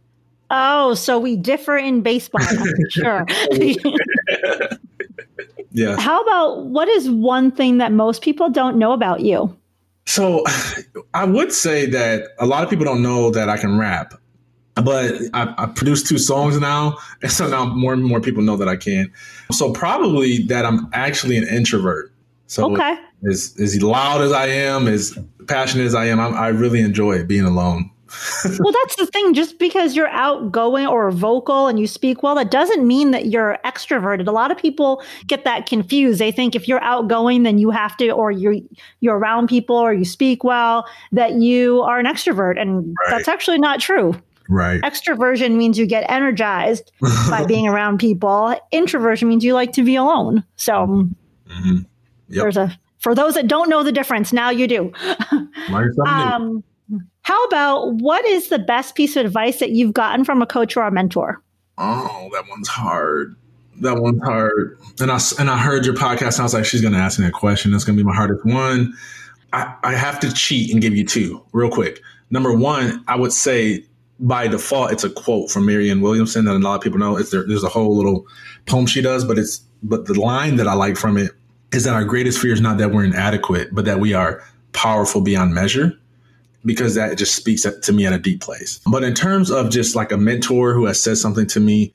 Oh, 0.51 0.95
so 0.95 1.19
we 1.19 1.37
differ 1.37 1.77
in 1.77 2.03
baseball. 2.03 2.43
sure. 2.90 3.27
Yeah. 5.72 5.98
How 5.98 6.22
about 6.22 6.66
what 6.66 6.88
is 6.88 7.09
one 7.09 7.50
thing 7.50 7.78
that 7.78 7.92
most 7.92 8.22
people 8.22 8.50
don't 8.50 8.76
know 8.76 8.92
about 8.92 9.20
you? 9.20 9.56
So 10.06 10.44
I 11.14 11.24
would 11.24 11.52
say 11.52 11.87
that 11.87 12.28
a 12.38 12.46
lot 12.46 12.64
of 12.64 12.70
people 12.70 12.85
don't 12.85 13.02
know 13.02 13.30
that 13.30 13.48
I 13.48 13.56
can 13.56 13.78
rap, 13.78 14.14
but 14.74 15.14
I, 15.35 15.54
I 15.56 15.66
produced 15.66 16.09
two 16.09 16.18
songs 16.18 16.59
now. 16.59 16.98
And 17.22 17.30
so 17.30 17.48
now 17.48 17.66
more 17.66 17.92
and 17.92 18.02
more 18.02 18.20
people 18.20 18.42
know 18.42 18.56
that 18.56 18.68
I 18.68 18.76
can. 18.76 19.12
So 19.52 19.72
probably 19.72 20.42
that 20.44 20.64
I'm 20.64 20.88
actually 20.92 21.37
an 21.37 21.46
introvert. 21.46 22.12
So 22.46 22.72
okay. 22.72 22.96
as, 23.28 23.54
as 23.61 23.80
loud 23.83 24.22
as 24.22 24.33
I 24.33 24.46
am, 24.46 24.88
as 24.88 25.16
passionate 25.46 25.85
as 25.85 25.94
I 25.94 26.06
am, 26.06 26.18
I, 26.18 26.28
I 26.28 26.48
really 26.48 26.80
enjoy 26.80 27.22
being 27.24 27.44
alone 27.44 27.90
well, 28.59 28.73
that's 28.73 28.96
the 28.96 29.07
thing. 29.07 29.35
Just 29.35 29.59
because 29.59 29.94
you're 29.94 30.09
outgoing 30.09 30.87
or 30.87 31.11
vocal 31.11 31.68
and 31.68 31.79
you 31.79 31.87
speak 31.87 32.23
well, 32.23 32.35
that 32.35 32.51
doesn't 32.51 32.87
mean 32.87 33.12
that 33.12 33.27
you're 33.27 33.59
extroverted. 33.64 34.27
A 34.27 34.33
lot 34.33 34.51
of 34.51 34.59
people 34.59 35.03
get 35.27 35.44
that 35.44 35.66
confused. 35.66 36.20
They 36.20 36.33
think 36.33 36.55
if 36.55 36.66
you're 36.66 36.83
outgoing, 36.83 37.44
then 37.44 37.59
you 37.59 37.70
have 37.70 37.96
to, 37.99 38.11
or 38.11 38.31
you're 38.31 38.57
you're 39.01 39.18
around 39.18 39.49
people 39.49 39.77
or 39.77 39.92
you 39.92 40.05
speak 40.05 40.44
well, 40.44 40.87
that 41.12 41.35
you 41.35 41.83
are 41.83 41.99
an 41.99 42.07
extrovert, 42.07 42.61
and 42.61 42.94
right. 43.01 43.11
that's 43.11 43.29
actually 43.29 43.59
not 43.59 43.81
true. 43.81 44.14
Right. 44.49 44.81
Extroversion 44.83 45.57
means 45.57 45.79
you 45.79 45.87
get 45.87 46.11
energized 46.11 46.90
by 47.31 47.44
being 47.46 47.68
around 47.68 47.99
people. 47.99 48.57
Introversion 48.73 49.29
means 49.29 49.44
you 49.44 49.55
like 49.55 49.73
to 49.75 49.85
be 49.85 49.94
alone. 49.94 50.44
So 50.57 50.73
mm-hmm. 51.46 51.77
yep. 51.77 52.42
there's 52.42 52.57
a 52.57 52.77
for 52.99 53.14
those 53.14 53.35
that 53.35 53.46
don't 53.46 53.70
know 53.70 53.83
the 53.83 53.92
difference, 53.92 54.33
now 54.33 54.51
you 54.51 54.66
do. 54.66 54.92
um, 56.07 56.62
how 57.22 57.44
about 57.44 57.94
what 57.94 58.24
is 58.24 58.48
the 58.48 58.59
best 58.59 58.94
piece 58.94 59.16
of 59.16 59.26
advice 59.26 59.59
that 59.61 59.70
you've 59.70 59.92
gotten 59.92 60.24
from 60.24 60.42
a 60.42 60.46
coach 60.46 60.76
or 60.76 60.83
a 60.85 60.90
mentor? 60.90 61.42
Oh, 61.78 62.28
that 62.33 62.44
one's 62.48 62.68
hard. 62.68 63.37
That 63.80 64.00
one's 64.00 64.22
hard. 64.22 64.78
And 65.00 65.11
I 65.11 65.18
and 65.38 65.50
I 65.50 65.59
heard 65.59 65.87
your 65.87 65.94
podcast. 65.94 66.35
And 66.35 66.40
I 66.40 66.42
was 66.44 66.54
like, 66.54 66.64
she's 66.64 66.83
going 66.83 66.92
to 66.92 66.98
ask 66.98 67.18
me 67.18 67.26
a 67.26 67.30
question. 67.30 67.72
That's 67.72 67.85
going 67.85 67.96
to 67.96 68.02
be 68.02 68.06
my 68.06 68.14
hardest 68.14 68.44
one. 68.44 68.94
I, 69.52 69.74
I 69.83 69.94
have 69.94 70.20
to 70.20 70.33
cheat 70.33 70.72
and 70.72 70.80
give 70.80 70.94
you 70.94 71.04
two 71.04 71.44
real 71.52 71.70
quick. 71.70 72.00
Number 72.30 72.52
one, 72.52 73.02
I 73.09 73.16
would 73.16 73.33
say 73.33 73.85
by 74.20 74.46
default, 74.46 74.92
it's 74.92 75.02
a 75.02 75.11
quote 75.11 75.50
from 75.50 75.66
Marianne 75.66 76.02
Williamson 76.02 76.44
that 76.44 76.54
a 76.54 76.59
lot 76.59 76.76
of 76.76 76.83
people 76.83 76.98
know. 76.98 77.16
It's 77.16 77.30
there, 77.30 77.46
there's 77.46 77.64
a 77.64 77.68
whole 77.68 77.96
little 77.96 78.26
poem 78.66 78.87
she 78.87 79.00
does, 79.00 79.24
but 79.24 79.38
it's 79.38 79.62
but 79.83 80.06
the 80.06 80.20
line 80.20 80.56
that 80.56 80.68
I 80.68 80.74
like 80.74 80.96
from 80.96 81.16
it 81.16 81.33
is 81.72 81.85
that 81.85 81.94
our 81.94 82.04
greatest 82.04 82.38
fear 82.38 82.52
is 82.52 82.61
not 82.61 82.78
that 82.78 82.92
we're 82.92 83.04
inadequate, 83.04 83.74
but 83.74 83.87
that 83.87 83.98
we 83.98 84.12
are 84.12 84.44
powerful 84.72 85.20
beyond 85.20 85.54
measure. 85.54 85.98
Because 86.64 86.94
that 86.94 87.16
just 87.16 87.35
speaks 87.35 87.62
to 87.62 87.92
me 87.92 88.05
at 88.05 88.12
a 88.12 88.18
deep 88.18 88.42
place. 88.42 88.81
But 88.90 89.03
in 89.03 89.14
terms 89.14 89.51
of 89.51 89.70
just 89.70 89.96
like 89.96 90.12
a 90.12 90.18
mentor 90.18 90.75
who 90.75 90.85
has 90.85 91.03
said 91.03 91.16
something 91.16 91.46
to 91.46 91.61
me, 91.61 91.94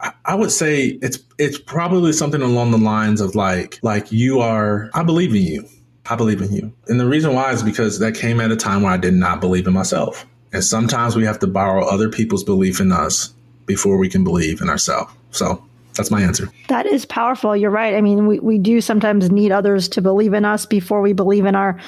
I, 0.00 0.12
I 0.24 0.34
would 0.36 0.52
say 0.52 0.98
it's 1.02 1.18
it's 1.38 1.58
probably 1.58 2.12
something 2.12 2.40
along 2.40 2.70
the 2.70 2.78
lines 2.78 3.20
of 3.20 3.34
like 3.34 3.80
like 3.82 4.12
you 4.12 4.38
are. 4.38 4.88
I 4.94 5.02
believe 5.02 5.34
in 5.34 5.42
you 5.42 5.68
I 6.10 6.16
believe 6.16 6.40
in 6.40 6.52
you. 6.52 6.72
And 6.88 6.98
the 6.98 7.06
reason 7.06 7.34
why 7.34 7.52
is 7.52 7.62
because 7.62 7.98
that 7.98 8.14
came 8.14 8.40
at 8.40 8.50
a 8.50 8.56
time 8.56 8.82
where 8.82 8.92
I 8.92 8.96
did 8.96 9.14
not 9.14 9.40
believe 9.40 9.66
in 9.66 9.74
myself. 9.74 10.26
And 10.52 10.64
sometimes 10.64 11.14
we 11.14 11.24
have 11.24 11.38
to 11.40 11.46
borrow 11.46 11.84
other 11.84 12.08
people's 12.08 12.42
belief 12.42 12.80
in 12.80 12.92
us 12.92 13.34
before 13.66 13.98
we 13.98 14.08
can 14.08 14.24
believe 14.24 14.62
in 14.62 14.70
ourselves. 14.70 15.12
So 15.32 15.62
that's 15.94 16.10
my 16.10 16.22
answer. 16.22 16.48
That 16.68 16.86
is 16.86 17.04
powerful. 17.04 17.54
You're 17.54 17.70
right. 17.70 17.94
I 17.94 18.00
mean, 18.00 18.26
we, 18.26 18.38
we 18.38 18.58
do 18.58 18.80
sometimes 18.80 19.30
need 19.30 19.52
others 19.52 19.88
to 19.90 20.00
believe 20.00 20.32
in 20.32 20.46
us 20.46 20.64
before 20.64 21.02
we 21.02 21.12
believe 21.12 21.44
in 21.44 21.54
our 21.54 21.78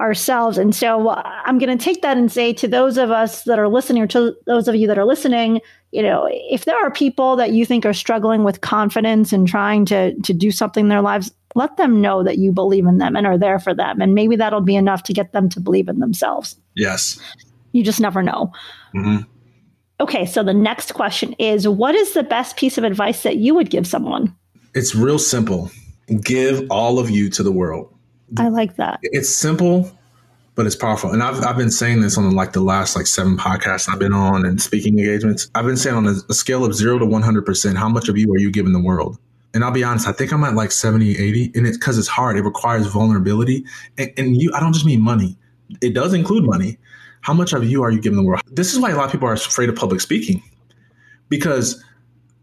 ourselves. 0.00 0.58
And 0.58 0.74
so 0.74 1.10
I'm 1.10 1.58
going 1.58 1.76
to 1.76 1.82
take 1.82 2.02
that 2.02 2.16
and 2.16 2.32
say 2.32 2.52
to 2.54 2.66
those 2.66 2.96
of 2.96 3.10
us 3.10 3.44
that 3.44 3.58
are 3.58 3.68
listening, 3.68 4.02
or 4.02 4.06
to 4.08 4.34
those 4.46 4.66
of 4.66 4.74
you 4.74 4.86
that 4.86 4.98
are 4.98 5.04
listening, 5.04 5.60
you 5.92 6.02
know, 6.02 6.28
if 6.30 6.64
there 6.64 6.76
are 6.76 6.90
people 6.90 7.36
that 7.36 7.52
you 7.52 7.66
think 7.66 7.84
are 7.84 7.92
struggling 7.92 8.42
with 8.42 8.60
confidence 8.60 9.32
and 9.32 9.46
trying 9.46 9.84
to 9.86 10.14
to 10.20 10.32
do 10.32 10.50
something 10.50 10.86
in 10.86 10.88
their 10.88 11.02
lives, 11.02 11.32
let 11.54 11.76
them 11.76 12.00
know 12.00 12.22
that 12.22 12.38
you 12.38 12.52
believe 12.52 12.86
in 12.86 12.98
them 12.98 13.16
and 13.16 13.26
are 13.26 13.38
there 13.38 13.58
for 13.58 13.74
them. 13.74 14.00
And 14.00 14.14
maybe 14.14 14.36
that'll 14.36 14.60
be 14.60 14.76
enough 14.76 15.02
to 15.04 15.12
get 15.12 15.32
them 15.32 15.48
to 15.50 15.60
believe 15.60 15.88
in 15.88 15.98
themselves. 15.98 16.56
Yes. 16.76 17.18
You 17.72 17.84
just 17.84 18.00
never 18.00 18.22
know. 18.22 18.52
Mm-hmm. 18.94 19.24
Okay, 20.00 20.24
so 20.24 20.42
the 20.42 20.54
next 20.54 20.94
question 20.94 21.34
is 21.38 21.68
What 21.68 21.94
is 21.94 22.14
the 22.14 22.22
best 22.22 22.56
piece 22.56 22.78
of 22.78 22.84
advice 22.84 23.22
that 23.22 23.36
you 23.36 23.54
would 23.54 23.70
give 23.70 23.86
someone? 23.86 24.34
It's 24.74 24.94
real 24.94 25.18
simple. 25.18 25.70
Give 26.22 26.66
all 26.70 26.98
of 26.98 27.10
you 27.10 27.28
to 27.30 27.42
the 27.42 27.52
world. 27.52 27.94
I 28.36 28.48
like 28.48 28.76
that. 28.76 29.00
It's 29.02 29.28
simple, 29.28 29.90
but 30.54 30.66
it's 30.66 30.76
powerful. 30.76 31.10
And 31.10 31.22
I've, 31.22 31.42
I've 31.44 31.56
been 31.56 31.70
saying 31.70 32.00
this 32.00 32.16
on 32.16 32.30
like 32.32 32.52
the 32.52 32.60
last 32.60 32.96
like 32.96 33.06
seven 33.06 33.36
podcasts 33.36 33.88
I've 33.88 33.98
been 33.98 34.12
on 34.12 34.44
and 34.44 34.60
speaking 34.60 34.98
engagements. 34.98 35.50
I've 35.54 35.66
been 35.66 35.76
saying 35.76 35.96
on 35.96 36.06
a, 36.06 36.14
a 36.28 36.34
scale 36.34 36.64
of 36.64 36.74
zero 36.74 36.98
to 36.98 37.06
100%, 37.06 37.76
how 37.76 37.88
much 37.88 38.08
of 38.08 38.16
you 38.16 38.32
are 38.32 38.38
you 38.38 38.50
giving 38.50 38.72
the 38.72 38.80
world? 38.80 39.18
and 39.52 39.64
I'll 39.64 39.72
be 39.72 39.82
honest, 39.82 40.06
I 40.06 40.12
think 40.12 40.32
I'm 40.32 40.44
at 40.44 40.54
like 40.54 40.70
70, 40.70 41.18
80. 41.18 41.52
And 41.54 41.66
it's 41.66 41.76
because 41.76 41.98
it's 41.98 42.08
hard. 42.08 42.36
It 42.36 42.42
requires 42.42 42.86
vulnerability. 42.86 43.64
And, 43.98 44.12
and, 44.16 44.40
you, 44.40 44.52
I 44.54 44.60
don't 44.60 44.72
just 44.72 44.86
mean 44.86 45.00
money, 45.00 45.36
it 45.80 45.94
does 45.94 46.14
include 46.14 46.44
money. 46.44 46.78
How 47.22 47.34
much 47.34 47.52
of 47.52 47.64
you 47.64 47.82
are 47.82 47.90
you 47.90 48.00
giving 48.00 48.16
the 48.16 48.24
world? 48.24 48.42
This 48.46 48.72
is 48.72 48.78
why 48.78 48.90
a 48.90 48.96
lot 48.96 49.06
of 49.06 49.12
people 49.12 49.28
are 49.28 49.34
afraid 49.34 49.68
of 49.68 49.76
public 49.76 50.00
speaking 50.00 50.42
because 51.28 51.82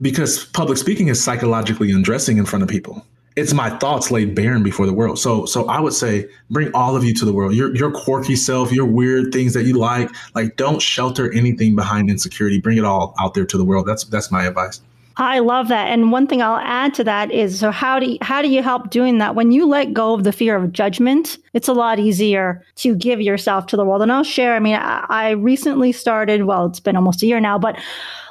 because 0.02 0.46
public 0.46 0.78
speaking 0.78 1.08
is 1.08 1.24
psychologically 1.24 1.92
undressing 1.92 2.38
in 2.38 2.46
front 2.46 2.62
of 2.62 2.70
people. 2.70 3.04
It's 3.38 3.54
my 3.54 3.70
thoughts 3.70 4.10
laid 4.12 4.34
bare 4.36 4.60
before 4.60 4.88
the 4.88 4.94
world. 4.94 5.20
So 5.20 5.46
so 5.46 5.68
I 5.68 5.80
would 5.80 5.94
say 5.94 6.28
bring 6.50 6.74
all 6.74 6.96
of 6.96 7.04
you 7.04 7.14
to 7.14 7.26
the 7.26 7.32
world. 7.32 7.54
Your 7.54 7.74
your 7.76 7.92
quirky 7.92 8.36
self, 8.36 8.72
your 8.72 8.86
weird 8.88 9.32
things 9.32 9.54
that 9.54 9.64
you 9.64 9.76
like. 9.76 10.10
Like 10.36 10.58
don't 10.58 10.82
shelter 10.82 11.32
anything 11.32 11.76
behind 11.76 12.10
insecurity. 12.10 12.60
Bring 12.60 12.80
it 12.80 12.84
all 12.84 13.14
out 13.20 13.36
there 13.36 13.46
to 13.46 13.58
the 13.58 13.64
world. 13.64 13.86
That's 13.86 14.04
that's 14.06 14.32
my 14.32 14.46
advice. 14.46 14.82
I 15.20 15.40
love 15.40 15.68
that. 15.70 15.88
And 15.88 16.12
one 16.12 16.28
thing 16.28 16.44
I'll 16.44 16.58
add 16.58 16.94
to 16.96 17.04
that 17.06 17.32
is 17.32 17.60
so 17.60 17.72
how 17.72 18.00
do 18.00 18.12
you, 18.12 18.18
how 18.22 18.42
do 18.42 18.50
you 18.50 18.62
help 18.62 18.92
doing 18.92 19.18
that? 19.18 19.34
When 19.34 19.52
you 19.52 19.66
let 19.66 19.94
go 19.94 20.14
of 20.14 20.24
the 20.24 20.32
fear 20.32 20.56
of 20.56 20.72
judgment, 20.72 21.40
it's 21.54 21.68
a 21.68 21.74
lot 21.74 21.98
easier 21.98 22.64
to 22.78 22.96
give 22.96 23.20
yourself 23.20 23.66
to 23.68 23.78
the 23.78 23.84
world. 23.84 24.04
And 24.04 24.12
I'll 24.12 24.24
share, 24.24 24.56
I 24.56 24.60
mean, 24.60 24.76
I, 24.76 25.06
I 25.10 25.30
recently 25.32 25.92
started, 25.92 26.44
well, 26.44 26.68
it's 26.68 26.80
been 26.80 26.96
almost 26.96 27.24
a 27.24 27.26
year 27.26 27.40
now, 27.40 27.58
but 27.58 27.80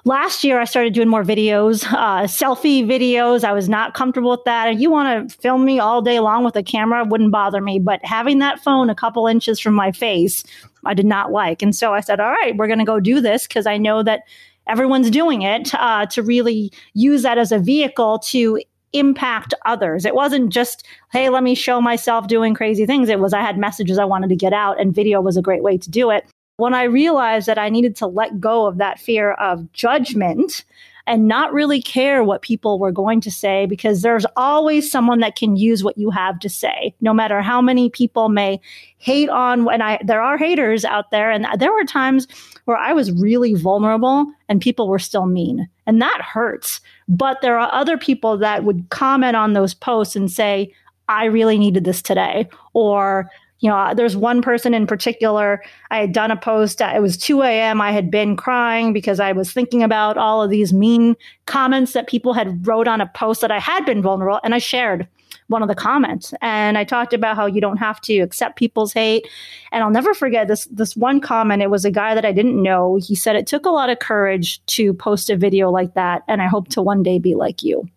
last 0.05 0.45
year 0.45 0.61
I 0.61 0.65
started 0.65 0.95
doing 0.95 1.09
more 1.09 1.25
videos, 1.25 1.85
uh, 1.93 2.23
selfie 2.23 2.87
videos. 2.87 3.43
I 3.43 3.53
was 3.53 3.69
not 3.69 3.95
comfortable 3.95 4.31
with 4.31 4.45
that. 4.45 4.69
And 4.69 4.81
you 4.81 4.89
want 4.89 5.29
to 5.29 5.37
film 5.39 5.65
me 5.65 5.81
all 5.81 6.01
day 6.03 6.21
long 6.21 6.45
with 6.45 6.55
a 6.55 6.63
camera 6.63 7.05
wouldn't 7.05 7.33
bother 7.33 7.61
me, 7.61 7.81
but 7.81 8.05
having 8.05 8.39
that 8.39 8.61
phone 8.61 8.91
a 8.91 8.95
couple 8.95 9.27
inches 9.27 9.59
from 9.59 9.75
my 9.75 9.91
face, 9.91 10.45
I 10.85 10.95
did 10.95 11.07
not 11.07 11.33
like. 11.33 11.63
And 11.63 11.75
so 11.75 11.95
I 11.95 12.01
said, 12.01 12.21
all 12.21 12.31
right, 12.31 12.57
we're 12.57 12.69
going 12.69 12.79
to 12.79 12.85
go 12.85 13.01
do 13.01 13.21
this 13.21 13.49
because 13.49 13.67
I 13.67 13.77
know 13.77 14.05
that 14.05 14.23
everyone's 14.67 15.11
doing 15.11 15.43
it 15.43 15.75
uh, 15.75 16.07
to 16.07 16.23
really 16.23 16.73
use 16.95 17.23
that 17.23 17.39
as 17.39 17.53
a 17.53 17.59
vehicle 17.59 18.19
to 18.21 18.61
impact 18.93 19.55
others. 19.65 20.05
It 20.05 20.15
wasn't 20.15 20.51
just, 20.51 20.87
hey, 21.13 21.29
let 21.29 21.43
me 21.43 21.55
show 21.55 21.81
myself 21.81 22.29
doing 22.29 22.55
crazy 22.55 22.87
things. 22.87 23.09
It 23.09 23.21
was, 23.21 23.33
I 23.33 23.41
had 23.41 23.59
messages 23.59 23.99
I 23.99 24.05
wanted 24.05 24.29
to 24.31 24.37
get 24.37 24.53
out, 24.53 24.81
and 24.81 24.95
video 24.95 25.21
was 25.21 25.37
a 25.37 25.43
great 25.43 25.63
way 25.63 25.77
to 25.79 25.91
do 25.91 26.11
it. 26.11 26.27
When 26.57 26.73
I 26.73 26.85
realized 26.85 27.47
that 27.49 27.59
I 27.59 27.69
needed 27.69 27.97
to 27.97 28.07
let 28.07 28.41
go 28.41 28.67
of 28.67 28.79
that 28.79 28.99
fear 28.99 29.33
of 29.33 29.71
judgment 29.73 30.65
and 31.07 31.29
not 31.29 31.53
really 31.53 31.81
care 31.81 32.25
what 32.25 32.43
people 32.43 32.79
were 32.79 32.91
going 32.91 33.21
to 33.21 33.31
say 33.31 33.67
because 33.67 34.03
there's 34.03 34.27
always 34.37 34.91
someone 34.91 35.21
that 35.21 35.37
can 35.37 35.57
use 35.57 35.85
what 35.85 35.97
you 35.97 36.11
have 36.11 36.39
to 36.41 36.49
say 36.49 36.95
no 37.01 37.15
matter 37.15 37.41
how 37.41 37.61
many 37.61 37.89
people 37.89 38.29
may 38.29 38.61
hate 38.99 39.29
on 39.29 39.65
when 39.65 39.81
i 39.81 39.99
there 40.05 40.21
are 40.21 40.37
haters 40.37 40.85
out 40.85 41.11
there 41.11 41.31
and 41.31 41.47
there 41.59 41.73
were 41.73 41.85
times 41.85 42.27
where 42.67 42.77
i 42.77 42.93
was 42.93 43.11
really 43.13 43.55
vulnerable 43.55 44.31
and 44.49 44.61
people 44.61 44.87
were 44.87 44.99
still 44.99 45.27
mean 45.27 45.69
and 45.87 46.01
that 46.01 46.21
hurts 46.21 46.81
but 47.09 47.41
there 47.41 47.59
are 47.59 47.73
other 47.73 47.99
people 47.99 48.39
that 48.39 48.63
would 48.63 48.89
comment 48.91 49.35
on 49.35 49.55
those 49.55 49.75
posts 49.75 50.15
and 50.15 50.31
say 50.31 50.73
i 51.09 51.25
really 51.25 51.59
needed 51.59 51.85
this 51.85 52.01
today 52.01 52.49
or 52.75 53.29
you 53.61 53.71
know, 53.71 53.95
there's 53.95 54.17
one 54.17 54.43
person 54.43 54.75
in 54.75 54.87
particular. 54.87 55.63
I 55.91 55.99
had 55.99 56.13
done 56.13 56.31
a 56.31 56.37
post. 56.37 56.81
It 56.81 57.01
was 57.01 57.17
2 57.17 57.43
a.m. 57.43 57.81
I 57.81 57.91
had 57.91 58.11
been 58.11 58.37
crying 58.37 58.93
because 58.93 59.19
I 59.19 59.33
was 59.33 59.51
thinking 59.51 59.83
about 59.83 60.19
all 60.19 60.43
of 60.43 60.51
these 60.51 60.73
mean 60.73 61.17
comments 61.47 61.93
that 61.93 62.07
people 62.07 62.35
had 62.35 62.67
wrote 62.67 62.87
on 62.87 63.01
a 63.01 63.07
post 63.07 63.41
that 63.41 63.51
I 63.51 63.59
had 63.59 63.87
been 63.87 64.03
vulnerable, 64.03 64.41
and 64.45 64.55
I 64.55 64.59
shared 64.59 65.09
one 65.49 65.63
of 65.63 65.69
the 65.69 65.75
comments 65.75 66.35
and 66.43 66.77
I 66.77 66.85
talked 66.85 67.13
about 67.13 67.37
how 67.37 67.47
you 67.47 67.61
don't 67.61 67.77
have 67.77 68.01
to 68.03 68.19
accept 68.19 68.57
people's 68.57 68.93
hate. 68.93 69.27
And 69.73 69.83
I'll 69.83 69.91
never 69.91 70.15
forget 70.15 70.49
this 70.49 70.67
this 70.67 70.97
one 70.97 71.21
comment. 71.21 71.63
It 71.63 71.71
was 71.71 71.85
a 71.85 71.91
guy 71.91 72.15
that 72.15 72.25
I 72.25 72.33
didn't 72.33 72.61
know. 72.61 72.97
He 72.97 73.15
said 73.15 73.37
it 73.37 73.47
took 73.47 73.67
a 73.67 73.71
lot 73.71 73.91
of 73.91 73.99
courage 73.99 74.65
to 74.67 74.93
post 74.95 75.31
a 75.31 75.37
video 75.37 75.71
like 75.71 75.95
that, 75.95 76.23
and 76.29 76.43
I 76.43 76.47
hope 76.47 76.69
to 76.69 76.83
one 76.83 77.03
day 77.03 77.19
be 77.19 77.35
like 77.35 77.63
you 77.63 77.89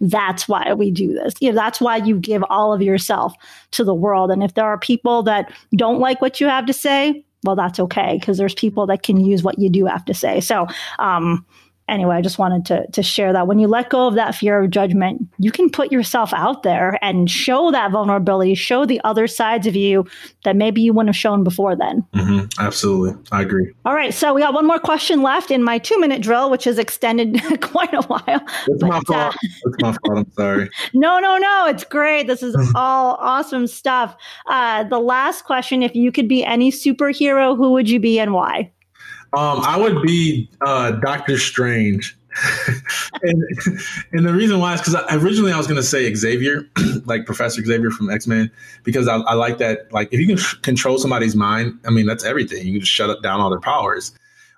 that's 0.00 0.46
why 0.46 0.74
we 0.74 0.90
do 0.90 1.14
this. 1.14 1.34
You 1.40 1.50
know, 1.50 1.56
that's 1.56 1.80
why 1.80 1.96
you 1.96 2.18
give 2.18 2.44
all 2.50 2.72
of 2.72 2.82
yourself 2.82 3.32
to 3.70 3.84
the 3.84 3.94
world. 3.94 4.30
And 4.30 4.42
if 4.42 4.54
there 4.54 4.66
are 4.66 4.78
people 4.78 5.22
that 5.22 5.50
don't 5.74 6.00
like 6.00 6.20
what 6.20 6.40
you 6.40 6.48
have 6.48 6.66
to 6.66 6.72
say, 6.72 7.24
well, 7.44 7.56
that's 7.56 7.80
okay 7.80 8.18
because 8.18 8.38
there's 8.38 8.54
people 8.54 8.86
that 8.86 9.02
can 9.02 9.20
use 9.20 9.42
what 9.42 9.58
you 9.58 9.70
do 9.70 9.86
have 9.86 10.04
to 10.06 10.14
say. 10.14 10.40
So, 10.40 10.66
um, 10.98 11.46
anyway, 11.88 12.16
I 12.16 12.20
just 12.20 12.38
wanted 12.38 12.64
to 12.66 12.86
to 12.92 13.02
share 13.02 13.32
that 13.32 13.46
when 13.46 13.58
you 13.58 13.68
let 13.68 13.90
go 13.90 14.06
of 14.06 14.14
that 14.14 14.34
fear 14.34 14.62
of 14.62 14.70
judgment, 14.70 15.22
you 15.38 15.50
can 15.50 15.70
put 15.70 15.92
yourself 15.92 16.32
out 16.32 16.62
there 16.62 16.98
and 17.02 17.30
show 17.30 17.70
that 17.70 17.90
vulnerability, 17.90 18.54
show 18.54 18.84
the 18.84 19.00
other 19.04 19.26
sides 19.26 19.66
of 19.66 19.76
you 19.76 20.06
that 20.44 20.56
maybe 20.56 20.82
you 20.82 20.92
wouldn't 20.92 21.08
have 21.08 21.16
shown 21.16 21.44
before 21.44 21.76
then. 21.76 22.04
Mm-hmm. 22.14 22.46
Absolutely, 22.58 23.20
I 23.32 23.42
agree. 23.42 23.72
All 23.84 23.94
right, 23.94 24.12
so 24.12 24.34
we 24.34 24.40
got 24.40 24.54
one 24.54 24.66
more 24.66 24.78
question 24.78 25.22
left 25.22 25.50
in 25.50 25.62
my 25.62 25.78
two 25.78 25.98
minute 25.98 26.22
drill, 26.22 26.50
which 26.50 26.64
has 26.64 26.78
extended 26.78 27.40
quite 27.60 27.94
a 27.94 28.02
while. 28.02 28.40
It's 28.68 28.82
my 28.82 29.00
fault. 29.00 29.34
Uh, 29.34 29.38
it's 29.42 29.82
my 29.82 29.92
fault. 29.92 30.18
I'm 30.18 30.32
sorry. 30.32 30.70
no, 30.94 31.18
no, 31.18 31.36
no. 31.38 31.66
It's 31.68 31.84
great. 31.84 32.26
This 32.26 32.42
is 32.42 32.56
all 32.74 33.16
awesome 33.20 33.66
stuff. 33.66 34.16
Uh, 34.46 34.84
the 34.84 35.00
last 35.00 35.44
question: 35.44 35.82
If 35.82 35.94
you 35.94 36.12
could 36.12 36.28
be 36.28 36.44
any 36.44 36.70
superhero, 36.70 37.56
who 37.56 37.72
would 37.72 37.88
you 37.88 38.00
be 38.00 38.18
and 38.18 38.32
why? 38.32 38.72
Um, 39.36 39.60
I 39.60 39.76
would 39.76 40.00
be 40.00 40.48
uh, 40.62 40.92
Doctor 40.92 41.38
Strange. 41.38 42.16
and, 43.22 43.44
and, 44.12 44.26
the 44.26 44.32
reason 44.32 44.58
why 44.60 44.72
is 44.74 44.80
because 44.80 44.96
originally 45.10 45.52
I 45.52 45.58
was 45.58 45.66
going 45.66 45.76
to 45.76 45.82
say 45.82 46.12
Xavier, 46.14 46.66
like 47.04 47.26
Professor 47.26 47.62
Xavier 47.62 47.90
from 47.90 48.10
X 48.10 48.26
Men, 48.26 48.50
because 48.82 49.08
I, 49.08 49.16
I, 49.18 49.34
like 49.34 49.58
that. 49.58 49.92
Like, 49.92 50.08
if 50.10 50.20
you 50.20 50.26
can 50.26 50.38
control 50.62 50.96
somebody's 50.96 51.36
mind, 51.36 51.78
I 51.86 51.90
mean, 51.90 52.06
that's 52.06 52.24
everything. 52.24 52.66
You 52.66 52.72
can 52.74 52.80
just 52.80 52.92
shut 52.92 53.22
down 53.22 53.40
all 53.40 53.50
their 53.50 53.60
powers. 53.60 54.12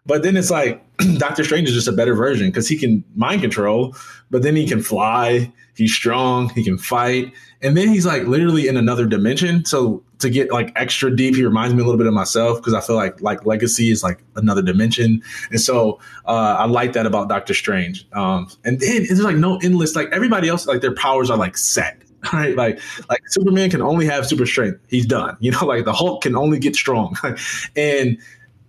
But 0.09 0.23
then 0.23 0.39
it's 0.39 0.51
like 0.51 0.83
Doctor 1.19 1.45
Strange 1.45 1.69
is 1.69 1.75
just 1.75 1.87
a 1.87 1.93
better 1.93 2.15
version 2.15 2.49
because 2.49 2.67
he 2.67 2.77
can 2.77 3.05
mind 3.15 3.43
control, 3.43 3.95
but 4.31 4.43
then 4.43 4.57
he 4.57 4.67
can 4.67 4.83
fly. 4.83 5.53
He's 5.77 5.95
strong. 5.95 6.49
He 6.49 6.65
can 6.65 6.79
fight, 6.79 7.33
and 7.63 7.77
then 7.77 7.89
he's 7.89 8.05
like 8.05 8.25
literally 8.25 8.67
in 8.67 8.77
another 8.77 9.07
dimension. 9.07 9.65
So 9.65 10.03
to 10.19 10.31
get 10.31 10.51
like 10.51 10.73
extra 10.75 11.15
deep, 11.15 11.37
he 11.37 11.45
reminds 11.45 11.75
me 11.75 11.83
a 11.83 11.85
little 11.85 11.99
bit 11.99 12.09
of 12.09 12.15
myself 12.15 12.59
because 12.59 12.75
I 12.75 12.81
feel 12.81 12.97
like 12.97 13.21
like 13.21 13.45
Legacy 13.47 13.91
is 13.91 14.03
like 14.03 14.19
another 14.35 14.63
dimension, 14.63 15.23
and 15.51 15.61
so 15.61 16.01
uh, 16.27 16.57
I 16.59 16.65
like 16.65 16.95
that 16.95 17.07
about 17.07 17.29
Doctor 17.29 17.55
Strange. 17.55 18.09
Um, 18.15 18.51
and 18.65 18.81
then 18.81 19.03
it's 19.03 19.21
like 19.21 19.37
no 19.37 19.59
endless 19.59 19.95
like 19.95 20.09
everybody 20.11 20.49
else 20.49 20.67
like 20.67 20.81
their 20.81 20.95
powers 20.95 21.31
are 21.31 21.37
like 21.37 21.57
set 21.57 22.03
right? 22.33 22.57
Like 22.57 22.81
like 23.09 23.21
Superman 23.29 23.71
can 23.71 23.83
only 23.83 24.07
have 24.07 24.27
super 24.27 24.47
strength. 24.47 24.81
He's 24.89 25.07
done. 25.07 25.37
You 25.41 25.53
know, 25.53 25.65
like 25.65 25.85
the 25.85 25.93
Hulk 25.93 26.23
can 26.23 26.37
only 26.37 26.59
get 26.59 26.75
strong. 26.75 27.17
and 27.77 28.19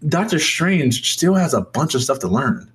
Doctor 0.07 0.39
Strange 0.39 1.11
still 1.11 1.35
has 1.35 1.53
a 1.53 1.61
bunch 1.61 1.95
of 1.95 2.01
stuff 2.01 2.19
to 2.19 2.27
learn. 2.27 2.71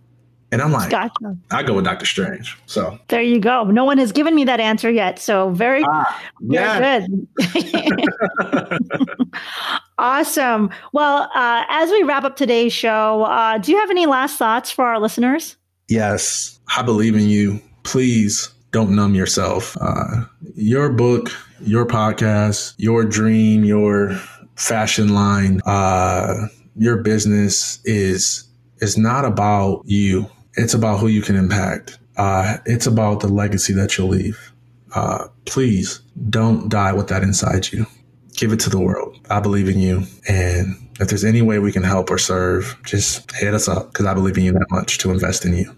And 0.52 0.62
I'm 0.62 0.70
like, 0.70 0.90
gotcha. 0.90 1.36
I 1.50 1.64
go 1.64 1.74
with 1.74 1.84
Doctor 1.84 2.06
Strange. 2.06 2.56
So 2.66 2.96
there 3.08 3.22
you 3.22 3.40
go. 3.40 3.64
No 3.64 3.84
one 3.84 3.98
has 3.98 4.12
given 4.12 4.36
me 4.36 4.44
that 4.44 4.60
answer 4.60 4.88
yet. 4.88 5.18
So 5.18 5.50
very, 5.50 5.82
ah, 5.84 6.22
yeah. 6.40 6.78
very 6.78 7.08
good. 7.08 8.08
awesome. 9.98 10.70
Well, 10.92 11.28
uh, 11.34 11.64
as 11.68 11.90
we 11.90 12.04
wrap 12.04 12.22
up 12.22 12.36
today's 12.36 12.72
show, 12.72 13.24
uh, 13.24 13.58
do 13.58 13.72
you 13.72 13.78
have 13.78 13.90
any 13.90 14.06
last 14.06 14.38
thoughts 14.38 14.70
for 14.70 14.84
our 14.84 15.00
listeners? 15.00 15.56
Yes, 15.88 16.60
I 16.76 16.82
believe 16.82 17.16
in 17.16 17.28
you. 17.28 17.60
Please 17.82 18.54
don't 18.70 18.94
numb 18.94 19.14
yourself. 19.14 19.76
Uh, 19.80 20.24
your 20.54 20.88
book, 20.90 21.30
your 21.62 21.84
podcast, 21.84 22.74
your 22.76 23.04
dream, 23.04 23.64
your 23.64 24.10
fashion 24.56 25.14
line, 25.14 25.60
uh, 25.66 26.46
your 26.76 26.98
business 26.98 27.80
is 27.84 28.48
is 28.78 28.98
not 28.98 29.24
about 29.24 29.82
you. 29.84 30.28
It's 30.56 30.74
about 30.74 31.00
who 31.00 31.08
you 31.08 31.22
can 31.22 31.36
impact. 31.36 31.98
Uh, 32.16 32.58
it's 32.66 32.86
about 32.86 33.20
the 33.20 33.28
legacy 33.28 33.72
that 33.74 33.96
you'll 33.96 34.08
leave. 34.08 34.52
Uh, 34.94 35.28
please 35.46 36.00
don't 36.30 36.68
die 36.68 36.92
with 36.92 37.08
that 37.08 37.22
inside 37.22 37.72
you. 37.72 37.86
Give 38.36 38.52
it 38.52 38.60
to 38.60 38.70
the 38.70 38.78
world. 38.78 39.18
I 39.30 39.40
believe 39.40 39.68
in 39.68 39.78
you. 39.78 40.04
And 40.28 40.76
if 41.00 41.08
there's 41.08 41.24
any 41.24 41.42
way 41.42 41.58
we 41.58 41.72
can 41.72 41.82
help 41.82 42.10
or 42.10 42.18
serve, 42.18 42.76
just 42.84 43.30
hit 43.32 43.54
us 43.54 43.68
up 43.68 43.92
because 43.92 44.06
I 44.06 44.14
believe 44.14 44.36
in 44.38 44.44
you 44.44 44.52
that 44.52 44.66
much 44.70 44.98
to 44.98 45.10
invest 45.10 45.44
in 45.44 45.56
you. 45.56 45.74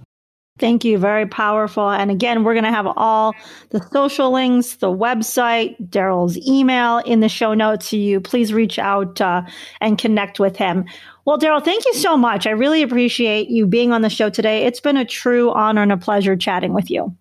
Thank 0.59 0.85
you. 0.85 0.97
Very 0.97 1.27
powerful. 1.27 1.91
And 1.91 2.11
again, 2.11 2.43
we're 2.43 2.55
going 2.55 2.65
to 2.65 2.71
have 2.71 2.87
all 2.97 3.35
the 3.71 3.87
social 3.93 4.33
links, 4.33 4.77
the 4.77 4.91
website, 4.91 5.77
Darryll's 5.91 6.39
email 6.49 6.99
in 6.99 7.21
the 7.21 7.29
show 7.29 7.53
notes 7.53 7.91
to 7.91 7.99
you. 7.99 8.21
Please 8.21 8.55
reach 8.55 8.79
out 8.79 9.21
uh, 9.21 9.43
and 9.83 9.99
connect 9.99 10.41
with 10.41 10.57
him. 10.57 10.87
Well, 11.27 11.39
Darryll, 11.39 11.63
thank 11.63 11.85
you 11.85 11.93
so 11.95 12.17
much. 12.17 12.47
I 12.47 12.51
really 12.51 12.83
appreciate 12.83 13.51
you 13.51 13.67
being 13.67 13.93
on 13.93 14.01
the 14.01 14.09
show 14.09 14.31
today. 14.31 14.65
It's 14.65 14.81
been 14.81 14.97
a 14.97 15.05
true 15.05 15.53
honor 15.53 15.83
and 15.83 15.93
a 15.93 15.97
pleasure 15.97 16.37
chatting 16.37 16.73
with 16.73 16.91
you. 16.91 17.15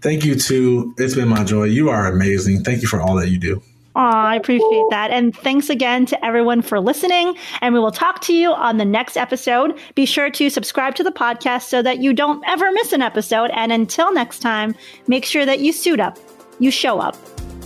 Thank 0.00 0.24
you, 0.24 0.36
too. 0.36 0.94
It's 0.96 1.14
been 1.14 1.28
my 1.28 1.42
joy. 1.42 1.64
You 1.64 1.88
are 1.88 2.06
amazing. 2.06 2.62
Thank 2.62 2.82
you 2.82 2.88
for 2.88 3.00
all 3.00 3.16
that 3.16 3.30
you 3.30 3.38
do. 3.38 3.62
Oh, 3.96 4.00
I 4.00 4.36
appreciate 4.36 4.84
that. 4.90 5.10
And 5.10 5.34
thanks 5.34 5.70
again 5.70 6.04
to 6.06 6.22
everyone 6.22 6.60
for 6.60 6.78
listening. 6.78 7.34
And 7.62 7.72
we 7.72 7.80
will 7.80 7.90
talk 7.90 8.20
to 8.22 8.34
you 8.34 8.52
on 8.52 8.76
the 8.76 8.84
next 8.84 9.16
episode. 9.16 9.78
Be 9.94 10.04
sure 10.04 10.28
to 10.28 10.50
subscribe 10.50 10.94
to 10.96 11.02
the 11.02 11.10
podcast 11.10 11.62
so 11.62 11.80
that 11.80 12.00
you 12.00 12.12
don't 12.12 12.44
ever 12.46 12.70
miss 12.72 12.92
an 12.92 13.00
episode. 13.00 13.50
And 13.54 13.72
until 13.72 14.12
next 14.12 14.40
time, 14.40 14.74
make 15.06 15.24
sure 15.24 15.46
that 15.46 15.60
you 15.60 15.72
suit 15.72 15.98
up, 15.98 16.18
you 16.58 16.70
show 16.70 17.00
up, 17.00 17.16